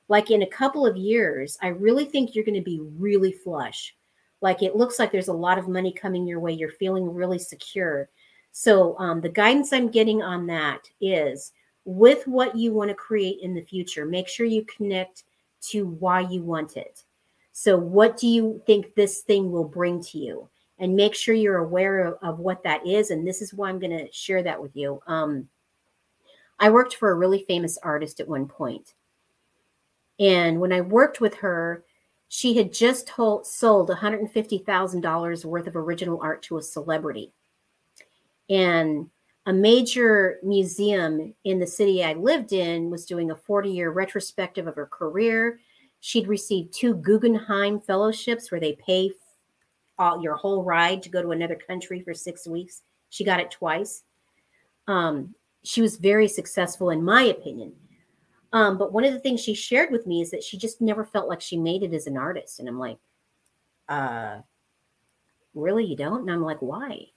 like 0.07 0.29
in 0.29 0.43
a 0.43 0.47
couple 0.47 0.85
of 0.85 0.95
years, 0.95 1.57
I 1.61 1.69
really 1.69 2.05
think 2.05 2.35
you're 2.35 2.45
going 2.45 2.53
to 2.53 2.61
be 2.61 2.79
really 2.97 3.31
flush. 3.31 3.95
Like 4.41 4.61
it 4.61 4.75
looks 4.75 4.99
like 4.99 5.11
there's 5.11 5.27
a 5.29 5.33
lot 5.33 5.57
of 5.57 5.67
money 5.67 5.91
coming 5.91 6.27
your 6.27 6.39
way. 6.39 6.53
You're 6.53 6.69
feeling 6.69 7.11
really 7.11 7.39
secure. 7.39 8.09
So 8.51 8.97
um, 8.99 9.21
the 9.21 9.29
guidance 9.29 9.73
I'm 9.73 9.89
getting 9.89 10.21
on 10.21 10.45
that 10.47 10.89
is 11.01 11.51
with 11.89 12.27
what 12.27 12.55
you 12.55 12.71
want 12.71 12.89
to 12.89 12.95
create 12.95 13.39
in 13.41 13.55
the 13.55 13.61
future, 13.61 14.05
make 14.05 14.27
sure 14.27 14.45
you 14.45 14.63
connect 14.65 15.23
to 15.59 15.87
why 15.87 16.19
you 16.19 16.43
want 16.43 16.77
it. 16.77 17.03
So, 17.51 17.75
what 17.77 18.15
do 18.15 18.27
you 18.27 18.61
think 18.67 18.93
this 18.93 19.21
thing 19.21 19.51
will 19.51 19.63
bring 19.63 20.03
to 20.03 20.19
you? 20.19 20.47
And 20.77 20.95
make 20.95 21.15
sure 21.15 21.33
you're 21.33 21.57
aware 21.57 21.99
of, 22.05 22.17
of 22.21 22.39
what 22.39 22.63
that 22.63 22.85
is. 22.85 23.09
And 23.09 23.27
this 23.27 23.41
is 23.41 23.53
why 23.53 23.69
I'm 23.69 23.79
going 23.79 23.97
to 23.97 24.11
share 24.13 24.43
that 24.43 24.61
with 24.61 24.75
you. 24.75 25.01
Um, 25.07 25.49
I 26.59 26.69
worked 26.69 26.95
for 26.95 27.09
a 27.09 27.15
really 27.15 27.43
famous 27.47 27.77
artist 27.79 28.19
at 28.19 28.29
one 28.29 28.47
point. 28.47 28.93
And 30.19 30.61
when 30.61 30.71
I 30.71 30.81
worked 30.81 31.19
with 31.19 31.35
her, 31.35 31.83
she 32.29 32.55
had 32.55 32.71
just 32.71 33.07
told, 33.07 33.47
sold 33.47 33.89
$150,000 33.89 35.45
worth 35.45 35.67
of 35.67 35.75
original 35.75 36.19
art 36.21 36.43
to 36.43 36.57
a 36.59 36.61
celebrity. 36.61 37.33
And 38.49 39.09
a 39.49 39.53
major 39.53 40.37
museum 40.43 41.33
in 41.43 41.57
the 41.57 41.65
city 41.65 42.03
I 42.03 42.13
lived 42.13 42.53
in 42.53 42.91
was 42.91 43.07
doing 43.07 43.31
a 43.31 43.35
40 43.35 43.71
year 43.71 43.89
retrospective 43.89 44.67
of 44.67 44.75
her 44.75 44.85
career. 44.85 45.59
She'd 46.01 46.27
received 46.27 46.71
two 46.71 46.93
Guggenheim 46.93 47.81
fellowships 47.81 48.51
where 48.51 48.61
they 48.61 48.73
pay 48.73 49.09
all, 49.97 50.21
your 50.21 50.35
whole 50.35 50.63
ride 50.63 51.01
to 51.01 51.09
go 51.09 51.23
to 51.23 51.31
another 51.31 51.55
country 51.55 51.99
for 52.01 52.13
six 52.13 52.47
weeks. 52.47 52.83
She 53.09 53.23
got 53.23 53.39
it 53.39 53.49
twice. 53.49 54.03
Um, 54.87 55.33
she 55.63 55.81
was 55.81 55.97
very 55.97 56.27
successful, 56.27 56.91
in 56.91 57.03
my 57.03 57.23
opinion. 57.23 57.73
Um, 58.53 58.77
but 58.77 58.93
one 58.93 59.03
of 59.03 59.13
the 59.13 59.19
things 59.19 59.41
she 59.41 59.55
shared 59.55 59.89
with 59.89 60.05
me 60.05 60.21
is 60.21 60.29
that 60.29 60.43
she 60.43 60.59
just 60.59 60.79
never 60.79 61.03
felt 61.03 61.27
like 61.27 61.41
she 61.41 61.57
made 61.57 61.81
it 61.81 61.95
as 61.95 62.05
an 62.05 62.17
artist. 62.17 62.59
And 62.59 62.69
I'm 62.69 62.77
like, 62.77 62.99
uh, 63.87 64.41
really, 65.55 65.85
you 65.85 65.95
don't? 65.95 66.21
And 66.21 66.31
I'm 66.31 66.43
like, 66.43 66.61
why? 66.61 67.07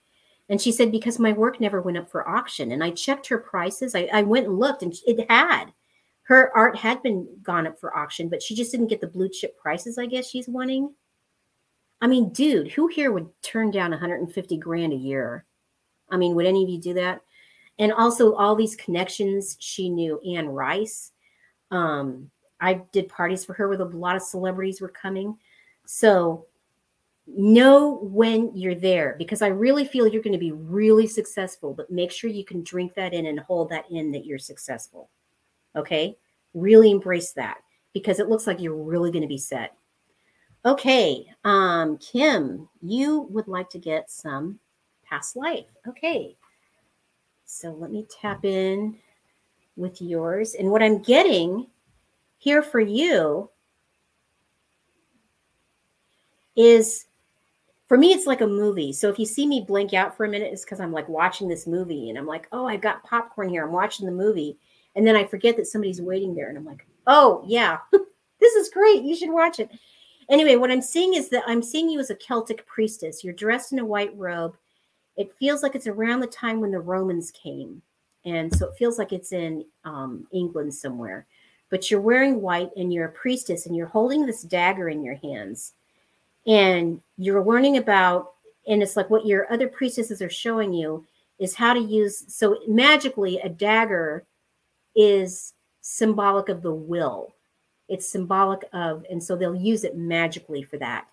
And 0.49 0.61
she 0.61 0.71
said, 0.71 0.91
because 0.91 1.19
my 1.19 1.31
work 1.31 1.59
never 1.61 1.81
went 1.81 1.97
up 1.97 2.11
for 2.11 2.27
auction. 2.27 2.71
And 2.71 2.83
I 2.83 2.91
checked 2.91 3.27
her 3.27 3.37
prices. 3.37 3.95
I, 3.95 4.09
I 4.11 4.23
went 4.23 4.47
and 4.47 4.59
looked, 4.59 4.83
and 4.83 4.93
it 5.05 5.29
had. 5.29 5.71
Her 6.23 6.55
art 6.55 6.75
had 6.77 7.01
been 7.03 7.27
gone 7.41 7.67
up 7.67 7.79
for 7.79 7.95
auction, 7.97 8.29
but 8.29 8.41
she 8.41 8.55
just 8.55 8.71
didn't 8.71 8.87
get 8.87 9.01
the 9.01 9.07
blue 9.07 9.29
chip 9.29 9.57
prices, 9.57 9.97
I 9.97 10.05
guess 10.05 10.29
she's 10.29 10.47
wanting. 10.47 10.93
I 12.01 12.07
mean, 12.07 12.29
dude, 12.29 12.71
who 12.71 12.87
here 12.87 13.11
would 13.11 13.29
turn 13.41 13.71
down 13.71 13.91
150 13.91 14.57
grand 14.57 14.93
a 14.93 14.97
year? 14.97 15.45
I 16.09 16.17
mean, 16.17 16.35
would 16.35 16.45
any 16.45 16.63
of 16.63 16.69
you 16.69 16.79
do 16.79 16.93
that? 16.95 17.21
And 17.79 17.91
also, 17.91 18.35
all 18.35 18.55
these 18.55 18.75
connections. 18.75 19.57
She 19.59 19.89
knew 19.89 20.19
Anne 20.19 20.47
Rice. 20.47 21.11
Um, 21.71 22.29
I 22.61 22.75
did 22.91 23.09
parties 23.09 23.43
for 23.43 23.53
her 23.53 23.67
with 23.67 23.81
a 23.81 23.85
lot 23.85 24.15
of 24.15 24.21
celebrities 24.21 24.79
were 24.79 24.89
coming. 24.89 25.37
So 25.85 26.45
know 27.25 27.99
when 28.01 28.51
you're 28.55 28.75
there 28.75 29.15
because 29.17 29.41
I 29.41 29.47
really 29.47 29.85
feel 29.85 30.07
you're 30.07 30.21
going 30.21 30.33
to 30.33 30.39
be 30.39 30.51
really 30.51 31.07
successful, 31.07 31.73
but 31.73 31.89
make 31.89 32.11
sure 32.11 32.29
you 32.29 32.43
can 32.43 32.63
drink 32.63 32.93
that 32.95 33.13
in 33.13 33.25
and 33.25 33.39
hold 33.39 33.69
that 33.69 33.85
in 33.89 34.11
that 34.11 34.25
you're 34.25 34.39
successful. 34.39 35.09
Okay. 35.75 36.17
Really 36.53 36.91
embrace 36.91 37.31
that 37.33 37.57
because 37.93 38.19
it 38.19 38.29
looks 38.29 38.45
like 38.45 38.59
you're 38.59 38.75
really 38.75 39.11
going 39.11 39.21
to 39.21 39.27
be 39.27 39.37
set. 39.37 39.75
Okay. 40.65 41.25
Um, 41.43 41.97
Kim, 41.97 42.69
you 42.81 43.21
would 43.29 43.47
like 43.47 43.69
to 43.71 43.79
get 43.79 44.09
some 44.09 44.59
past 45.03 45.35
life. 45.35 45.65
Okay. 45.87 46.35
So 47.45 47.71
let 47.71 47.91
me 47.91 48.05
tap 48.09 48.45
in 48.45 48.97
with 49.75 50.01
yours. 50.01 50.55
And 50.55 50.69
what 50.69 50.83
I'm 50.83 51.01
getting 51.01 51.67
here 52.37 52.61
for 52.61 52.79
you 52.79 53.49
is 56.55 57.05
for 57.93 57.99
me 57.99 58.11
it's 58.11 58.25
like 58.25 58.41
a 58.41 58.47
movie. 58.47 58.91
So 58.91 59.07
if 59.07 59.19
you 59.19 59.25
see 59.27 59.45
me 59.45 59.61
blink 59.61 59.93
out 59.93 60.17
for 60.17 60.25
a 60.25 60.27
minute 60.27 60.51
it's 60.51 60.65
because 60.65 60.79
i'm 60.79 60.91
like 60.91 61.07
watching 61.07 61.47
this 61.47 61.67
movie 61.67 62.09
and 62.09 62.17
i'm 62.17 62.25
like 62.25 62.47
oh 62.51 62.65
i've 62.65 62.81
got 62.81 63.03
popcorn 63.03 63.49
here. 63.49 63.63
I'm 63.63 63.71
watching 63.71 64.07
the 64.07 64.11
movie. 64.11 64.57
And 64.95 65.05
then 65.05 65.15
i 65.15 65.23
forget 65.23 65.55
that 65.57 65.67
somebody's 65.67 66.01
waiting 66.01 66.33
there 66.33 66.49
and 66.49 66.57
i'm 66.57 66.65
like 66.65 66.87
oh 67.05 67.43
yeah. 67.45 67.77
This 68.39 68.55
is 68.55 68.71
great. 68.71 69.03
You 69.03 69.15
should 69.15 69.29
watch 69.29 69.59
it. 69.59 69.69
Anyway 70.27 70.55
what 70.55 70.71
i'm 70.71 70.81
seeing 70.81 71.13
is 71.13 71.29
that 71.29 71.43
i'm 71.45 71.61
seeing 71.61 71.87
you 71.87 71.99
as 71.99 72.09
a 72.09 72.15
celtic 72.15 72.65
priestess. 72.65 73.23
You're 73.23 73.35
dressed 73.35 73.73
in 73.73 73.77
a 73.77 73.85
white 73.85 74.17
robe. 74.17 74.57
It 75.15 75.31
feels 75.37 75.61
like 75.61 75.75
it's 75.75 75.85
around 75.85 76.21
the 76.21 76.27
time 76.27 76.61
when 76.61 76.71
the 76.71 76.79
romans 76.79 77.29
came. 77.29 77.79
And 78.25 78.51
so 78.55 78.69
it 78.69 78.75
feels 78.75 78.97
like 78.97 79.13
it's 79.13 79.33
in 79.33 79.65
um, 79.85 80.25
england 80.33 80.73
somewhere. 80.73 81.27
But 81.69 81.91
you're 81.91 82.01
wearing 82.01 82.41
white 82.41 82.71
and 82.75 82.91
you're 82.91 83.09
a 83.09 83.11
priestess 83.11 83.67
and 83.67 83.75
you're 83.75 83.85
holding 83.85 84.25
this 84.25 84.41
dagger 84.41 84.89
in 84.89 85.03
your 85.03 85.17
hands 85.17 85.73
and 86.45 87.01
you're 87.17 87.43
learning 87.43 87.77
about 87.77 88.33
and 88.67 88.81
it's 88.81 88.95
like 88.95 89.09
what 89.09 89.25
your 89.25 89.51
other 89.51 89.67
priestesses 89.67 90.21
are 90.21 90.29
showing 90.29 90.73
you 90.73 91.05
is 91.39 91.55
how 91.55 91.73
to 91.73 91.79
use 91.79 92.23
so 92.27 92.57
magically 92.67 93.39
a 93.39 93.49
dagger 93.49 94.25
is 94.95 95.53
symbolic 95.81 96.49
of 96.49 96.61
the 96.61 96.73
will. 96.73 97.35
It's 97.89 98.09
symbolic 98.09 98.61
of 98.73 99.05
and 99.09 99.21
so 99.21 99.35
they'll 99.35 99.55
use 99.55 99.83
it 99.83 99.97
magically 99.97 100.63
for 100.63 100.77
that 100.77 101.07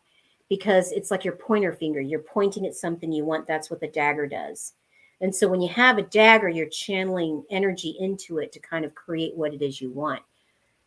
because 0.48 0.92
it's 0.92 1.10
like 1.10 1.24
your 1.24 1.34
pointer 1.34 1.72
finger. 1.72 2.00
You're 2.00 2.20
pointing 2.20 2.66
at 2.66 2.74
something 2.74 3.12
you 3.12 3.24
want. 3.24 3.46
That's 3.46 3.70
what 3.70 3.80
the 3.80 3.88
dagger 3.88 4.26
does. 4.26 4.74
And 5.20 5.34
so 5.34 5.48
when 5.48 5.60
you 5.60 5.68
have 5.70 5.98
a 5.98 6.02
dagger 6.02 6.48
you're 6.48 6.68
channeling 6.68 7.44
energy 7.50 7.96
into 7.98 8.38
it 8.38 8.52
to 8.52 8.60
kind 8.60 8.84
of 8.84 8.94
create 8.94 9.36
what 9.36 9.54
it 9.54 9.62
is 9.62 9.80
you 9.80 9.90
want. 9.90 10.22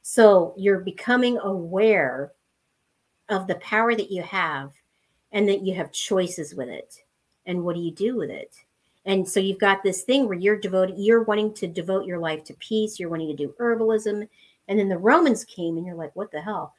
So 0.02 0.54
you're 0.58 0.80
becoming 0.80 1.38
aware 1.40 2.32
of 3.34 3.48
the 3.48 3.56
power 3.56 3.96
that 3.96 4.12
you 4.12 4.22
have 4.22 4.72
and 5.32 5.50
that 5.50 5.64
you 5.64 5.74
have 5.74 5.92
choices 5.92 6.54
with 6.54 6.70
it. 6.70 7.04
And 7.48 7.64
what 7.64 7.76
do 7.76 7.82
you 7.82 7.92
do 7.92 8.16
with 8.16 8.30
it? 8.30 8.56
And 9.06 9.28
so 9.28 9.40
you've 9.40 9.60
got 9.60 9.84
this 9.84 10.04
thing 10.04 10.28
where 10.28 10.38
you're 10.38 10.60
devoted, 10.60 10.98
you're 10.98 11.24
wanting 11.24 11.54
to 11.56 11.68
devote 11.68 12.06
your 12.06 12.20
life 12.20 12.44
to 12.46 12.54
peace, 12.54 13.00
you're 13.00 13.10
wanting 13.10 13.36
to 13.36 13.36
do 13.36 13.54
herbalism. 13.60 14.30
And 14.68 14.80
then 14.80 14.88
the 14.88 14.98
Romans 14.98 15.44
came 15.44 15.76
and 15.76 15.86
you're 15.86 15.96
like, 15.96 16.16
what 16.16 16.32
the 16.32 16.42
hell? 16.42 16.76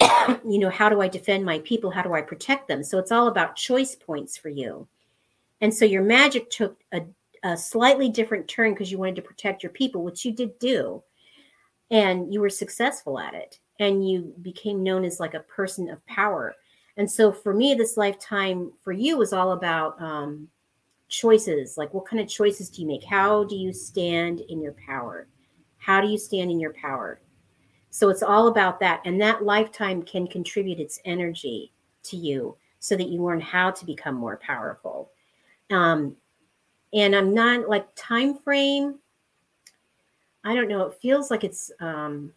you 0.00 0.58
know, 0.58 0.70
how 0.70 0.88
do 0.88 1.00
I 1.00 1.06
defend 1.06 1.44
my 1.44 1.58
people? 1.60 1.90
How 1.90 2.02
do 2.02 2.14
I 2.14 2.22
protect 2.22 2.66
them? 2.66 2.82
So 2.82 2.98
it's 2.98 3.12
all 3.12 3.28
about 3.28 3.54
choice 3.54 3.94
points 3.94 4.36
for 4.36 4.48
you. 4.48 4.88
And 5.60 5.72
so 5.72 5.84
your 5.84 6.02
magic 6.02 6.50
took 6.50 6.80
a, 6.92 7.02
a 7.44 7.56
slightly 7.56 8.08
different 8.08 8.48
turn 8.48 8.72
because 8.72 8.90
you 8.90 8.98
wanted 8.98 9.16
to 9.16 9.22
protect 9.22 9.62
your 9.62 9.70
people, 9.70 10.02
which 10.02 10.24
you 10.24 10.32
did 10.32 10.58
do. 10.58 11.02
And 11.90 12.32
you 12.32 12.40
were 12.40 12.50
successful 12.50 13.18
at 13.18 13.34
it 13.34 13.58
and 13.78 14.08
you 14.08 14.34
became 14.42 14.82
known 14.82 15.04
as 15.04 15.20
like 15.20 15.34
a 15.34 15.40
person 15.40 15.88
of 15.88 16.04
power. 16.06 16.54
And 16.96 17.10
so 17.10 17.30
for 17.30 17.54
me, 17.54 17.74
this 17.74 17.96
lifetime 17.96 18.72
for 18.82 18.92
you 18.92 19.16
was 19.16 19.32
all 19.32 19.52
about 19.52 20.00
um, 20.02 20.48
choices. 21.08 21.78
Like, 21.78 21.94
what 21.94 22.06
kind 22.06 22.20
of 22.20 22.28
choices 22.28 22.68
do 22.68 22.82
you 22.82 22.88
make? 22.88 23.04
How 23.04 23.44
do 23.44 23.54
you 23.54 23.72
stand 23.72 24.40
in 24.40 24.60
your 24.60 24.74
power? 24.84 25.28
How 25.78 26.00
do 26.00 26.08
you 26.08 26.18
stand 26.18 26.50
in 26.50 26.58
your 26.58 26.72
power? 26.72 27.20
So 27.90 28.08
it's 28.08 28.22
all 28.22 28.48
about 28.48 28.80
that. 28.80 29.00
And 29.04 29.20
that 29.20 29.44
lifetime 29.44 30.02
can 30.02 30.26
contribute 30.26 30.80
its 30.80 31.00
energy 31.04 31.72
to 32.04 32.16
you 32.16 32.56
so 32.80 32.96
that 32.96 33.08
you 33.08 33.22
learn 33.22 33.40
how 33.40 33.70
to 33.70 33.86
become 33.86 34.14
more 34.14 34.36
powerful. 34.36 35.10
Um, 35.70 36.16
and 36.92 37.14
I'm 37.14 37.34
not 37.34 37.68
like 37.68 37.86
time 37.94 38.36
frame. 38.38 38.98
I 40.44 40.54
don't 40.54 40.68
know. 40.68 40.82
It 40.86 40.98
feels 41.00 41.30
like 41.30 41.44
it's 41.44 41.70
um, 41.80 42.32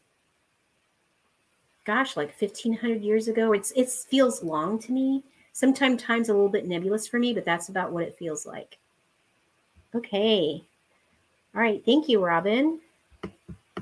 gosh, 1.93 2.15
like 2.15 2.33
1500 2.39 3.01
years 3.01 3.27
ago. 3.27 3.51
It's 3.51 3.71
it 3.71 3.89
feels 3.89 4.41
long 4.43 4.79
to 4.79 4.93
me. 4.93 5.23
Sometimes 5.51 6.01
time's 6.01 6.29
a 6.29 6.33
little 6.33 6.47
bit 6.47 6.65
nebulous 6.65 7.05
for 7.05 7.19
me, 7.19 7.33
but 7.33 7.43
that's 7.43 7.67
about 7.67 7.91
what 7.91 8.03
it 8.03 8.17
feels 8.17 8.45
like. 8.45 8.77
Okay. 9.93 10.63
All 11.53 11.61
right. 11.61 11.83
Thank 11.85 12.07
you, 12.07 12.23
Robin, 12.23 12.79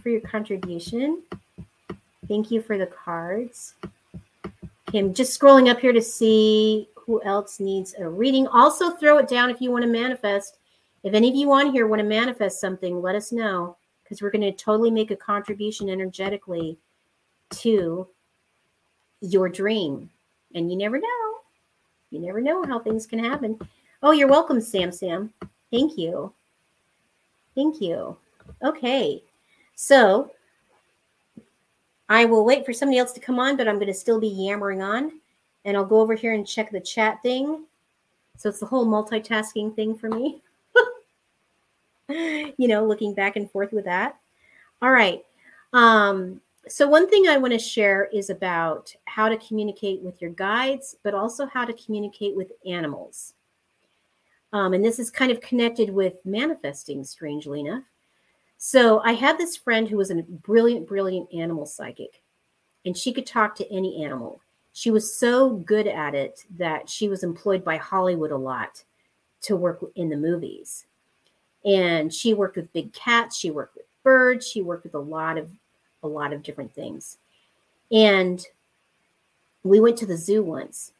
for 0.01 0.10
your 0.10 0.22
contribution. 0.22 1.22
Thank 2.28 2.49
you 2.49 2.64
for 2.64 2.80
the 2.80 2.88
cards. 2.88 3.76
I'm 4.91 5.14
just 5.14 5.39
scrolling 5.39 5.70
up 5.70 5.80
here 5.80 5.93
to 5.93 6.01
see 6.01 6.89
who 6.95 7.22
else 7.22 7.60
needs 7.60 7.93
a 7.99 8.10
reading. 8.10 8.47
Also, 8.47 8.89
throw 8.89 9.20
it 9.20 9.28
down 9.28 9.51
if 9.51 9.62
you 9.62 9.70
want 9.70 9.84
to 9.84 9.88
manifest. 9.88 10.57
If 11.03 11.14
any 11.14 11.30
of 11.30 11.36
you 11.36 11.51
on 11.51 11.72
here 11.72 11.86
want 11.86 11.99
to 11.99 12.07
manifest 12.07 12.60
something, 12.60 13.03
let 13.03 13.14
us 13.14 13.32
know 13.32 13.78
because 14.03 14.20
we're 14.20 14.32
going 14.32 14.41
to 14.41 14.51
totally 14.51 14.89
make 14.89 15.12
a 15.12 15.16
contribution 15.16 15.89
energetically 15.89 16.80
to 17.51 18.07
your 19.21 19.49
dream. 19.49 20.09
And 20.55 20.71
you 20.71 20.77
never 20.77 20.97
know. 20.97 21.35
You 22.11 22.19
never 22.19 22.41
know 22.41 22.63
how 22.63 22.79
things 22.79 23.05
can 23.05 23.19
happen. 23.19 23.59
Oh, 24.01 24.11
you're 24.11 24.27
welcome, 24.27 24.61
Sam 24.61 24.91
Sam. 24.91 25.33
Thank 25.71 25.97
you. 25.97 26.33
Thank 27.55 27.81
you. 27.81 28.17
Okay. 28.63 29.23
So 29.75 30.31
I 32.07 32.25
will 32.25 32.43
wait 32.45 32.65
for 32.65 32.73
somebody 32.73 32.97
else 32.97 33.11
to 33.13 33.19
come 33.19 33.39
on, 33.39 33.57
but 33.57 33.67
I'm 33.67 33.75
going 33.75 33.87
to 33.87 33.93
still 33.93 34.19
be 34.19 34.27
yammering 34.27 34.81
on. 34.81 35.19
And 35.65 35.77
I'll 35.77 35.85
go 35.85 35.99
over 35.99 36.15
here 36.15 36.33
and 36.33 36.47
check 36.47 36.71
the 36.71 36.79
chat 36.79 37.21
thing. 37.21 37.65
So 38.37 38.49
it's 38.49 38.59
the 38.59 38.65
whole 38.65 38.87
multitasking 38.87 39.75
thing 39.75 39.95
for 39.95 40.09
me. 40.09 40.41
you 42.09 42.67
know, 42.67 42.85
looking 42.85 43.13
back 43.13 43.35
and 43.35 43.51
forth 43.51 43.71
with 43.73 43.85
that. 43.85 44.17
All 44.81 44.91
right. 44.91 45.23
Um, 45.73 46.41
so 46.68 46.88
one 46.88 47.10
thing 47.10 47.28
I 47.28 47.38
want 47.38 47.53
to 47.53 47.60
share 47.60 48.10
is 48.14 48.30
about 48.30 48.93
how 49.05 49.30
to 49.30 49.38
communicate 49.38 50.01
with 50.01 50.22
your 50.22 50.32
guides, 50.32 50.95
but 51.03 51.14
also 51.14 51.45
how 51.45 51.66
to 51.66 51.74
communicate 51.74 52.36
with 52.36 52.51
animals. 52.66 53.34
Um, 54.51 54.74
and 54.74 54.84
this 54.84 54.99
is 54.99 55.12
kind 55.12 55.32
of 55.32 55.41
connected 55.41 55.89
with 55.89 56.26
manifesting, 56.26 57.03
strangely 57.03 57.62
enough. 57.62 57.84
So 58.57 58.99
I 59.05 59.14
had 59.14 59.38
this 59.38 59.55
friend 59.55 59.88
who 59.88 59.97
was 59.97 60.12
a 60.12 60.16
brilliant, 60.16 60.88
brilliant 60.88 61.34
animal 61.34 61.66
psychic, 61.66 62.22
and 62.86 62.97
she 62.97 63.14
could 63.14 63.26
talk 63.26 63.55
to 63.55 63.72
any 63.72 64.03
animal. 64.03 64.41
She 64.74 64.91
was 64.91 65.16
so 65.16 65.51
good 65.51 65.88
at 65.88 66.14
it 66.14 66.45
that 66.57 66.89
she 66.89 67.07
was 67.07 67.24
employed 67.24 67.64
by 67.64 67.78
Hollywood 67.78 68.32
a 68.32 68.38
lot 68.38 68.84
to 69.41 69.55
work 69.55 69.80
in 69.95 70.10
the 70.10 70.18
movies. 70.18 70.86
And 71.66 72.14
she 72.14 72.34
worked 72.34 72.57
with 72.57 72.74
big 72.74 72.91
cats, 72.93 73.38
she 73.38 73.51
worked 73.51 73.76
with 73.76 73.86
birds, 74.03 74.47
she 74.47 74.62
worked 74.62 74.84
with 74.84 74.93
a 74.93 74.99
lot 74.99 75.38
of 75.38 75.49
a 76.03 76.07
lot 76.07 76.33
of 76.33 76.43
different 76.43 76.73
things. 76.73 77.17
And 77.91 78.45
we 79.63 79.79
went 79.79 79.97
to 79.97 80.05
the 80.05 80.17
zoo 80.17 80.43
once 80.43 80.93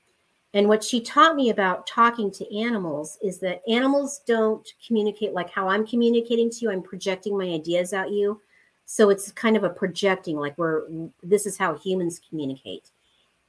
And 0.54 0.68
what 0.68 0.84
she 0.84 1.00
taught 1.00 1.36
me 1.36 1.52
about 1.52 1.86
talking 1.86 2.32
to 2.32 2.58
animals 2.58 3.18
is 3.22 3.38
that 3.40 3.62
animals 3.68 4.22
don't 4.26 4.68
communicate 4.86 5.34
like 5.34 5.50
how 5.50 5.68
I'm 5.68 5.86
communicating 5.86 6.50
to 6.50 6.58
you. 6.62 6.72
I'm 6.72 6.82
projecting 6.82 7.38
my 7.38 7.46
ideas 7.46 7.94
at 7.94 8.12
you. 8.12 8.42
So 8.86 9.12
it's 9.12 9.32
kind 9.32 9.56
of 9.56 9.64
a 9.64 9.70
projecting, 9.70 10.38
like 10.38 10.58
we're 10.58 10.88
this 11.22 11.46
is 11.46 11.58
how 11.58 11.76
humans 11.76 12.20
communicate. 12.28 12.90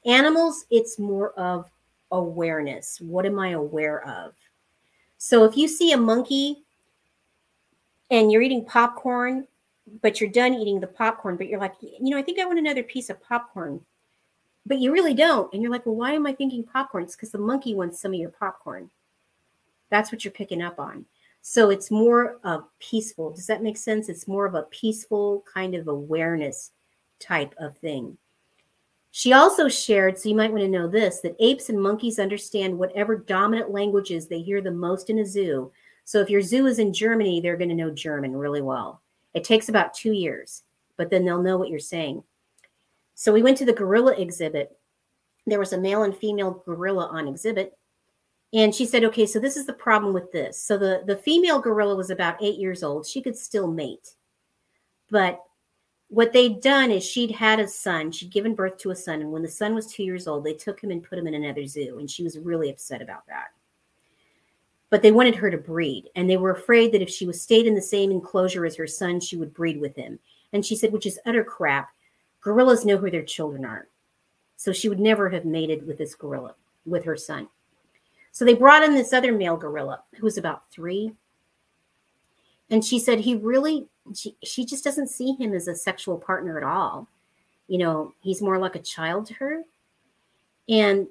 Animals, 0.04 0.66
it's 0.70 0.98
more 0.98 1.30
of 1.32 1.70
awareness. 2.12 3.00
What 3.00 3.24
am 3.24 3.38
I 3.38 3.50
aware 3.50 4.06
of? 4.06 4.34
So 5.16 5.44
if 5.44 5.56
you 5.56 5.68
see 5.68 5.92
a 5.92 5.96
monkey 5.96 6.62
and 8.10 8.30
you're 8.30 8.42
eating 8.42 8.64
popcorn, 8.66 9.46
but 10.02 10.20
you're 10.20 10.30
done 10.30 10.54
eating 10.54 10.80
the 10.80 10.86
popcorn, 10.86 11.36
but 11.36 11.48
you're 11.48 11.60
like, 11.60 11.74
you 11.80 12.10
know, 12.10 12.18
I 12.18 12.22
think 12.22 12.38
I 12.38 12.46
want 12.46 12.58
another 12.58 12.82
piece 12.82 13.10
of 13.10 13.22
popcorn, 13.22 13.80
but 14.66 14.78
you 14.78 14.92
really 14.92 15.14
don't. 15.14 15.52
And 15.52 15.62
you're 15.62 15.72
like, 15.72 15.86
well, 15.86 15.96
why 15.96 16.12
am 16.12 16.26
I 16.26 16.32
thinking 16.32 16.64
popcorn? 16.64 17.04
It's 17.04 17.16
because 17.16 17.32
the 17.32 17.38
monkey 17.38 17.74
wants 17.74 18.00
some 18.00 18.12
of 18.12 18.20
your 18.20 18.30
popcorn. 18.30 18.90
That's 19.90 20.12
what 20.12 20.24
you're 20.24 20.32
picking 20.32 20.62
up 20.62 20.78
on. 20.78 21.04
So 21.42 21.70
it's 21.70 21.90
more 21.90 22.38
of 22.44 22.64
peaceful. 22.78 23.30
Does 23.30 23.46
that 23.46 23.62
make 23.62 23.76
sense? 23.76 24.08
It's 24.08 24.28
more 24.28 24.46
of 24.46 24.54
a 24.54 24.64
peaceful 24.64 25.42
kind 25.52 25.74
of 25.74 25.88
awareness 25.88 26.72
type 27.18 27.54
of 27.58 27.76
thing. 27.78 28.18
She 29.12 29.32
also 29.32 29.68
shared, 29.68 30.18
so 30.18 30.28
you 30.28 30.36
might 30.36 30.52
want 30.52 30.62
to 30.62 30.68
know 30.68 30.86
this, 30.86 31.20
that 31.20 31.34
apes 31.40 31.68
and 31.68 31.80
monkeys 31.80 32.20
understand 32.20 32.78
whatever 32.78 33.16
dominant 33.16 33.70
languages 33.70 34.26
they 34.28 34.40
hear 34.40 34.60
the 34.60 34.70
most 34.70 35.10
in 35.10 35.18
a 35.18 35.26
zoo. 35.26 35.72
So 36.04 36.20
if 36.20 36.30
your 36.30 36.42
zoo 36.42 36.66
is 36.66 36.78
in 36.78 36.92
Germany, 36.92 37.40
they're 37.40 37.56
going 37.56 37.70
to 37.70 37.74
know 37.74 37.90
German 37.90 38.36
really 38.36 38.62
well. 38.62 39.02
It 39.34 39.44
takes 39.44 39.68
about 39.68 39.94
two 39.94 40.12
years, 40.12 40.62
but 40.96 41.10
then 41.10 41.24
they'll 41.24 41.42
know 41.42 41.56
what 41.56 41.68
you're 41.68 41.78
saying. 41.78 42.22
So 43.14 43.32
we 43.32 43.42
went 43.42 43.58
to 43.58 43.64
the 43.64 43.72
gorilla 43.72 44.12
exhibit. 44.12 44.76
There 45.46 45.58
was 45.58 45.72
a 45.72 45.80
male 45.80 46.02
and 46.02 46.16
female 46.16 46.62
gorilla 46.64 47.06
on 47.08 47.28
exhibit. 47.28 47.76
And 48.52 48.74
she 48.74 48.84
said, 48.84 49.04
okay, 49.04 49.26
so 49.26 49.38
this 49.38 49.56
is 49.56 49.66
the 49.66 49.72
problem 49.72 50.12
with 50.12 50.32
this. 50.32 50.60
So 50.60 50.76
the, 50.76 51.02
the 51.06 51.16
female 51.16 51.60
gorilla 51.60 51.94
was 51.94 52.10
about 52.10 52.42
eight 52.42 52.58
years 52.58 52.82
old. 52.82 53.06
She 53.06 53.22
could 53.22 53.36
still 53.36 53.70
mate. 53.70 54.16
But 55.10 55.40
what 56.08 56.32
they'd 56.32 56.60
done 56.60 56.90
is 56.90 57.04
she'd 57.04 57.30
had 57.30 57.60
a 57.60 57.68
son. 57.68 58.10
She'd 58.10 58.32
given 58.32 58.56
birth 58.56 58.78
to 58.78 58.90
a 58.90 58.96
son. 58.96 59.20
And 59.20 59.30
when 59.30 59.42
the 59.42 59.48
son 59.48 59.74
was 59.74 59.86
two 59.86 60.02
years 60.02 60.26
old, 60.26 60.42
they 60.42 60.54
took 60.54 60.82
him 60.82 60.90
and 60.90 61.02
put 61.02 61.18
him 61.18 61.28
in 61.28 61.34
another 61.34 61.66
zoo. 61.66 61.98
And 62.00 62.10
she 62.10 62.24
was 62.24 62.38
really 62.38 62.70
upset 62.70 63.02
about 63.02 63.26
that 63.28 63.50
but 64.90 65.02
they 65.02 65.12
wanted 65.12 65.36
her 65.36 65.50
to 65.50 65.56
breed 65.56 66.10
and 66.16 66.28
they 66.28 66.36
were 66.36 66.50
afraid 66.50 66.92
that 66.92 67.02
if 67.02 67.08
she 67.08 67.26
was 67.26 67.40
stayed 67.40 67.66
in 67.66 67.74
the 67.74 67.80
same 67.80 68.10
enclosure 68.10 68.66
as 68.66 68.74
her 68.76 68.88
son 68.88 69.20
she 69.20 69.36
would 69.36 69.54
breed 69.54 69.80
with 69.80 69.94
him. 69.96 70.18
And 70.52 70.66
she 70.66 70.74
said 70.74 70.92
which 70.92 71.06
is 71.06 71.20
utter 71.24 71.44
crap. 71.44 71.90
Gorillas 72.40 72.84
know 72.84 72.96
who 72.96 73.10
their 73.10 73.22
children 73.22 73.64
are. 73.64 73.86
So 74.56 74.72
she 74.72 74.88
would 74.88 75.00
never 75.00 75.30
have 75.30 75.44
mated 75.44 75.86
with 75.86 75.96
this 75.96 76.14
gorilla 76.14 76.54
with 76.84 77.04
her 77.04 77.16
son. 77.16 77.48
So 78.32 78.44
they 78.44 78.54
brought 78.54 78.82
in 78.82 78.94
this 78.94 79.12
other 79.12 79.32
male 79.32 79.56
gorilla 79.56 80.02
who 80.16 80.24
was 80.24 80.38
about 80.38 80.70
three. 80.70 81.12
And 82.68 82.84
she 82.84 82.98
said 82.98 83.20
he 83.20 83.36
really 83.36 83.86
she, 84.14 84.36
she 84.42 84.64
just 84.64 84.82
doesn't 84.82 85.08
see 85.08 85.34
him 85.34 85.54
as 85.54 85.68
a 85.68 85.74
sexual 85.74 86.18
partner 86.18 86.58
at 86.58 86.64
all. 86.64 87.06
You 87.68 87.78
know 87.78 88.12
he's 88.20 88.42
more 88.42 88.58
like 88.58 88.74
a 88.74 88.80
child 88.80 89.26
to 89.26 89.34
her. 89.34 89.62
And 90.68 91.06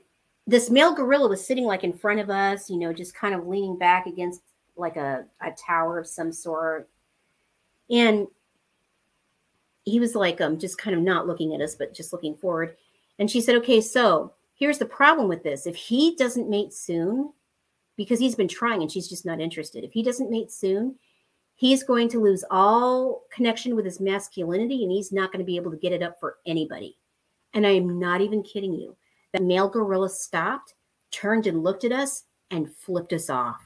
this 0.49 0.71
male 0.71 0.95
gorilla 0.95 1.29
was 1.29 1.45
sitting 1.45 1.65
like 1.65 1.83
in 1.83 1.93
front 1.93 2.19
of 2.19 2.31
us, 2.31 2.71
you 2.71 2.77
know, 2.77 2.91
just 2.91 3.13
kind 3.13 3.35
of 3.35 3.45
leaning 3.47 3.77
back 3.77 4.07
against 4.07 4.41
like 4.75 4.95
a, 4.95 5.25
a 5.41 5.51
tower 5.51 5.99
of 5.99 6.07
some 6.07 6.31
sort. 6.31 6.89
And 7.91 8.27
he 9.85 9.99
was 9.99 10.15
like 10.15 10.41
um 10.41 10.57
just 10.57 10.77
kind 10.77 10.95
of 10.95 11.03
not 11.03 11.27
looking 11.27 11.53
at 11.53 11.61
us, 11.61 11.75
but 11.75 11.93
just 11.93 12.11
looking 12.13 12.35
forward. 12.35 12.75
And 13.19 13.29
she 13.29 13.41
said, 13.41 13.55
Okay, 13.57 13.79
so 13.79 14.33
here's 14.55 14.79
the 14.79 14.85
problem 14.85 15.27
with 15.27 15.43
this. 15.43 15.67
If 15.67 15.75
he 15.75 16.15
doesn't 16.15 16.49
mate 16.49 16.73
soon, 16.73 17.31
because 17.95 18.19
he's 18.19 18.35
been 18.35 18.47
trying 18.47 18.81
and 18.81 18.91
she's 18.91 19.07
just 19.07 19.25
not 19.27 19.39
interested, 19.39 19.83
if 19.83 19.93
he 19.93 20.01
doesn't 20.01 20.31
mate 20.31 20.51
soon, 20.51 20.95
he's 21.57 21.83
going 21.83 22.09
to 22.09 22.19
lose 22.19 22.43
all 22.49 23.23
connection 23.31 23.75
with 23.75 23.85
his 23.85 23.99
masculinity 23.99 24.81
and 24.81 24.91
he's 24.91 25.11
not 25.11 25.31
going 25.31 25.45
to 25.45 25.45
be 25.45 25.57
able 25.57 25.69
to 25.69 25.77
get 25.77 25.93
it 25.93 26.01
up 26.01 26.19
for 26.19 26.37
anybody. 26.47 26.97
And 27.53 27.67
I 27.67 27.71
am 27.71 27.99
not 27.99 28.21
even 28.21 28.41
kidding 28.41 28.73
you. 28.73 28.95
The 29.33 29.41
male 29.41 29.69
gorilla 29.69 30.09
stopped, 30.09 30.75
turned 31.11 31.47
and 31.47 31.63
looked 31.63 31.83
at 31.83 31.91
us, 31.91 32.23
and 32.51 32.73
flipped 32.73 33.13
us 33.13 33.29
off. 33.29 33.61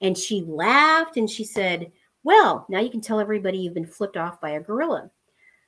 And 0.00 0.16
she 0.16 0.42
laughed 0.42 1.16
and 1.16 1.28
she 1.28 1.44
said, 1.44 1.90
Well, 2.22 2.66
now 2.68 2.80
you 2.80 2.90
can 2.90 3.00
tell 3.00 3.20
everybody 3.20 3.58
you've 3.58 3.74
been 3.74 3.86
flipped 3.86 4.16
off 4.16 4.40
by 4.40 4.50
a 4.50 4.60
gorilla. 4.60 5.10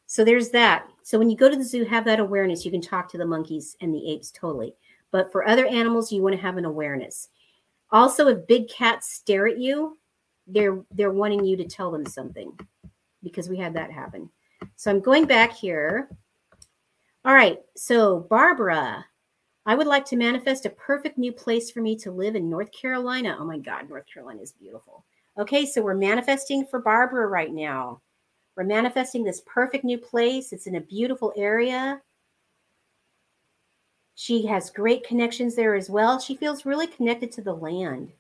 So 0.06 0.24
there's 0.24 0.50
that. 0.50 0.88
So 1.02 1.18
when 1.18 1.30
you 1.30 1.36
go 1.36 1.48
to 1.48 1.56
the 1.56 1.64
zoo, 1.64 1.84
have 1.84 2.04
that 2.04 2.20
awareness. 2.20 2.64
You 2.64 2.70
can 2.70 2.80
talk 2.80 3.10
to 3.10 3.18
the 3.18 3.26
monkeys 3.26 3.76
and 3.80 3.94
the 3.94 4.10
apes 4.10 4.30
totally. 4.30 4.74
But 5.10 5.32
for 5.32 5.46
other 5.46 5.66
animals, 5.66 6.12
you 6.12 6.22
want 6.22 6.34
to 6.34 6.40
have 6.40 6.56
an 6.56 6.64
awareness. 6.64 7.28
Also, 7.90 8.28
if 8.28 8.46
big 8.46 8.68
cats 8.68 9.12
stare 9.12 9.46
at 9.46 9.58
you, 9.58 9.98
they're 10.46 10.78
they're 10.92 11.12
wanting 11.12 11.44
you 11.44 11.56
to 11.56 11.64
tell 11.64 11.90
them 11.90 12.06
something 12.06 12.52
because 13.22 13.48
we 13.48 13.56
had 13.56 13.74
that 13.74 13.90
happen. 13.90 14.30
So 14.76 14.90
I'm 14.90 15.00
going 15.00 15.24
back 15.24 15.52
here 15.52 16.08
all 17.26 17.34
right. 17.34 17.58
So, 17.74 18.20
Barbara, 18.30 19.04
I 19.66 19.74
would 19.74 19.88
like 19.88 20.04
to 20.06 20.16
manifest 20.16 20.64
a 20.64 20.70
perfect 20.70 21.18
new 21.18 21.32
place 21.32 21.72
for 21.72 21.80
me 21.80 21.96
to 21.96 22.12
live 22.12 22.36
in 22.36 22.48
North 22.48 22.70
Carolina. 22.70 23.36
Oh 23.36 23.44
my 23.44 23.58
God, 23.58 23.88
North 23.88 24.04
Carolina 24.06 24.42
is 24.42 24.52
beautiful. 24.52 25.04
Okay, 25.36 25.66
so 25.66 25.82
we're 25.82 25.94
manifesting 25.96 26.64
for 26.64 26.78
Barbara 26.78 27.26
right 27.26 27.52
now. 27.52 28.00
We're 28.56 28.62
manifesting 28.62 29.24
this 29.24 29.42
perfect 29.44 29.82
new 29.82 29.98
place. 29.98 30.52
It's 30.52 30.68
in 30.68 30.76
a 30.76 30.80
beautiful 30.80 31.32
area. 31.36 32.00
She 34.14 34.46
has 34.46 34.70
great 34.70 35.04
connections 35.04 35.56
there 35.56 35.74
as 35.74 35.90
well. 35.90 36.20
She 36.20 36.36
feels 36.36 36.64
really 36.64 36.86
connected 36.86 37.32
to 37.32 37.42
the 37.42 37.52
land. 37.52 38.12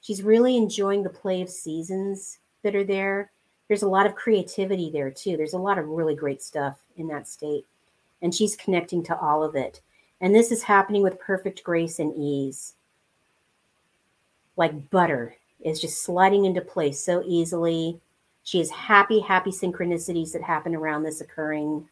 She's 0.00 0.22
really 0.22 0.56
enjoying 0.56 1.02
the 1.02 1.10
play 1.10 1.42
of 1.42 1.50
seasons 1.50 2.38
that 2.64 2.74
are 2.74 2.82
there. 2.82 3.30
There's 3.68 3.82
a 3.82 3.88
lot 3.88 4.06
of 4.06 4.14
creativity 4.14 4.90
there 4.90 5.10
too. 5.10 5.36
There's 5.36 5.52
a 5.52 5.58
lot 5.58 5.76
of 5.76 5.86
really 5.86 6.14
great 6.14 6.42
stuff 6.42 6.78
in 6.96 7.08
that 7.08 7.28
state 7.28 7.66
and 8.22 8.34
she's 8.34 8.56
connecting 8.56 9.02
to 9.04 9.18
all 9.18 9.42
of 9.42 9.54
it. 9.54 9.80
And 10.20 10.34
this 10.34 10.50
is 10.50 10.62
happening 10.62 11.02
with 11.02 11.20
perfect 11.20 11.62
grace 11.62 11.98
and 11.98 12.12
ease. 12.16 12.74
Like 14.56 14.90
butter 14.90 15.36
is 15.64 15.80
just 15.80 16.02
sliding 16.02 16.44
into 16.44 16.60
place 16.60 17.02
so 17.02 17.22
easily. 17.24 18.00
She 18.42 18.58
has 18.58 18.70
happy, 18.70 19.20
happy 19.20 19.50
synchronicities 19.50 20.32
that 20.32 20.42
happen 20.42 20.74
around 20.74 21.02
this 21.02 21.20
occurring. 21.20 21.88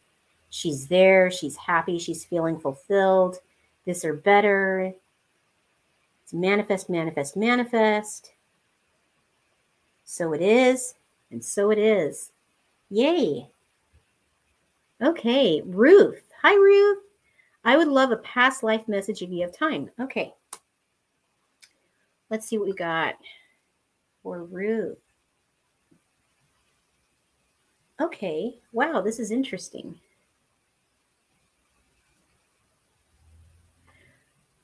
She's 0.49 0.87
there, 0.87 1.29
she's 1.29 1.55
happy, 1.55 1.99
she's 1.99 2.25
feeling 2.25 2.59
fulfilled. 2.59 3.39
This 3.85 4.03
or 4.03 4.13
better. 4.13 4.93
It's 6.23 6.33
manifest, 6.33 6.89
manifest, 6.89 7.37
manifest. 7.37 8.33
So 10.03 10.33
it 10.33 10.41
is, 10.41 10.95
and 11.31 11.43
so 11.43 11.71
it 11.71 11.77
is. 11.77 12.31
Yay. 12.89 13.47
Okay, 15.01 15.61
Ruth. 15.65 16.21
Hi, 16.41 16.55
Ruth. 16.55 17.03
I 17.63 17.77
would 17.77 17.87
love 17.87 18.11
a 18.11 18.17
past 18.17 18.63
life 18.63 18.87
message 18.87 19.21
if 19.21 19.29
you 19.29 19.41
have 19.41 19.55
time. 19.55 19.89
Okay. 19.99 20.33
Let's 22.29 22.47
see 22.47 22.57
what 22.57 22.67
we 22.67 22.73
got 22.73 23.15
for 24.23 24.43
Ruth. 24.43 24.97
Okay. 28.01 28.59
Wow, 28.71 29.01
this 29.01 29.19
is 29.19 29.31
interesting. 29.31 29.99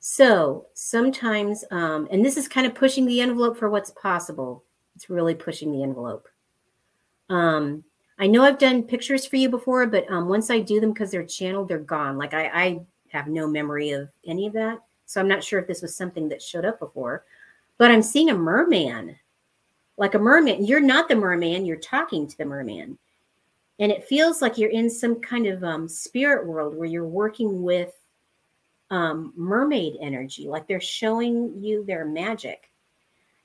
So 0.00 0.66
sometimes, 0.74 1.64
um, 1.70 2.08
and 2.10 2.24
this 2.24 2.36
is 2.36 2.48
kind 2.48 2.66
of 2.66 2.74
pushing 2.74 3.06
the 3.06 3.20
envelope 3.20 3.56
for 3.56 3.70
what's 3.70 3.90
possible. 3.92 4.64
It's 4.96 5.08
really 5.08 5.34
pushing 5.34 5.72
the 5.72 5.82
envelope. 5.82 6.28
Um, 7.30 7.84
I 8.18 8.26
know 8.26 8.44
I've 8.44 8.58
done 8.58 8.84
pictures 8.84 9.26
for 9.26 9.36
you 9.36 9.48
before, 9.48 9.86
but 9.86 10.10
um, 10.10 10.28
once 10.28 10.50
I 10.50 10.60
do 10.60 10.80
them 10.80 10.92
because 10.92 11.10
they're 11.10 11.24
channeled, 11.24 11.68
they're 11.68 11.78
gone. 11.78 12.16
Like 12.16 12.32
I, 12.32 12.46
I 12.46 12.80
have 13.08 13.26
no 13.26 13.46
memory 13.46 13.90
of 13.90 14.08
any 14.26 14.46
of 14.46 14.52
that. 14.52 14.80
So 15.06 15.20
I'm 15.20 15.28
not 15.28 15.42
sure 15.42 15.58
if 15.58 15.66
this 15.66 15.82
was 15.82 15.96
something 15.96 16.28
that 16.28 16.42
showed 16.42 16.64
up 16.64 16.78
before, 16.78 17.24
but 17.78 17.90
I'm 17.90 18.02
seeing 18.02 18.30
a 18.30 18.34
merman, 18.34 19.16
like 19.96 20.14
a 20.14 20.18
merman. 20.18 20.64
You're 20.64 20.80
not 20.80 21.08
the 21.08 21.16
merman, 21.16 21.66
you're 21.66 21.76
talking 21.76 22.26
to 22.26 22.38
the 22.38 22.44
merman. 22.44 22.98
And 23.80 23.90
it 23.90 24.04
feels 24.04 24.40
like 24.40 24.56
you're 24.56 24.70
in 24.70 24.88
some 24.88 25.20
kind 25.20 25.46
of 25.46 25.64
um, 25.64 25.88
spirit 25.88 26.46
world 26.46 26.76
where 26.76 26.86
you're 26.86 27.06
working 27.06 27.62
with 27.62 27.92
um, 28.90 29.32
mermaid 29.36 29.96
energy, 30.00 30.46
like 30.46 30.68
they're 30.68 30.80
showing 30.80 31.52
you 31.60 31.84
their 31.84 32.04
magic. 32.04 32.70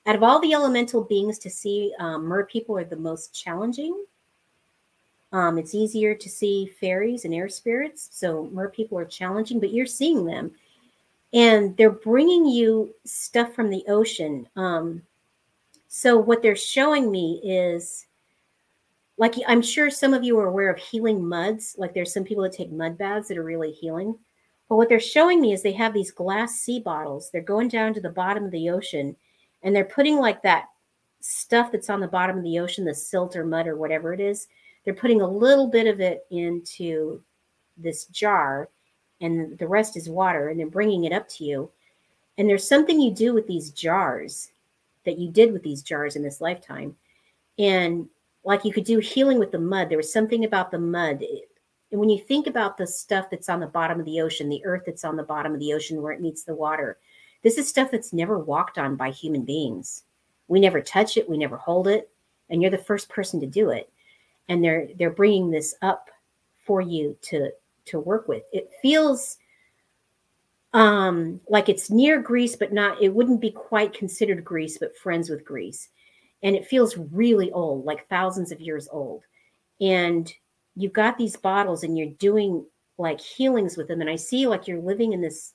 Out 0.06 0.14
of 0.14 0.22
all 0.22 0.40
the 0.40 0.52
elemental 0.52 1.02
beings 1.02 1.38
to 1.40 1.50
see, 1.50 1.92
um, 1.98 2.24
mer 2.24 2.44
people 2.44 2.78
are 2.78 2.84
the 2.84 2.96
most 2.96 3.34
challenging 3.34 4.04
um, 5.32 5.58
it's 5.58 5.74
easier 5.74 6.14
to 6.14 6.28
see 6.28 6.66
fairies 6.80 7.24
and 7.24 7.34
air 7.34 7.48
spirits. 7.48 8.08
So 8.12 8.48
mer 8.52 8.68
people 8.68 8.98
are 8.98 9.04
challenging, 9.04 9.60
but 9.60 9.72
you're 9.72 9.86
seeing 9.86 10.24
them. 10.24 10.52
And 11.32 11.76
they're 11.76 11.90
bringing 11.90 12.46
you 12.46 12.92
stuff 13.04 13.54
from 13.54 13.70
the 13.70 13.84
ocean. 13.86 14.48
Um, 14.56 15.02
so 15.86 16.16
what 16.18 16.42
they're 16.42 16.56
showing 16.56 17.10
me 17.10 17.40
is 17.44 18.06
like 19.18 19.34
I'm 19.46 19.62
sure 19.62 19.90
some 19.90 20.14
of 20.14 20.24
you 20.24 20.38
are 20.40 20.48
aware 20.48 20.70
of 20.70 20.78
healing 20.78 21.24
muds. 21.24 21.76
Like 21.78 21.94
there's 21.94 22.12
some 22.12 22.24
people 22.24 22.42
that 22.44 22.52
take 22.52 22.72
mud 22.72 22.98
baths 22.98 23.28
that 23.28 23.38
are 23.38 23.44
really 23.44 23.70
healing. 23.70 24.18
But 24.68 24.76
what 24.76 24.88
they're 24.88 24.98
showing 25.00 25.40
me 25.40 25.52
is 25.52 25.62
they 25.62 25.72
have 25.72 25.92
these 25.92 26.10
glass 26.10 26.60
sea 26.60 26.80
bottles. 26.80 27.30
They're 27.30 27.42
going 27.42 27.68
down 27.68 27.92
to 27.94 28.00
the 28.00 28.08
bottom 28.08 28.44
of 28.44 28.50
the 28.50 28.70
ocean 28.70 29.14
and 29.62 29.76
they're 29.76 29.84
putting 29.84 30.16
like 30.16 30.42
that 30.42 30.66
stuff 31.20 31.70
that's 31.70 31.90
on 31.90 32.00
the 32.00 32.08
bottom 32.08 32.38
of 32.38 32.44
the 32.44 32.58
ocean, 32.58 32.84
the 32.84 32.94
silt 32.94 33.36
or 33.36 33.44
mud 33.44 33.66
or 33.66 33.76
whatever 33.76 34.12
it 34.12 34.20
is. 34.20 34.48
They're 34.84 34.94
putting 34.94 35.20
a 35.20 35.28
little 35.28 35.66
bit 35.66 35.86
of 35.86 36.00
it 36.00 36.26
into 36.30 37.22
this 37.76 38.06
jar 38.06 38.68
and 39.20 39.58
the 39.58 39.68
rest 39.68 39.96
is 39.96 40.08
water 40.08 40.48
and 40.48 40.58
they're 40.58 40.66
bringing 40.66 41.04
it 41.04 41.12
up 41.12 41.28
to 41.28 41.44
you. 41.44 41.70
And 42.38 42.48
there's 42.48 42.66
something 42.66 43.00
you 43.00 43.10
do 43.10 43.34
with 43.34 43.46
these 43.46 43.70
jars 43.70 44.52
that 45.04 45.18
you 45.18 45.30
did 45.30 45.52
with 45.52 45.62
these 45.62 45.82
jars 45.82 46.16
in 46.16 46.22
this 46.22 46.40
lifetime. 46.40 46.96
And 47.58 48.08
like 48.44 48.64
you 48.64 48.72
could 48.72 48.84
do 48.84 48.98
healing 48.98 49.38
with 49.38 49.52
the 49.52 49.58
mud, 49.58 49.88
there 49.88 49.98
was 49.98 50.12
something 50.12 50.44
about 50.44 50.70
the 50.70 50.78
mud. 50.78 51.22
And 51.90 52.00
when 52.00 52.08
you 52.08 52.18
think 52.18 52.46
about 52.46 52.76
the 52.76 52.86
stuff 52.86 53.28
that's 53.30 53.48
on 53.48 53.60
the 53.60 53.66
bottom 53.66 53.98
of 53.98 54.06
the 54.06 54.20
ocean, 54.20 54.48
the 54.48 54.64
earth 54.64 54.84
that's 54.86 55.04
on 55.04 55.16
the 55.16 55.22
bottom 55.22 55.52
of 55.52 55.60
the 55.60 55.74
ocean 55.74 56.00
where 56.00 56.12
it 56.12 56.20
meets 56.20 56.44
the 56.44 56.54
water, 56.54 56.98
this 57.42 57.58
is 57.58 57.68
stuff 57.68 57.90
that's 57.90 58.12
never 58.12 58.38
walked 58.38 58.78
on 58.78 58.96
by 58.96 59.10
human 59.10 59.44
beings. 59.44 60.04
We 60.48 60.60
never 60.60 60.80
touch 60.80 61.16
it, 61.16 61.28
we 61.28 61.38
never 61.38 61.56
hold 61.56 61.88
it, 61.88 62.10
and 62.48 62.60
you're 62.60 62.70
the 62.70 62.78
first 62.78 63.08
person 63.08 63.40
to 63.40 63.46
do 63.46 63.70
it. 63.70 63.90
And 64.50 64.62
they're 64.62 64.88
they're 64.98 65.10
bringing 65.10 65.50
this 65.50 65.74
up 65.80 66.10
for 66.66 66.82
you 66.82 67.16
to 67.22 67.50
to 67.86 67.98
work 67.98 68.28
with. 68.28 68.42
It 68.52 68.68
feels 68.82 69.38
um 70.72 71.40
like 71.48 71.68
it's 71.68 71.90
near 71.90 72.20
Greece 72.20 72.54
but 72.54 72.72
not 72.72 73.02
it 73.02 73.12
wouldn't 73.12 73.40
be 73.40 73.50
quite 73.50 73.92
considered 73.92 74.44
Greece 74.44 74.76
but 74.78 74.96
friends 74.96 75.30
with 75.30 75.44
Greece. 75.44 75.88
And 76.42 76.54
it 76.54 76.66
feels 76.66 76.96
really 76.96 77.50
old, 77.52 77.84
like 77.84 78.08
thousands 78.08 78.50
of 78.52 78.60
years 78.60 78.88
old. 78.90 79.22
And 79.80 80.32
you've 80.76 80.92
got 80.92 81.18
these 81.18 81.36
bottles 81.36 81.82
and 81.82 81.98
you're 81.98 82.08
doing 82.18 82.64
like 82.98 83.20
healings 83.20 83.76
with 83.76 83.88
them 83.88 84.00
and 84.00 84.10
I 84.10 84.16
see 84.16 84.46
like 84.46 84.68
you're 84.68 84.80
living 84.80 85.12
in 85.12 85.20
this 85.20 85.54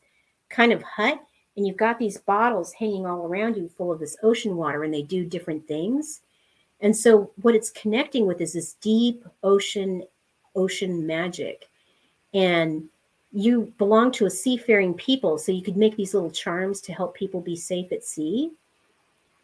kind 0.50 0.72
of 0.72 0.82
hut 0.82 1.20
and 1.56 1.66
you've 1.66 1.78
got 1.78 2.00
these 2.00 2.18
bottles 2.18 2.74
hanging 2.74 3.06
all 3.06 3.26
around 3.26 3.56
you 3.56 3.70
full 3.70 3.92
of 3.92 4.00
this 4.00 4.18
ocean 4.24 4.56
water 4.56 4.84
and 4.84 4.94
they 4.94 5.04
do 5.04 5.26
different 5.26 5.68
things 5.68 6.22
and 6.86 6.96
so 6.96 7.32
what 7.42 7.56
it's 7.56 7.72
connecting 7.72 8.28
with 8.28 8.40
is 8.42 8.54
this 8.54 8.74
deep 8.74 9.26
ocean 9.42 10.04
ocean 10.56 11.06
magic. 11.08 11.68
And 12.32 12.88
you 13.32 13.74
belong 13.80 14.12
to 14.14 14.28
a 14.28 14.30
seafaring 14.30 14.94
people 14.94 15.40
so 15.40 15.52
you 15.52 15.64
could 15.64 15.78
make 15.78 15.98
these 15.98 16.14
little 16.14 16.30
charms 16.30 16.80
to 16.82 16.94
help 16.94 17.16
people 17.16 17.42
be 17.42 17.56
safe 17.56 17.92
at 17.92 18.04
sea. 18.04 18.52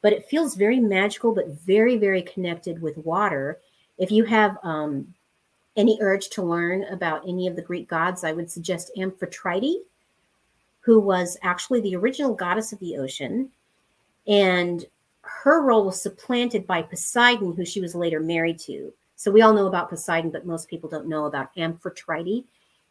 But 0.04 0.14
it 0.14 0.30
feels 0.30 0.54
very 0.54 0.80
magical 0.80 1.34
but 1.34 1.48
very 1.48 1.98
very 1.98 2.22
connected 2.22 2.80
with 2.80 2.96
water. 3.00 3.60
If 3.98 4.12
you 4.12 4.24
have 4.26 4.60
um, 4.62 5.12
any 5.76 5.98
urge 6.00 6.30
to 6.30 6.44
learn 6.44 6.84
about 6.92 7.28
any 7.28 7.48
of 7.48 7.56
the 7.56 7.62
greek 7.62 7.88
gods 7.88 8.26
i 8.26 8.34
would 8.34 8.52
suggest 8.52 8.92
amphitrite 8.98 9.80
who 10.82 11.00
was 11.00 11.38
actually 11.44 11.80
the 11.80 11.96
original 11.96 12.34
goddess 12.34 12.74
of 12.74 12.80
the 12.80 12.98
ocean. 12.98 13.50
And 14.28 14.86
her 15.44 15.62
role 15.62 15.86
was 15.86 16.02
supplanted 16.02 16.68
by 16.68 16.82
Poseidon, 16.82 17.54
who 17.54 17.66
she 17.66 17.82
was 17.82 17.96
later 17.96 18.20
married 18.20 18.60
to. 18.60 18.94
So 19.16 19.32
we 19.32 19.42
all 19.42 19.54
know 19.54 19.68
about 19.68 19.90
Poseidon, 19.90 20.32
but 20.32 20.46
most 20.46 20.70
people 20.70 20.90
don't 20.90 21.08
know 21.08 21.26
about 21.26 21.56
Amphitrite. 21.56 22.44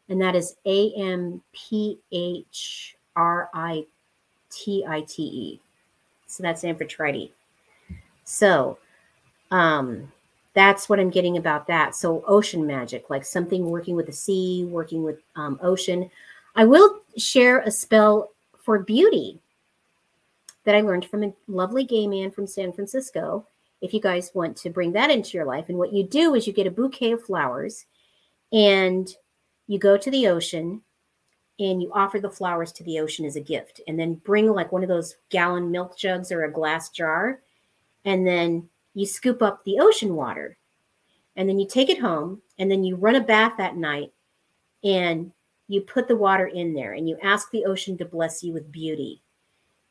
And 0.08 0.20
that 0.20 0.34
is 0.34 0.56
A 0.66 0.92
M 0.94 1.40
P 1.52 1.98
H 2.10 2.96
R 3.14 3.50
I 3.54 3.84
T 4.50 4.84
I 4.86 5.02
T 5.02 5.22
E. 5.22 5.60
So 6.26 6.42
that's 6.42 6.62
Amphitrite. 6.64 7.30
So 8.24 8.78
um, 9.50 10.10
that's 10.54 10.88
what 10.88 11.00
I'm 11.00 11.10
getting 11.10 11.36
about 11.36 11.66
that. 11.68 11.94
So 11.94 12.24
ocean 12.26 12.66
magic, 12.66 13.10
like 13.10 13.24
something 13.24 13.66
working 13.66 13.94
with 13.94 14.06
the 14.06 14.12
sea, 14.12 14.64
working 14.64 15.02
with 15.04 15.18
um, 15.36 15.58
ocean. 15.62 16.10
I 16.56 16.64
will 16.64 17.00
share 17.16 17.60
a 17.60 17.70
spell 17.70 18.30
for 18.62 18.80
beauty 18.80 19.38
that 20.64 20.74
I 20.74 20.80
learned 20.80 21.06
from 21.06 21.24
a 21.24 21.32
lovely 21.46 21.84
gay 21.84 22.06
man 22.06 22.30
from 22.30 22.46
San 22.46 22.72
Francisco. 22.72 23.46
If 23.80 23.94
you 23.94 24.00
guys 24.00 24.30
want 24.34 24.56
to 24.58 24.70
bring 24.70 24.92
that 24.92 25.10
into 25.10 25.36
your 25.36 25.46
life, 25.46 25.68
and 25.68 25.78
what 25.78 25.92
you 25.92 26.04
do 26.04 26.34
is 26.34 26.46
you 26.46 26.52
get 26.52 26.66
a 26.66 26.70
bouquet 26.70 27.12
of 27.12 27.24
flowers 27.24 27.86
and 28.52 29.08
you 29.66 29.78
go 29.78 29.96
to 29.96 30.10
the 30.10 30.28
ocean 30.28 30.82
and 31.58 31.82
you 31.82 31.90
offer 31.94 32.20
the 32.20 32.30
flowers 32.30 32.72
to 32.72 32.84
the 32.84 32.98
ocean 33.00 33.24
as 33.24 33.36
a 33.36 33.40
gift, 33.40 33.80
and 33.86 33.98
then 33.98 34.14
bring 34.14 34.50
like 34.50 34.72
one 34.72 34.82
of 34.82 34.88
those 34.88 35.16
gallon 35.28 35.70
milk 35.70 35.96
jugs 35.96 36.32
or 36.32 36.44
a 36.44 36.52
glass 36.52 36.88
jar, 36.88 37.40
and 38.04 38.26
then 38.26 38.68
you 38.94 39.04
scoop 39.04 39.42
up 39.42 39.62
the 39.64 39.78
ocean 39.78 40.14
water, 40.14 40.56
and 41.36 41.48
then 41.48 41.58
you 41.58 41.68
take 41.68 41.90
it 41.90 42.00
home, 42.00 42.40
and 42.58 42.70
then 42.70 42.82
you 42.82 42.96
run 42.96 43.14
a 43.14 43.20
bath 43.20 43.52
that 43.58 43.76
night, 43.76 44.10
and 44.84 45.32
you 45.68 45.80
put 45.80 46.08
the 46.08 46.16
water 46.16 46.46
in 46.46 46.74
there 46.74 46.94
and 46.94 47.08
you 47.08 47.16
ask 47.22 47.50
the 47.50 47.64
ocean 47.64 47.96
to 47.96 48.04
bless 48.04 48.42
you 48.42 48.52
with 48.52 48.72
beauty. 48.72 49.22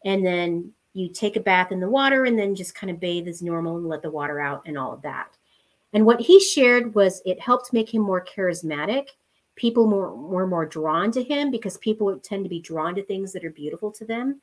And 0.05 0.25
then 0.25 0.71
you 0.93 1.09
take 1.09 1.35
a 1.35 1.41
bath 1.41 1.71
in 1.71 1.79
the 1.79 1.89
water 1.89 2.25
and 2.25 2.37
then 2.37 2.55
just 2.55 2.75
kind 2.75 2.91
of 2.91 2.99
bathe 2.99 3.27
as 3.27 3.41
normal 3.41 3.77
and 3.77 3.87
let 3.87 4.01
the 4.01 4.11
water 4.11 4.39
out 4.39 4.63
and 4.65 4.77
all 4.77 4.93
of 4.93 5.01
that. 5.03 5.37
And 5.93 6.05
what 6.05 6.19
he 6.19 6.39
shared 6.39 6.93
was 6.95 7.21
it 7.25 7.39
helped 7.39 7.73
make 7.73 7.93
him 7.93 8.01
more 8.01 8.23
charismatic. 8.23 9.09
People 9.55 9.87
more 9.87 10.15
were 10.15 10.47
more 10.47 10.65
drawn 10.65 11.11
to 11.11 11.23
him 11.23 11.51
because 11.51 11.77
people 11.77 12.17
tend 12.19 12.45
to 12.45 12.49
be 12.49 12.61
drawn 12.61 12.95
to 12.95 13.03
things 13.03 13.33
that 13.33 13.43
are 13.43 13.51
beautiful 13.51 13.91
to 13.91 14.05
them. 14.05 14.41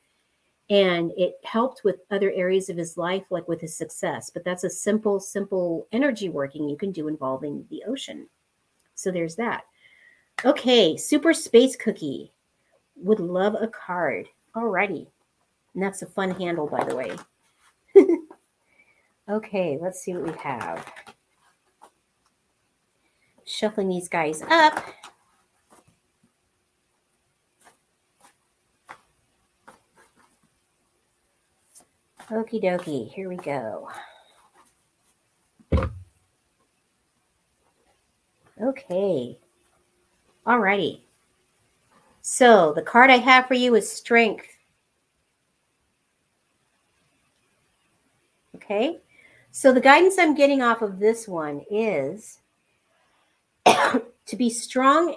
And 0.69 1.11
it 1.17 1.39
helped 1.43 1.83
with 1.85 2.01
other 2.11 2.31
areas 2.31 2.69
of 2.69 2.75
his 2.75 2.97
life, 2.97 3.23
like 3.29 3.47
with 3.47 3.61
his 3.61 3.75
success. 3.75 4.29
But 4.29 4.43
that's 4.43 4.65
a 4.65 4.69
simple, 4.69 5.19
simple 5.19 5.87
energy 5.93 6.27
working 6.27 6.67
you 6.67 6.75
can 6.75 6.91
do 6.91 7.07
involving 7.07 7.65
the 7.69 7.83
ocean. 7.87 8.27
So 8.95 9.11
there's 9.11 9.35
that. 9.35 9.63
Okay, 10.43 10.97
Super 10.97 11.33
Space 11.33 11.75
Cookie. 11.77 12.33
Would 12.97 13.19
love 13.19 13.55
a 13.59 13.67
card. 13.67 14.27
Alrighty. 14.55 15.07
And 15.77 15.85
that's 15.85 16.01
a 16.01 16.07
fun 16.07 16.31
handle, 16.31 16.65
by 16.65 16.83
the 16.83 16.95
way. 16.95 17.15
okay, 19.29 19.77
let's 19.79 20.01
see 20.01 20.11
what 20.13 20.23
we 20.23 20.31
have. 20.39 20.91
Shuffling 23.45 23.87
these 23.87 24.09
guys 24.09 24.41
up. 24.41 24.83
Okie 32.31 32.63
dokie, 32.63 33.13
here 33.13 33.29
we 33.29 33.35
go. 33.35 33.87
Okay. 38.59 39.37
All 40.43 40.57
righty. 40.57 41.05
So 42.21 42.73
the 42.73 42.81
card 42.81 43.11
I 43.11 43.17
have 43.17 43.47
for 43.47 43.53
you 43.53 43.75
is 43.75 43.87
Strength. 43.87 44.56
Okay. 48.69 48.99
So 49.51 49.71
the 49.71 49.79
guidance 49.79 50.17
I'm 50.19 50.35
getting 50.35 50.61
off 50.61 50.81
of 50.81 50.99
this 50.99 51.25
one 51.25 51.61
is 51.71 52.39
to 53.65 54.35
be 54.35 54.49
strong 54.49 55.15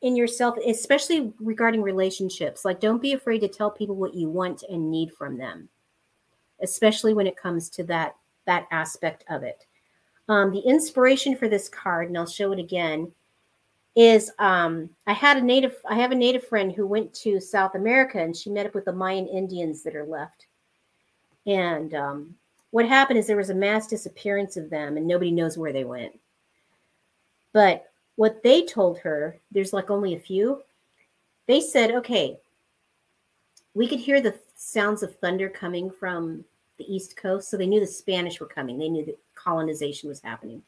in 0.00 0.16
yourself, 0.16 0.56
especially 0.66 1.34
regarding 1.38 1.82
relationships. 1.82 2.64
Like, 2.64 2.80
don't 2.80 3.02
be 3.02 3.12
afraid 3.12 3.40
to 3.40 3.48
tell 3.48 3.70
people 3.70 3.96
what 3.96 4.14
you 4.14 4.30
want 4.30 4.62
and 4.70 4.90
need 4.90 5.12
from 5.12 5.36
them, 5.36 5.68
especially 6.62 7.12
when 7.12 7.26
it 7.26 7.36
comes 7.36 7.68
to 7.70 7.84
that 7.84 8.16
that 8.46 8.66
aspect 8.70 9.24
of 9.28 9.42
it. 9.42 9.66
Um, 10.30 10.50
the 10.50 10.60
inspiration 10.60 11.36
for 11.36 11.48
this 11.48 11.68
card, 11.68 12.08
and 12.08 12.16
I'll 12.16 12.26
show 12.26 12.52
it 12.52 12.58
again, 12.58 13.12
is 13.94 14.30
um, 14.38 14.88
I 15.06 15.12
had 15.12 15.36
a 15.36 15.42
native, 15.42 15.74
I 15.86 15.96
have 15.96 16.12
a 16.12 16.16
native 16.16 16.46
friend 16.46 16.72
who 16.72 16.86
went 16.86 17.12
to 17.14 17.40
South 17.40 17.74
America 17.74 18.22
and 18.22 18.34
she 18.34 18.48
met 18.48 18.66
up 18.66 18.74
with 18.74 18.86
the 18.86 18.92
Mayan 18.92 19.26
Indians 19.26 19.82
that 19.82 19.96
are 19.96 20.06
left. 20.06 20.46
And 21.46 21.92
um, 21.94 22.34
what 22.76 22.86
happened 22.86 23.18
is 23.18 23.26
there 23.26 23.38
was 23.38 23.48
a 23.48 23.54
mass 23.54 23.86
disappearance 23.86 24.58
of 24.58 24.68
them 24.68 24.98
and 24.98 25.06
nobody 25.06 25.30
knows 25.30 25.56
where 25.56 25.72
they 25.72 25.84
went. 25.84 26.12
But 27.54 27.90
what 28.16 28.42
they 28.42 28.66
told 28.66 28.98
her, 28.98 29.38
there's 29.50 29.72
like 29.72 29.88
only 29.88 30.14
a 30.14 30.20
few, 30.20 30.60
they 31.46 31.62
said, 31.62 31.92
okay, 31.92 32.38
we 33.72 33.88
could 33.88 33.98
hear 33.98 34.20
the 34.20 34.38
sounds 34.56 35.02
of 35.02 35.16
thunder 35.16 35.48
coming 35.48 35.90
from 35.90 36.44
the 36.76 36.84
East 36.84 37.16
Coast. 37.16 37.48
So 37.48 37.56
they 37.56 37.66
knew 37.66 37.80
the 37.80 37.86
Spanish 37.86 38.40
were 38.40 38.46
coming, 38.46 38.76
they 38.76 38.90
knew 38.90 39.06
that 39.06 39.18
colonization 39.34 40.10
was 40.10 40.20
happening. 40.20 40.62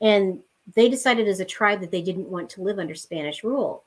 And 0.00 0.40
they 0.74 0.88
decided 0.88 1.28
as 1.28 1.40
a 1.40 1.44
tribe 1.44 1.82
that 1.82 1.90
they 1.90 2.00
didn't 2.00 2.30
want 2.30 2.48
to 2.48 2.62
live 2.62 2.78
under 2.78 2.94
Spanish 2.94 3.44
rule. 3.44 3.84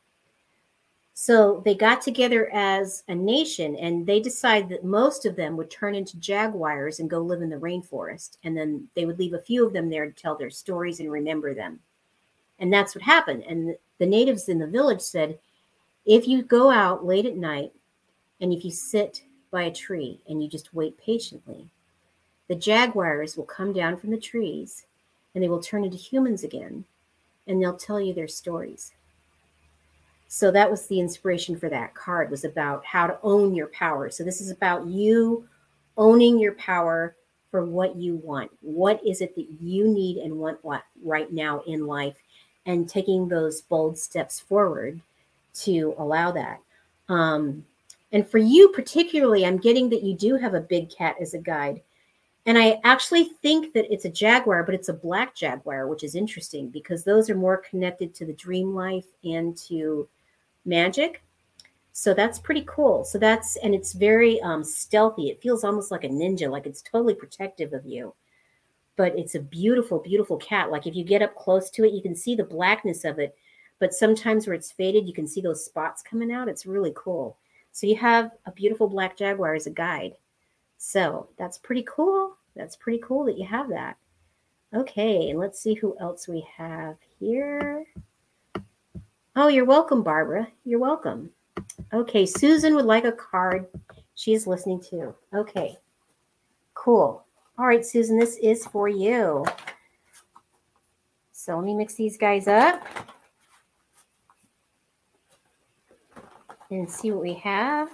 So 1.19 1.63
they 1.65 1.73
got 1.73 1.99
together 2.03 2.47
as 2.53 3.03
a 3.07 3.15
nation 3.15 3.75
and 3.77 4.05
they 4.05 4.19
decided 4.19 4.69
that 4.69 4.83
most 4.83 5.25
of 5.25 5.35
them 5.35 5.57
would 5.57 5.71
turn 5.71 5.95
into 5.95 6.19
jaguars 6.19 6.99
and 6.99 7.09
go 7.09 7.21
live 7.21 7.41
in 7.41 7.49
the 7.49 7.55
rainforest. 7.55 8.37
And 8.43 8.55
then 8.55 8.87
they 8.93 9.05
would 9.05 9.17
leave 9.17 9.33
a 9.33 9.39
few 9.39 9.65
of 9.65 9.73
them 9.73 9.89
there 9.89 10.05
to 10.05 10.11
tell 10.11 10.37
their 10.37 10.51
stories 10.51 10.99
and 10.99 11.11
remember 11.11 11.55
them. 11.55 11.79
And 12.59 12.71
that's 12.71 12.93
what 12.93 13.03
happened. 13.03 13.41
And 13.49 13.75
the 13.97 14.05
natives 14.05 14.47
in 14.47 14.59
the 14.59 14.67
village 14.67 15.01
said, 15.01 15.39
if 16.05 16.27
you 16.27 16.43
go 16.43 16.69
out 16.69 17.03
late 17.03 17.25
at 17.25 17.35
night 17.35 17.73
and 18.39 18.53
if 18.53 18.63
you 18.63 18.69
sit 18.69 19.23
by 19.49 19.63
a 19.63 19.73
tree 19.73 20.21
and 20.29 20.43
you 20.43 20.47
just 20.47 20.71
wait 20.75 20.99
patiently, 20.99 21.67
the 22.47 22.53
jaguars 22.53 23.35
will 23.35 23.43
come 23.43 23.73
down 23.73 23.97
from 23.97 24.11
the 24.11 24.19
trees 24.19 24.85
and 25.33 25.43
they 25.43 25.49
will 25.49 25.63
turn 25.63 25.83
into 25.83 25.97
humans 25.97 26.43
again 26.43 26.85
and 27.47 27.59
they'll 27.59 27.75
tell 27.75 27.99
you 27.99 28.13
their 28.13 28.27
stories. 28.27 28.93
So 30.27 30.51
that 30.51 30.69
was 30.69 30.87
the 30.87 30.99
inspiration 30.99 31.57
for 31.57 31.69
that 31.69 31.93
card 31.93 32.29
was 32.29 32.43
about 32.43 32.85
how 32.85 33.07
to 33.07 33.17
own 33.23 33.55
your 33.55 33.67
power. 33.67 34.09
So 34.09 34.23
this 34.23 34.41
is 34.41 34.51
about 34.51 34.85
you 34.85 35.47
owning 35.97 36.37
your 36.37 36.53
power 36.55 37.15
for 37.49 37.65
what 37.65 37.95
you 37.95 38.17
want. 38.17 38.51
What 38.61 39.01
is 39.05 39.21
it 39.21 39.35
that 39.35 39.47
you 39.61 39.87
need 39.87 40.17
and 40.17 40.37
want 40.37 40.59
right 41.01 41.31
now 41.31 41.61
in 41.65 41.87
life 41.87 42.17
and 42.65 42.87
taking 42.87 43.27
those 43.27 43.61
bold 43.61 43.97
steps 43.97 44.39
forward 44.39 45.01
to 45.53 45.95
allow 45.97 46.31
that. 46.31 46.59
Um, 47.09 47.65
and 48.11 48.27
for 48.27 48.37
you 48.37 48.69
particularly, 48.69 49.45
I'm 49.45 49.57
getting 49.57 49.89
that 49.89 50.03
you 50.03 50.13
do 50.13 50.35
have 50.35 50.53
a 50.53 50.61
big 50.61 50.89
cat 50.89 51.15
as 51.19 51.33
a 51.33 51.39
guide. 51.39 51.81
And 52.45 52.57
I 52.57 52.79
actually 52.83 53.25
think 53.41 53.73
that 53.73 53.91
it's 53.91 54.05
a 54.05 54.09
jaguar, 54.09 54.63
but 54.63 54.75
it's 54.75 54.89
a 54.89 54.93
black 54.93 55.35
jaguar, 55.35 55.87
which 55.87 56.03
is 56.03 56.15
interesting 56.15 56.69
because 56.69 57.03
those 57.03 57.29
are 57.29 57.35
more 57.35 57.57
connected 57.57 58.13
to 58.15 58.25
the 58.25 58.33
dream 58.33 58.73
life 58.73 59.05
and 59.23 59.57
to 59.67 60.07
magic. 60.67 61.23
So 61.93 62.13
that's 62.13 62.37
pretty 62.37 62.63
cool. 62.67 63.03
So 63.03 63.17
that's, 63.17 63.55
and 63.57 63.73
it's 63.73 63.93
very 63.93 64.39
um, 64.41 64.63
stealthy. 64.63 65.29
It 65.29 65.41
feels 65.41 65.63
almost 65.63 65.89
like 65.89 66.03
a 66.03 66.09
ninja, 66.09 66.49
like 66.49 66.67
it's 66.67 66.83
totally 66.83 67.15
protective 67.15 67.73
of 67.73 67.85
you. 67.85 68.13
But 68.97 69.17
it's 69.17 69.35
a 69.35 69.39
beautiful, 69.39 69.99
beautiful 69.99 70.37
cat. 70.37 70.69
Like 70.69 70.85
if 70.85 70.95
you 70.95 71.03
get 71.03 71.23
up 71.23 71.35
close 71.35 71.71
to 71.71 71.85
it, 71.85 71.93
you 71.93 72.01
can 72.01 72.15
see 72.15 72.35
the 72.35 72.43
blackness 72.43 73.03
of 73.03 73.17
it. 73.17 73.35
But 73.79 73.93
sometimes 73.93 74.45
where 74.45 74.55
it's 74.55 74.71
faded, 74.71 75.07
you 75.07 75.13
can 75.13 75.27
see 75.27 75.41
those 75.41 75.65
spots 75.65 76.03
coming 76.03 76.31
out. 76.31 76.49
It's 76.49 76.65
really 76.65 76.93
cool. 76.95 77.37
So 77.71 77.87
you 77.87 77.95
have 77.95 78.31
a 78.45 78.51
beautiful 78.51 78.87
black 78.87 79.17
jaguar 79.17 79.55
as 79.55 79.67
a 79.67 79.71
guide. 79.71 80.13
So 80.77 81.29
that's 81.37 81.57
pretty 81.57 81.85
cool. 81.87 82.37
That's 82.55 82.75
pretty 82.75 82.99
cool 83.03 83.23
that 83.25 83.37
you 83.37 83.45
have 83.45 83.69
that. 83.69 83.97
Okay, 84.75 85.29
and 85.29 85.39
let's 85.39 85.59
see 85.61 85.75
who 85.75 85.95
else 85.99 86.27
we 86.27 86.45
have 86.57 86.97
here. 87.19 87.85
Oh, 89.39 89.49
you're 89.49 89.65
welcome, 89.65 90.01
Barbara. 90.01 90.47
You're 90.65 90.79
welcome. 90.79 91.29
Okay, 91.93 92.25
Susan 92.25 92.73
would 92.73 92.85
like 92.85 93.05
a 93.05 93.11
card. 93.11 93.67
She's 94.15 94.47
listening 94.47 94.81
too. 94.81 95.13
Okay, 95.31 95.77
cool. 96.73 97.23
All 97.59 97.67
right, 97.67 97.85
Susan, 97.85 98.17
this 98.17 98.37
is 98.37 98.65
for 98.65 98.89
you. 98.89 99.45
So 101.33 101.55
let 101.55 101.65
me 101.65 101.75
mix 101.75 101.93
these 101.93 102.17
guys 102.17 102.47
up. 102.47 102.83
and 106.69 106.89
see 106.89 107.11
what 107.11 107.21
we 107.21 107.33
have. 107.35 107.89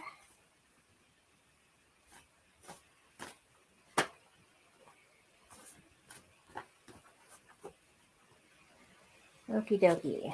Okie 9.52 9.80
dokie. 9.80 10.34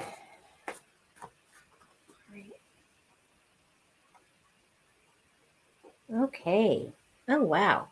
Okay. 6.40 6.90
Oh, 7.28 7.42
wow. 7.42 7.88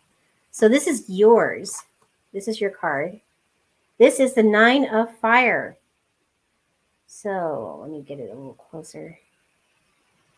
So 0.51 0.69
this 0.69 0.87
is 0.87 1.05
yours. 1.09 1.83
This 2.33 2.49
is 2.49 2.61
your 2.61 2.71
card. 2.71 3.21
This 3.99 4.21
is 4.21 4.33
the 4.33 4.43
Nine 4.43 4.87
of 4.87 5.15
Fire. 5.19 5.77
So 7.07 7.79
let 7.83 7.91
me 7.91 8.01
get 8.01 8.21
it 8.21 8.31
a 8.31 8.35
little 8.35 8.55
closer. 8.55 9.19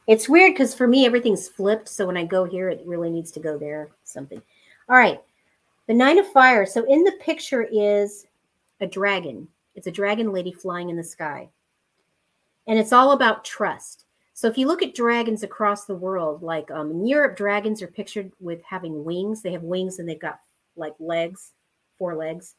It's 0.09 0.29
weird 0.29 0.55
because 0.55 0.75
for 0.75 0.89
me, 0.89 1.07
everything's 1.07 1.49
flipped. 1.49 1.89
So 1.89 2.07
when 2.07 2.17
I 2.17 2.25
go 2.25 2.45
here, 2.45 2.69
it 2.69 2.83
really 2.85 3.11
needs 3.11 3.31
to 3.33 3.41
go 3.41 3.57
there, 3.57 3.91
something. 4.03 4.43
All 4.89 4.97
right. 4.97 5.21
The 5.87 5.95
Nine 5.95 6.19
of 6.19 6.27
Fire. 6.33 6.67
So 6.67 6.85
in 6.93 7.05
the 7.05 7.13
picture 7.21 7.63
is 7.63 8.27
a 8.81 8.87
dragon. 8.87 9.47
It's 9.77 9.87
a 9.87 9.93
dragon 9.93 10.33
lady 10.33 10.53
flying 10.53 10.91
in 10.91 10.97
the 10.97 11.05
sky. 11.05 11.49
And 12.67 12.77
it's 12.77 12.93
all 12.93 13.13
about 13.13 13.45
trust. 13.45 14.05
So 14.41 14.49
if 14.49 14.57
you 14.57 14.66
look 14.66 14.82
at 14.82 14.95
dragons 14.95 15.43
across 15.43 15.84
the 15.84 15.95
world, 15.95 16.43
like 16.43 16.70
um, 16.70 16.91
in 16.91 17.07
Europe, 17.07 17.36
dragons 17.36 17.82
are 17.82 17.86
pictured 17.86 18.32
with 18.41 18.62
having 18.62 19.05
wings. 19.05 19.43
They 19.43 19.53
have 19.53 19.64
wings 19.64 19.99
and 19.99 20.09
they've 20.09 20.18
got 20.18 20.41
like 20.76 20.95
legs, 20.99 21.53
four 21.99 22.16
legs. 22.16 22.55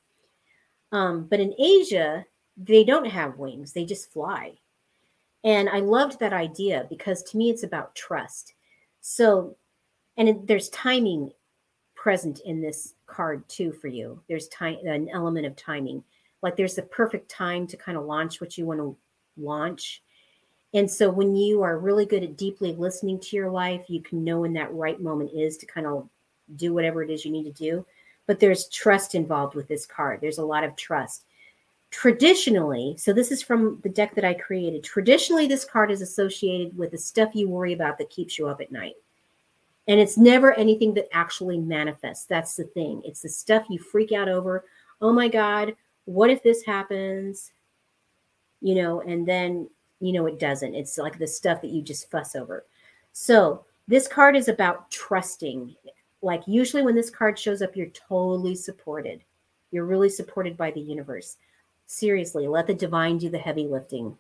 Um, 0.92 1.24
but 1.24 1.40
in 1.40 1.56
Asia, 1.60 2.24
they 2.56 2.84
don't 2.84 3.08
have 3.08 3.40
wings. 3.40 3.74
They 3.74 3.84
just 3.84 4.14
fly. 4.14 4.54
And 5.44 5.70
I 5.70 5.80
loved 5.80 6.20
that 6.20 6.34
idea 6.34 6.86
because 6.88 7.24
to 7.24 7.38
me, 7.38 7.50
it's 7.50 7.64
about 7.64 7.96
trust. 7.96 8.54
So, 9.00 9.58
and 10.18 10.30
it, 10.30 10.46
there's 10.46 10.70
timing 10.70 11.32
present 11.96 12.42
in 12.46 12.62
this 12.62 12.94
card 13.08 13.50
too 13.50 13.72
for 13.72 13.88
you. 13.88 14.22
There's 14.30 14.50
time, 14.50 14.78
an 14.86 15.10
element 15.10 15.48
of 15.48 15.56
timing. 15.56 16.04
Like 16.44 16.56
there's 16.56 16.76
the 16.76 16.84
perfect 16.84 17.32
time 17.32 17.66
to 17.66 17.76
kind 17.76 17.98
of 17.98 18.06
launch 18.06 18.40
what 18.40 18.56
you 18.56 18.68
want 18.68 18.82
to 18.82 18.96
launch. 19.36 20.04
And 20.74 20.90
so 20.90 21.10
when 21.10 21.36
you 21.36 21.62
are 21.64 21.78
really 21.80 22.06
good 22.06 22.24
at 22.24 22.38
deeply 22.38 22.74
listening 22.74 23.20
to 23.20 23.36
your 23.36 23.50
life, 23.50 23.86
you 23.88 24.02
can 24.02 24.24
know 24.24 24.40
when 24.40 24.54
that 24.54 24.74
right 24.74 25.02
moment 25.02 25.32
is 25.34 25.58
to 25.58 25.66
kind 25.66 25.86
of 25.86 26.08
do 26.56 26.74
whatever 26.74 27.04
it 27.04 27.10
is 27.10 27.26
you 27.26 27.32
need 27.32 27.44
to 27.44 27.52
do. 27.52 27.86
But 28.26 28.40
there's 28.40 28.70
trust 28.70 29.16
involved 29.16 29.56
with 29.56 29.68
this 29.68 29.86
card. 29.86 30.22
There's 30.22 30.38
a 30.38 30.46
lot 30.46 30.64
of 30.64 30.76
trust 30.76 31.26
traditionally, 31.90 32.96
so 32.98 33.12
this 33.12 33.32
is 33.32 33.42
from 33.44 33.78
the 33.84 33.90
deck 33.90 34.16
that 34.16 34.24
I 34.24 34.34
created. 34.34 34.82
Traditionally, 34.82 35.46
this 35.46 35.66
card 35.66 35.92
is 35.92 36.02
associated 36.02 36.78
with 36.78 36.92
the 36.92 36.98
stuff 36.98 37.36
you 37.36 37.50
worry 37.50 37.74
about 37.74 37.98
that 37.98 38.10
keeps 38.10 38.40
you 38.40 38.48
up 38.48 38.62
at 38.62 38.72
night. 38.72 38.96
And 39.90 40.00
it's 40.00 40.18
never 40.18 40.54
anything 40.54 40.94
that 40.94 41.10
actually 41.12 41.58
manifests. 41.58 42.26
That's 42.26 42.56
the 42.56 42.64
thing. 42.64 43.02
It's 43.04 43.22
the 43.22 43.30
stuff 43.30 43.66
you 43.70 43.78
freak 43.78 44.14
out 44.14 44.30
over. 44.30 44.64
Oh 45.02 45.12
my 45.12 45.28
God, 45.28 45.76
what 46.06 46.30
if 46.30 46.42
this 46.44 46.64
happens? 46.64 47.52
You 48.62 48.76
know, 48.76 49.02
and 49.02 49.28
then, 49.28 49.70
you 50.02 50.12
know, 50.12 50.26
it 50.26 50.40
doesn't. 50.40 50.76
It's 50.76 50.98
like 50.98 51.18
the 51.18 51.28
stuff 51.28 51.62
that 51.62 51.72
you 51.72 51.82
just 51.82 52.12
fuss 52.12 52.36
over. 52.36 52.66
So 53.14 53.64
this 53.88 54.08
card 54.08 54.36
is 54.36 54.50
about 54.50 54.92
trusting. 54.92 55.76
Like, 56.22 56.44
usually 56.48 56.84
when 56.84 56.96
this 56.96 57.10
card 57.10 57.40
shows 57.40 57.62
up, 57.62 57.76
you're 57.76 57.88
totally 57.88 58.56
supported. 58.56 59.24
You're 59.72 59.86
really 59.86 60.10
supported 60.10 60.58
by 60.58 60.72
the 60.72 60.82
universe 60.82 61.38
seriously 61.92 62.48
let 62.48 62.68
the 62.68 62.74
divine 62.74 63.18
do 63.18 63.30
the 63.30 63.38
heavy 63.38 63.68
lifting 63.68 64.18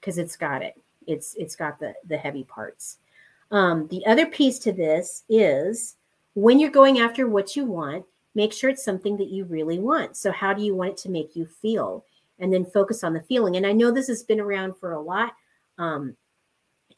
because 0.00 0.16
it's 0.16 0.36
got 0.36 0.62
it 0.62 0.80
it's 1.06 1.34
it's 1.34 1.54
got 1.54 1.78
the 1.78 1.92
the 2.06 2.16
heavy 2.16 2.44
parts 2.44 2.96
um, 3.50 3.86
the 3.88 4.04
other 4.06 4.24
piece 4.24 4.58
to 4.58 4.72
this 4.72 5.24
is 5.28 5.96
when 6.32 6.58
you're 6.58 6.70
going 6.70 6.98
after 6.98 7.26
what 7.26 7.54
you 7.54 7.66
want 7.66 8.06
make 8.34 8.54
sure 8.54 8.70
it's 8.70 8.82
something 8.82 9.18
that 9.18 9.28
you 9.28 9.44
really 9.44 9.78
want 9.78 10.16
so 10.16 10.32
how 10.32 10.54
do 10.54 10.62
you 10.62 10.74
want 10.74 10.92
it 10.92 10.96
to 10.96 11.10
make 11.10 11.36
you 11.36 11.44
feel 11.44 12.06
and 12.38 12.52
then 12.52 12.64
focus 12.64 13.02
on 13.04 13.12
the 13.12 13.22
feeling. 13.22 13.56
And 13.56 13.66
i 13.66 13.72
know 13.72 13.90
this 13.90 14.08
has 14.08 14.22
been 14.22 14.40
around 14.40 14.76
for 14.76 14.92
a 14.92 15.00
lot. 15.00 15.34
Um, 15.78 16.16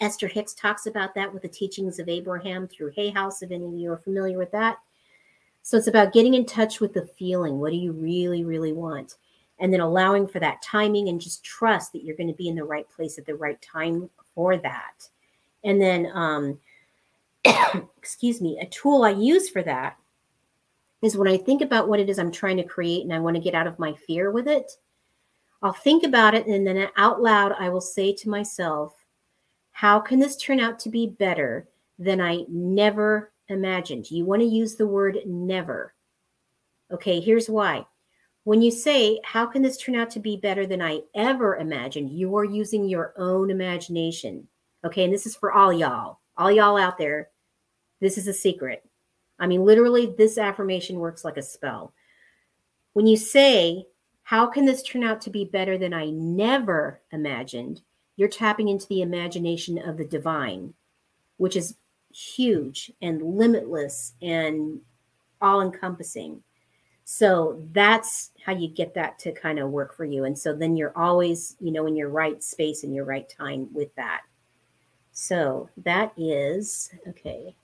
esther 0.01 0.29
hicks 0.29 0.55
talks 0.55 0.87
about 0.87 1.15
that 1.15 1.33
with 1.33 1.43
the 1.43 1.49
teachings 1.49 1.99
of 1.99 2.09
abraham 2.09 2.67
through 2.67 2.91
hay 2.97 3.11
house 3.11 3.43
if 3.43 3.51
any 3.51 3.67
of 3.67 3.75
you 3.75 3.93
are 3.93 3.99
familiar 3.99 4.39
with 4.39 4.51
that. 4.53 4.79
So 5.63 5.77
it's 5.77 5.89
about 5.89 6.15
getting 6.15 6.35
in 6.35 6.47
touch 6.47 6.81
with 6.81 6.95
the 6.95 7.07
feeling. 7.19 7.59
What 7.59 7.71
do 7.71 7.77
you 7.77 7.93
really 7.93 8.45
really 8.45 8.73
want? 8.73 9.17
And 9.59 9.73
then 9.73 9.81
allowing 9.81 10.27
for 10.27 10.41
that 10.41 10.63
timing 10.63 11.09
and 11.09 11.21
just 11.21 11.45
trust 11.45 11.93
that 11.93 12.03
you're 12.03 12.17
going 12.17 12.29
to 12.29 12.35
be 12.35 12.49
in 12.49 12.55
the 12.55 12.65
right 12.65 12.89
place 12.89 13.19
at 13.19 13.27
the 13.27 13.35
right 13.35 13.61
time 13.61 14.09
for 14.35 14.57
that. 14.57 15.07
And 15.65 15.81
then, 15.81 16.11
um, 16.15 16.59
excuse 17.99 18.41
me, 18.41 18.59
a 18.59 18.67
tool 18.67 19.03
I 19.05 19.11
use 19.11 19.51
for 19.51 19.63
that 19.63 19.97
is 21.03 21.17
when 21.17 21.29
I 21.29 21.37
think 21.37 21.63
about 21.63 21.89
what 21.89 22.01
it 22.01 22.09
is 22.09 22.19
I'm 22.19 22.33
trying 22.33 22.57
to 22.59 22.63
create 22.63 23.03
and 23.03 23.13
I 23.13 23.19
want 23.19 23.37
to 23.37 23.43
get 23.43 23.55
out 23.55 23.67
of 23.67 23.79
my 23.79 23.95
fear 24.07 24.31
with 24.31 24.49
it, 24.49 24.73
I'll 25.63 25.73
think 25.73 26.05
about 26.05 26.35
it 26.35 26.47
and 26.47 26.67
then 26.67 26.89
out 26.97 27.21
loud 27.21 27.53
I 27.59 27.69
will 27.69 27.81
say 27.81 28.13
to 28.15 28.29
myself, 28.29 28.95
how 29.73 30.01
can 30.01 30.19
this 30.19 30.37
turn 30.37 30.61
out 30.61 30.79
to 30.81 30.89
be 30.89 31.07
better 31.07 31.69
than 31.99 32.21
I 32.21 32.45
never 32.49 33.33
imagined? 33.49 34.11
You 34.11 34.25
want 34.25 34.41
to 34.41 34.47
use 34.47 34.77
the 34.77 34.87
word 34.87 35.19
never. 35.27 35.95
Okay, 36.93 37.21
here's 37.21 37.49
why. 37.49 37.87
When 38.45 38.63
you 38.63 38.71
say, 38.71 39.21
How 39.23 39.47
can 39.47 39.63
this 39.63 39.77
turn 39.77 39.95
out 39.95 40.11
to 40.11 40.21
be 40.21 40.37
better 40.37 40.67
than 40.67 40.81
I 40.83 41.03
ever 41.15 41.57
imagined? 41.57 42.11
You 42.11 42.37
are 42.37 42.45
using 42.45 42.89
your 42.89 43.13
own 43.17 43.51
imagination. 43.51 44.49
Okay. 44.85 45.05
And 45.05 45.13
this 45.13 45.27
is 45.27 45.37
for 45.37 45.53
all 45.53 45.73
y'all, 45.73 46.21
all 46.37 46.51
y'all 46.51 46.79
out 46.79 46.97
there. 46.97 47.29
This 48.01 48.17
is 48.17 48.27
a 48.29 48.33
secret. 48.33 48.83
I 49.39 49.47
mean, 49.47 49.65
literally, 49.65 50.15
this 50.17 50.39
affirmation 50.39 50.99
works 50.99 51.25
like 51.25 51.37
a 51.37 51.43
spell. 51.43 51.93
When 52.95 53.07
you 53.07 53.17
say, 53.17 53.87
How 54.31 54.47
can 54.47 54.65
this 54.65 54.85
turn 54.85 55.03
out 55.03 55.21
to 55.23 55.31
be 55.31 55.45
better 55.45 55.77
than 55.77 55.93
I 55.93 56.11
never 56.11 57.01
imagined? 57.11 57.81
You're 58.15 58.29
tapping 58.29 58.69
into 58.69 58.87
the 58.87 59.03
imagination 59.03 59.77
of 59.77 59.97
the 59.97 60.05
divine, 60.05 60.73
which 61.39 61.57
is 61.57 61.75
huge 62.15 62.93
and 63.03 63.21
limitless 63.21 64.13
and 64.23 64.83
all 65.43 65.63
encompassing. 65.63 66.45
So 67.05 67.61
that's 67.73 68.31
how 68.47 68.53
you 68.53 68.69
get 68.69 68.95
that 68.95 69.19
to 69.19 69.33
kind 69.33 69.59
of 69.59 69.71
work 69.71 69.97
for 69.97 70.05
you. 70.05 70.23
And 70.23 70.39
so 70.39 70.55
then 70.55 70.77
you're 70.77 70.97
always, 70.97 71.57
you 71.59 71.73
know, 71.73 71.89
in 71.89 71.97
your 71.97 72.11
right 72.11 72.41
space 72.41 72.85
and 72.85 72.95
your 72.95 73.07
right 73.07 73.29
time 73.29 73.69
with 73.75 73.93
that. 73.97 74.21
So 75.11 75.69
that 75.79 76.13
is 76.17 76.93
okay. 77.09 77.57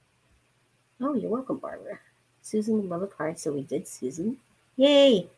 Oh, 1.01 1.15
you're 1.15 1.31
welcome, 1.31 1.59
Barbara. 1.59 2.01
Susan 2.43 2.89
love 2.89 3.03
a 3.03 3.07
card. 3.07 3.39
So 3.39 3.53
we 3.53 3.63
did 3.63 3.87
Susan. 3.87 4.39
Yay. 4.75 5.29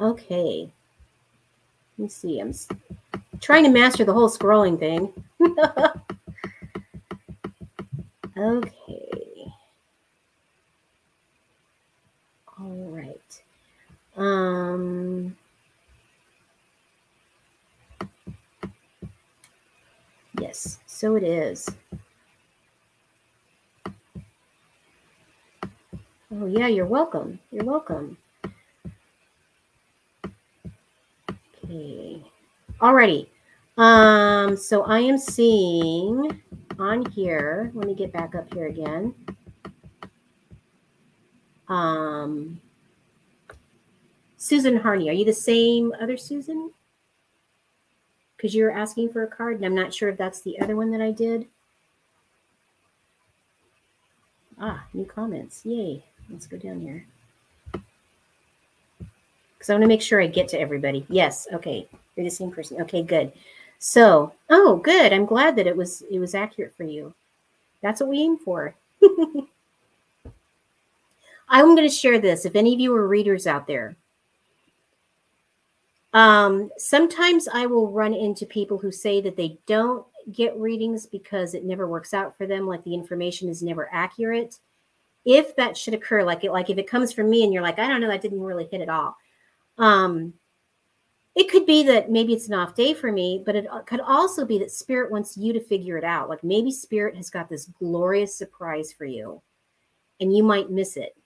Okay. 0.00 0.70
Let 1.98 2.02
me 2.02 2.08
see. 2.08 2.40
I'm 2.40 2.54
trying 3.40 3.64
to 3.64 3.70
master 3.70 4.04
the 4.04 4.12
whole 4.14 4.30
scrolling 4.30 4.78
thing. 4.78 5.12
okay. 8.36 9.52
All 12.58 12.88
right. 12.90 13.42
Um, 14.16 15.36
yes, 20.40 20.78
so 20.86 21.16
it 21.16 21.22
is. 21.22 21.68
Oh, 26.32 26.46
yeah, 26.46 26.68
you're 26.68 26.86
welcome. 26.86 27.38
You're 27.50 27.64
welcome. 27.64 28.16
Okay. 31.64 32.22
Alrighty. 32.80 33.26
Um, 33.76 34.56
so 34.56 34.82
I 34.84 35.00
am 35.00 35.18
seeing 35.18 36.40
on 36.78 37.04
here, 37.10 37.70
let 37.74 37.86
me 37.86 37.94
get 37.94 38.12
back 38.12 38.34
up 38.34 38.52
here 38.54 38.68
again. 38.68 39.14
Um, 41.68 42.60
Susan 44.38 44.76
Harney, 44.76 45.10
are 45.10 45.12
you 45.12 45.24
the 45.24 45.32
same 45.32 45.92
other 46.00 46.16
Susan? 46.16 46.70
Because 48.36 48.54
you're 48.54 48.72
asking 48.72 49.10
for 49.10 49.24
a 49.24 49.28
card, 49.28 49.56
and 49.56 49.64
I'm 49.66 49.74
not 49.74 49.92
sure 49.92 50.08
if 50.08 50.16
that's 50.16 50.40
the 50.40 50.58
other 50.60 50.74
one 50.74 50.90
that 50.92 51.02
I 51.02 51.10
did. 51.10 51.46
Ah, 54.58 54.84
new 54.94 55.04
comments. 55.04 55.64
Yay. 55.64 56.02
Let's 56.30 56.46
go 56.46 56.56
down 56.56 56.80
here. 56.80 57.04
Because 57.72 59.68
I 59.68 59.74
want 59.74 59.82
to 59.82 59.88
make 59.88 60.00
sure 60.00 60.22
I 60.22 60.26
get 60.26 60.48
to 60.48 60.60
everybody. 60.60 61.04
Yes. 61.08 61.46
Okay. 61.52 61.86
You're 62.20 62.28
the 62.28 62.36
same 62.36 62.50
person. 62.50 62.82
Okay, 62.82 63.02
good. 63.02 63.32
So, 63.78 64.34
oh, 64.50 64.76
good. 64.76 65.10
I'm 65.10 65.24
glad 65.24 65.56
that 65.56 65.66
it 65.66 65.74
was 65.74 66.02
it 66.10 66.18
was 66.18 66.34
accurate 66.34 66.76
for 66.76 66.84
you. 66.84 67.14
That's 67.82 67.98
what 68.00 68.10
we 68.10 68.20
aim 68.20 68.36
for. 68.36 68.74
I'm 71.48 71.74
going 71.74 71.88
to 71.88 71.94
share 71.94 72.18
this. 72.18 72.44
If 72.44 72.54
any 72.54 72.74
of 72.74 72.80
you 72.80 72.94
are 72.94 73.08
readers 73.08 73.46
out 73.46 73.66
there, 73.66 73.96
um, 76.12 76.70
sometimes 76.76 77.48
I 77.48 77.64
will 77.64 77.90
run 77.90 78.12
into 78.12 78.44
people 78.44 78.76
who 78.76 78.92
say 78.92 79.22
that 79.22 79.36
they 79.36 79.58
don't 79.66 80.04
get 80.30 80.58
readings 80.58 81.06
because 81.06 81.54
it 81.54 81.64
never 81.64 81.88
works 81.88 82.12
out 82.12 82.36
for 82.36 82.46
them, 82.46 82.66
like 82.66 82.84
the 82.84 82.92
information 82.92 83.48
is 83.48 83.62
never 83.62 83.88
accurate. 83.90 84.58
If 85.24 85.56
that 85.56 85.74
should 85.74 85.94
occur, 85.94 86.22
like 86.22 86.44
it, 86.44 86.52
like 86.52 86.68
if 86.68 86.76
it 86.76 86.86
comes 86.86 87.14
from 87.14 87.30
me 87.30 87.44
and 87.44 87.52
you're 87.52 87.62
like, 87.62 87.78
I 87.78 87.88
don't 87.88 88.02
know, 88.02 88.08
that 88.08 88.20
didn't 88.20 88.42
really 88.42 88.68
hit 88.70 88.82
at 88.82 88.90
all. 88.90 89.16
Um, 89.78 90.34
it 91.36 91.48
could 91.48 91.64
be 91.64 91.84
that 91.84 92.10
maybe 92.10 92.32
it's 92.32 92.48
an 92.48 92.54
off 92.54 92.74
day 92.74 92.92
for 92.92 93.12
me, 93.12 93.42
but 93.44 93.54
it 93.54 93.66
could 93.86 94.00
also 94.00 94.44
be 94.44 94.58
that 94.58 94.70
spirit 94.70 95.10
wants 95.12 95.36
you 95.36 95.52
to 95.52 95.60
figure 95.60 95.96
it 95.96 96.04
out. 96.04 96.28
Like 96.28 96.42
maybe 96.42 96.72
spirit 96.72 97.16
has 97.16 97.30
got 97.30 97.48
this 97.48 97.66
glorious 97.78 98.34
surprise 98.34 98.92
for 98.92 99.04
you 99.04 99.40
and 100.20 100.36
you 100.36 100.42
might 100.42 100.70
miss 100.70 100.96
it. 100.96 101.16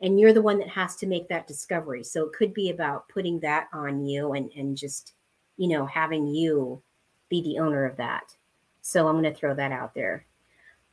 And 0.00 0.18
you're 0.18 0.32
the 0.32 0.40
one 0.40 0.58
that 0.58 0.68
has 0.68 0.96
to 0.96 1.06
make 1.06 1.28
that 1.28 1.46
discovery. 1.46 2.02
So 2.02 2.24
it 2.24 2.32
could 2.32 2.54
be 2.54 2.70
about 2.70 3.08
putting 3.10 3.38
that 3.40 3.68
on 3.72 4.06
you 4.06 4.32
and 4.32 4.50
and 4.56 4.76
just 4.76 5.12
you 5.58 5.68
know 5.68 5.84
having 5.84 6.26
you 6.26 6.82
be 7.28 7.42
the 7.42 7.58
owner 7.58 7.84
of 7.84 7.98
that. 7.98 8.34
So 8.80 9.06
i'm 9.06 9.20
going 9.20 9.32
to 9.32 9.38
throw 9.38 9.54
that 9.54 9.72
out 9.72 9.94
there. 9.94 10.24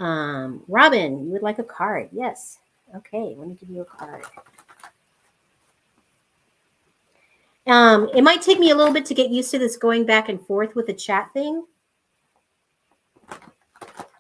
Um 0.01 0.65
robin 0.67 1.25
you 1.25 1.31
would 1.31 1.41
like 1.41 1.59
a 1.59 1.63
card. 1.63 2.09
Yes. 2.11 2.59
Okay 2.93 3.35
let 3.37 3.47
me 3.47 3.55
give 3.55 3.69
you 3.69 3.81
a 3.81 3.85
card 3.85 4.25
um 7.67 8.09
it 8.13 8.23
might 8.23 8.41
take 8.41 8.59
me 8.59 8.71
a 8.71 8.75
little 8.75 8.93
bit 8.93 9.05
to 9.05 9.13
get 9.13 9.29
used 9.29 9.51
to 9.51 9.59
this 9.59 9.77
going 9.77 10.05
back 10.05 10.29
and 10.29 10.45
forth 10.45 10.75
with 10.75 10.87
the 10.87 10.93
chat 10.93 11.29
thing 11.33 11.65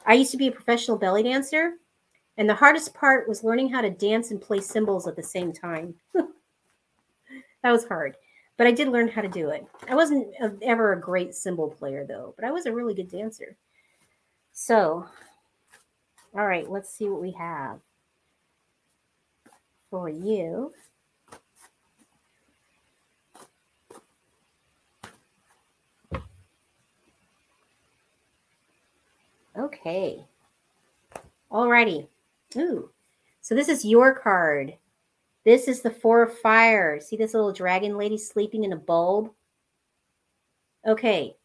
i 0.05 0.13
used 0.13 0.31
to 0.31 0.37
be 0.37 0.47
a 0.47 0.51
professional 0.51 0.97
belly 0.97 1.23
dancer 1.23 1.73
and 2.37 2.47
the 2.47 2.55
hardest 2.55 2.93
part 2.93 3.27
was 3.27 3.43
learning 3.43 3.69
how 3.69 3.81
to 3.81 3.89
dance 3.89 4.31
and 4.31 4.39
play 4.39 4.61
cymbals 4.61 5.07
at 5.07 5.15
the 5.15 5.23
same 5.23 5.51
time. 5.51 5.95
that 6.13 7.71
was 7.71 7.85
hard, 7.85 8.15
but 8.57 8.67
I 8.67 8.71
did 8.71 8.89
learn 8.89 9.07
how 9.07 9.21
to 9.21 9.27
do 9.27 9.49
it. 9.49 9.65
I 9.89 9.95
wasn't 9.95 10.27
ever 10.61 10.93
a 10.93 11.01
great 11.01 11.33
cymbal 11.33 11.69
player 11.69 12.05
though, 12.07 12.35
but 12.35 12.45
I 12.45 12.51
was 12.51 12.67
a 12.67 12.73
really 12.73 12.93
good 12.93 13.09
dancer. 13.09 13.57
So, 14.53 15.07
all 16.35 16.45
right, 16.45 16.69
let's 16.69 16.93
see 16.93 17.09
what 17.09 17.21
we 17.21 17.31
have 17.31 17.79
for 19.89 20.07
you. 20.09 20.73
Okay. 29.57 30.23
Alrighty. 31.51 32.07
Ooh. 32.57 32.89
So 33.41 33.55
this 33.55 33.69
is 33.69 33.85
your 33.85 34.13
card. 34.13 34.75
This 35.45 35.67
is 35.67 35.81
the 35.81 35.89
Four 35.89 36.23
of 36.23 36.37
Fire. 36.39 36.99
See 36.99 37.15
this 37.15 37.33
little 37.33 37.53
dragon 37.53 37.97
lady 37.97 38.17
sleeping 38.17 38.65
in 38.65 38.73
a 38.73 38.77
bulb? 38.77 39.31
Okay. 40.85 41.35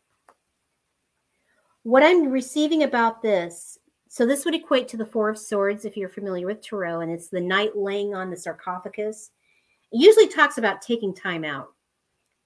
What 1.84 2.02
I'm 2.02 2.30
receiving 2.30 2.82
about 2.82 3.22
this, 3.22 3.78
so 4.08 4.26
this 4.26 4.44
would 4.44 4.54
equate 4.54 4.88
to 4.88 4.96
the 4.96 5.06
Four 5.06 5.30
of 5.30 5.38
Swords 5.38 5.84
if 5.84 5.96
you're 5.96 6.08
familiar 6.08 6.46
with 6.46 6.60
Tarot, 6.60 7.00
and 7.00 7.10
it's 7.10 7.28
the 7.28 7.40
knight 7.40 7.76
laying 7.76 8.14
on 8.14 8.30
the 8.30 8.36
sarcophagus. 8.36 9.30
It 9.90 9.98
usually 9.98 10.28
talks 10.28 10.58
about 10.58 10.82
taking 10.82 11.14
time 11.14 11.44
out. 11.44 11.72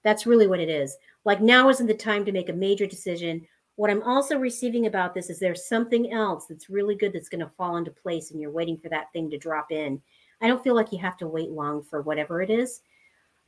That's 0.03 0.25
really 0.25 0.47
what 0.47 0.59
it 0.59 0.69
is. 0.69 0.95
Like 1.25 1.41
now 1.41 1.69
isn't 1.69 1.87
the 1.87 1.93
time 1.93 2.23
to 2.25 2.31
make 2.31 2.49
a 2.49 2.53
major 2.53 2.85
decision 2.85 3.45
what 3.77 3.91
I'm 3.91 4.01
also 4.03 4.37
receiving 4.37 4.87
about 4.87 5.13
this 5.13 5.29
is 5.29 5.39
there's 5.39 5.67
something 5.67 6.11
else 6.11 6.47
that's 6.47 6.67
really 6.67 6.95
good 6.95 7.13
that's 7.13 7.29
going 7.29 7.45
to 7.45 7.51
fall 7.57 7.77
into 7.77 7.91
place 7.91 8.31
and 8.31 8.41
you're 8.41 8.51
waiting 8.51 8.77
for 8.77 8.89
that 8.89 9.13
thing 9.13 9.29
to 9.29 9.37
drop 9.37 9.71
in. 9.71 10.01
I 10.41 10.47
don't 10.47 10.63
feel 10.63 10.73
like 10.73 10.91
you 10.91 10.97
have 10.97 11.15
to 11.17 11.27
wait 11.27 11.51
long 11.51 11.83
for 11.83 12.01
whatever 12.01 12.41
it 12.41 12.49
is. 12.49 12.81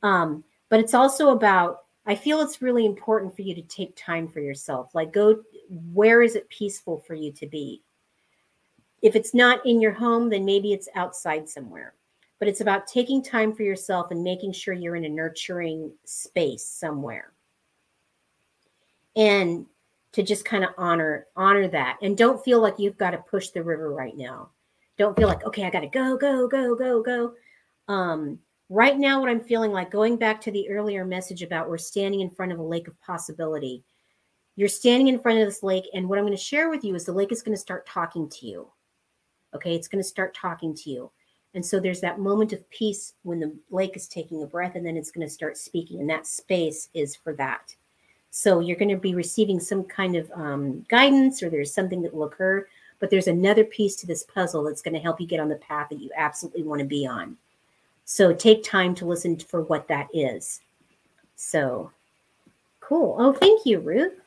Um, 0.04 0.44
but 0.68 0.78
it's 0.78 0.94
also 0.94 1.30
about, 1.30 1.80
I 2.06 2.14
feel 2.14 2.40
it's 2.40 2.62
really 2.62 2.86
important 2.86 3.34
for 3.34 3.42
you 3.42 3.56
to 3.56 3.62
take 3.62 3.96
time 3.96 4.28
for 4.28 4.38
yourself. 4.38 4.94
Like, 4.94 5.12
go, 5.12 5.42
where 5.92 6.22
is 6.22 6.36
it 6.36 6.48
peaceful 6.48 7.02
for 7.06 7.14
you 7.14 7.32
to 7.32 7.46
be? 7.48 7.82
If 9.02 9.16
it's 9.16 9.34
not 9.34 9.66
in 9.66 9.80
your 9.80 9.92
home, 9.92 10.30
then 10.30 10.44
maybe 10.44 10.72
it's 10.72 10.88
outside 10.94 11.48
somewhere. 11.48 11.94
But 12.38 12.46
it's 12.46 12.60
about 12.60 12.86
taking 12.86 13.20
time 13.20 13.52
for 13.52 13.64
yourself 13.64 14.12
and 14.12 14.22
making 14.22 14.52
sure 14.52 14.74
you're 14.74 14.96
in 14.96 15.04
a 15.04 15.08
nurturing 15.08 15.92
space 16.04 16.64
somewhere. 16.64 17.32
And 19.16 19.66
to 20.12 20.22
just 20.22 20.44
kind 20.44 20.64
of 20.64 20.70
honor 20.76 21.26
honor 21.36 21.68
that. 21.68 21.98
And 22.02 22.16
don't 22.16 22.42
feel 22.44 22.60
like 22.60 22.78
you've 22.78 22.98
got 22.98 23.10
to 23.10 23.18
push 23.18 23.50
the 23.50 23.62
river 23.62 23.92
right 23.92 24.16
now. 24.16 24.50
Don't 24.98 25.16
feel 25.16 25.28
like 25.28 25.44
okay 25.44 25.64
i 25.64 25.70
got 25.70 25.80
to 25.80 25.86
go 25.86 26.16
go 26.16 26.48
go 26.48 26.74
go 26.74 27.02
go. 27.02 27.32
Um, 27.88 28.38
right 28.68 28.98
now 28.98 29.20
what 29.20 29.28
i'm 29.28 29.40
feeling 29.40 29.72
like 29.72 29.90
going 29.90 30.16
back 30.16 30.40
to 30.40 30.50
the 30.50 30.68
earlier 30.70 31.04
message 31.04 31.42
about 31.42 31.68
we're 31.68 31.78
standing 31.78 32.20
in 32.20 32.30
front 32.30 32.52
of 32.52 32.58
a 32.58 32.62
lake 32.62 32.88
of 32.88 33.00
possibility. 33.00 33.84
You're 34.56 34.68
standing 34.68 35.08
in 35.08 35.20
front 35.20 35.38
of 35.38 35.46
this 35.46 35.62
lake 35.62 35.84
and 35.94 36.08
what 36.08 36.18
i'm 36.18 36.24
going 36.24 36.36
to 36.36 36.42
share 36.42 36.70
with 36.70 36.84
you 36.84 36.94
is 36.94 37.04
the 37.04 37.12
lake 37.12 37.32
is 37.32 37.42
going 37.42 37.56
to 37.56 37.60
start 37.60 37.86
talking 37.86 38.28
to 38.28 38.46
you. 38.46 38.70
Okay 39.54 39.74
it's 39.74 39.88
going 39.88 40.02
to 40.02 40.08
start 40.08 40.34
talking 40.34 40.74
to 40.74 40.90
you. 40.90 41.10
And 41.54 41.66
so 41.66 41.80
there's 41.80 42.00
that 42.02 42.20
moment 42.20 42.52
of 42.52 42.68
peace 42.70 43.14
when 43.22 43.40
the 43.40 43.52
lake 43.70 43.96
is 43.96 44.06
taking 44.06 44.42
a 44.42 44.46
breath 44.46 44.76
and 44.76 44.86
then 44.86 44.96
it's 44.96 45.10
going 45.10 45.26
to 45.26 45.32
start 45.32 45.56
speaking 45.56 46.00
and 46.00 46.10
that 46.10 46.26
space 46.26 46.88
is 46.94 47.16
for 47.16 47.32
that 47.34 47.74
so 48.30 48.60
you're 48.60 48.76
going 48.76 48.90
to 48.90 48.96
be 48.96 49.14
receiving 49.14 49.58
some 49.58 49.84
kind 49.84 50.16
of 50.16 50.30
um, 50.32 50.86
guidance 50.88 51.42
or 51.42 51.50
there's 51.50 51.74
something 51.74 52.00
that 52.02 52.14
will 52.14 52.24
occur, 52.24 52.66
but 53.00 53.10
there's 53.10 53.26
another 53.26 53.64
piece 53.64 53.96
to 53.96 54.06
this 54.06 54.22
puzzle 54.22 54.64
that's 54.64 54.82
going 54.82 54.94
to 54.94 55.00
help 55.00 55.20
you 55.20 55.26
get 55.26 55.40
on 55.40 55.48
the 55.48 55.56
path 55.56 55.88
that 55.90 56.00
you 56.00 56.10
absolutely 56.16 56.62
want 56.62 56.80
to 56.80 56.86
be 56.86 57.06
on. 57.06 57.36
So 58.04 58.32
take 58.32 58.62
time 58.62 58.94
to 58.96 59.06
listen 59.06 59.36
for 59.38 59.62
what 59.62 59.88
that 59.88 60.08
is. 60.12 60.60
So 61.36 61.90
cool. 62.80 63.16
Oh, 63.18 63.32
thank 63.32 63.66
you, 63.66 63.80
Ruth, 63.80 64.20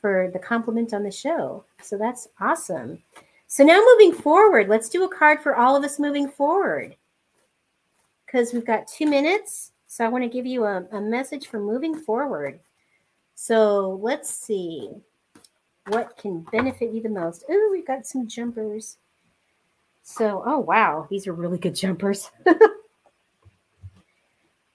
for 0.00 0.30
the 0.32 0.38
compliment 0.38 0.92
on 0.92 1.02
the 1.02 1.10
show. 1.10 1.64
So 1.82 1.96
that's 1.96 2.28
awesome. 2.40 3.02
So 3.46 3.64
now 3.64 3.80
moving 3.80 4.12
forward, 4.12 4.68
let's 4.68 4.88
do 4.88 5.04
a 5.04 5.08
card 5.08 5.40
for 5.40 5.56
all 5.56 5.76
of 5.76 5.84
us 5.84 5.98
moving 5.98 6.28
forward 6.28 6.96
because 8.26 8.52
we've 8.52 8.66
got 8.66 8.88
two 8.88 9.06
minutes. 9.06 9.72
So 9.86 10.04
I 10.04 10.08
want 10.08 10.24
to 10.24 10.28
give 10.28 10.46
you 10.46 10.64
a, 10.64 10.84
a 10.90 11.00
message 11.00 11.46
for 11.46 11.60
moving 11.60 11.94
forward. 11.96 12.58
So 13.34 13.98
let's 14.02 14.30
see 14.30 14.90
what 15.88 16.16
can 16.16 16.46
benefit 16.52 16.92
you 16.92 17.02
the 17.02 17.08
most. 17.08 17.44
Oh, 17.48 17.68
we've 17.72 17.86
got 17.86 18.06
some 18.06 18.26
jumpers. 18.26 18.98
So, 20.02 20.42
oh, 20.46 20.58
wow, 20.58 21.06
these 21.10 21.26
are 21.26 21.32
really 21.32 21.58
good 21.58 21.74
jumpers. 21.74 22.30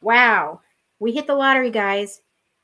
wow, 0.01 0.61
we 0.99 1.11
hit 1.11 1.27
the 1.27 1.35
lottery, 1.35 1.71
guys. 1.71 2.21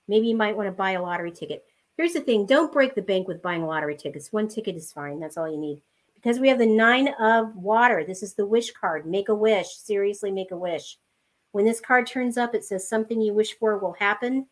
Maybe 0.07 0.27
you 0.27 0.35
might 0.35 0.55
want 0.55 0.67
to 0.67 0.71
buy 0.71 0.91
a 0.91 1.01
lottery 1.01 1.31
ticket. 1.31 1.65
Here's 1.97 2.13
the 2.13 2.21
thing 2.21 2.45
don't 2.45 2.73
break 2.73 2.95
the 2.95 3.01
bank 3.01 3.27
with 3.27 3.41
buying 3.41 3.65
lottery 3.65 3.95
tickets. 3.95 4.33
One 4.33 4.47
ticket 4.47 4.75
is 4.75 4.91
fine. 4.91 5.19
That's 5.19 5.37
all 5.37 5.49
you 5.49 5.57
need. 5.57 5.81
Because 6.15 6.39
we 6.39 6.49
have 6.49 6.57
the 6.57 6.65
nine 6.65 7.09
of 7.19 7.55
water. 7.55 8.03
This 8.03 8.23
is 8.23 8.33
the 8.33 8.45
wish 8.45 8.71
card. 8.71 9.05
Make 9.05 9.29
a 9.29 9.35
wish. 9.35 9.75
Seriously, 9.75 10.31
make 10.31 10.51
a 10.51 10.57
wish. 10.57 10.97
When 11.51 11.65
this 11.65 11.79
card 11.79 12.07
turns 12.07 12.37
up, 12.37 12.53
it 12.53 12.65
says 12.65 12.87
something 12.87 13.21
you 13.21 13.33
wish 13.33 13.57
for 13.57 13.77
will 13.77 13.93
happen 13.93 14.47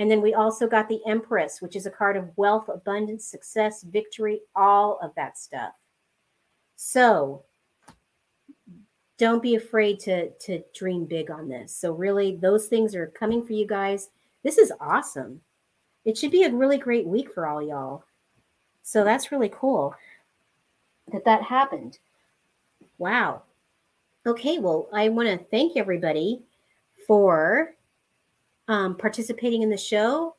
And 0.00 0.10
then 0.10 0.22
we 0.22 0.32
also 0.32 0.66
got 0.66 0.88
the 0.88 1.02
Empress, 1.06 1.60
which 1.60 1.76
is 1.76 1.84
a 1.84 1.90
card 1.90 2.16
of 2.16 2.30
wealth, 2.36 2.70
abundance, 2.70 3.26
success, 3.26 3.82
victory, 3.82 4.40
all 4.56 4.98
of 5.02 5.14
that 5.14 5.36
stuff. 5.36 5.74
So 6.76 7.44
don't 9.18 9.42
be 9.42 9.56
afraid 9.56 10.00
to 10.00 10.30
to 10.30 10.62
dream 10.74 11.04
big 11.04 11.30
on 11.30 11.48
this. 11.50 11.76
So 11.76 11.92
really 11.92 12.36
those 12.36 12.66
things 12.66 12.94
are 12.94 13.08
coming 13.08 13.44
for 13.44 13.52
you 13.52 13.66
guys. 13.66 14.08
This 14.42 14.56
is 14.56 14.72
awesome. 14.80 15.42
It 16.06 16.16
should 16.16 16.30
be 16.30 16.44
a 16.44 16.50
really 16.50 16.78
great 16.78 17.06
week 17.06 17.30
for 17.30 17.46
all 17.46 17.62
y'all. 17.62 18.04
So 18.82 19.04
that's 19.04 19.30
really 19.30 19.50
cool 19.52 19.94
that 21.12 21.26
that 21.26 21.42
happened. 21.42 21.98
Wow. 22.96 23.42
Okay, 24.24 24.58
well, 24.58 24.88
I 24.94 25.10
want 25.10 25.28
to 25.28 25.44
thank 25.50 25.76
everybody 25.76 26.40
for 27.06 27.74
um, 28.70 28.94
participating 28.94 29.62
in 29.62 29.68
the 29.68 29.76
show. 29.76 30.36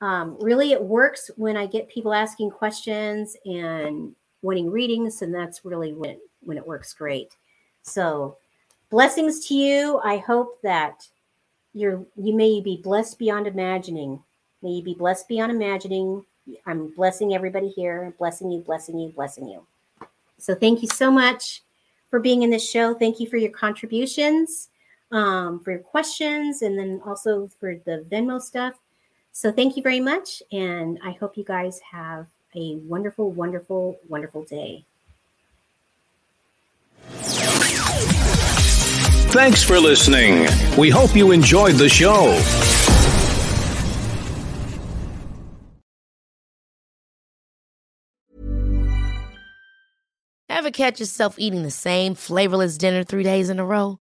Um, 0.00 0.36
really, 0.40 0.72
it 0.72 0.82
works 0.82 1.30
when 1.36 1.56
I 1.56 1.66
get 1.66 1.88
people 1.88 2.12
asking 2.12 2.50
questions 2.50 3.36
and 3.46 4.14
wanting 4.42 4.68
readings, 4.68 5.22
and 5.22 5.32
that's 5.32 5.64
really 5.64 5.92
when 5.92 6.18
when 6.42 6.58
it 6.58 6.66
works 6.66 6.92
great. 6.92 7.36
So, 7.82 8.36
blessings 8.90 9.46
to 9.46 9.54
you. 9.54 10.00
I 10.02 10.16
hope 10.18 10.60
that 10.62 11.06
you're 11.72 12.04
you 12.16 12.34
may 12.34 12.60
be 12.60 12.80
blessed 12.82 13.16
beyond 13.16 13.46
imagining. 13.46 14.20
May 14.60 14.70
you 14.70 14.82
be 14.82 14.94
blessed 14.94 15.28
beyond 15.28 15.52
imagining. 15.52 16.24
I'm 16.66 16.92
blessing 16.96 17.32
everybody 17.32 17.68
here, 17.68 18.12
blessing 18.18 18.50
you, 18.50 18.58
blessing 18.58 18.98
you, 18.98 19.10
blessing 19.10 19.46
you. 19.46 19.64
So, 20.36 20.56
thank 20.56 20.82
you 20.82 20.88
so 20.88 21.12
much 21.12 21.62
for 22.10 22.18
being 22.18 22.42
in 22.42 22.50
this 22.50 22.68
show. 22.68 22.92
Thank 22.92 23.20
you 23.20 23.28
for 23.28 23.36
your 23.36 23.52
contributions 23.52 24.70
um, 25.12 25.60
for 25.60 25.72
your 25.72 25.80
questions 25.80 26.62
and 26.62 26.78
then 26.78 27.00
also 27.04 27.48
for 27.60 27.76
the 27.84 28.04
Venmo 28.10 28.40
stuff. 28.40 28.74
So 29.32 29.52
thank 29.52 29.76
you 29.76 29.82
very 29.82 30.00
much. 30.00 30.42
And 30.50 30.98
I 31.04 31.12
hope 31.12 31.36
you 31.36 31.44
guys 31.44 31.80
have 31.90 32.26
a 32.54 32.76
wonderful, 32.76 33.30
wonderful, 33.30 33.98
wonderful 34.08 34.44
day. 34.44 34.84
Thanks 39.32 39.62
for 39.62 39.80
listening. 39.80 40.46
We 40.76 40.90
hope 40.90 41.16
you 41.16 41.30
enjoyed 41.30 41.76
the 41.76 41.88
show. 41.88 42.38
Ever 50.50 50.70
catch 50.70 51.00
yourself 51.00 51.38
eating 51.38 51.62
the 51.62 51.70
same 51.70 52.14
flavorless 52.14 52.76
dinner 52.76 53.04
three 53.04 53.22
days 53.24 53.48
in 53.48 53.58
a 53.58 53.64
row? 53.64 54.01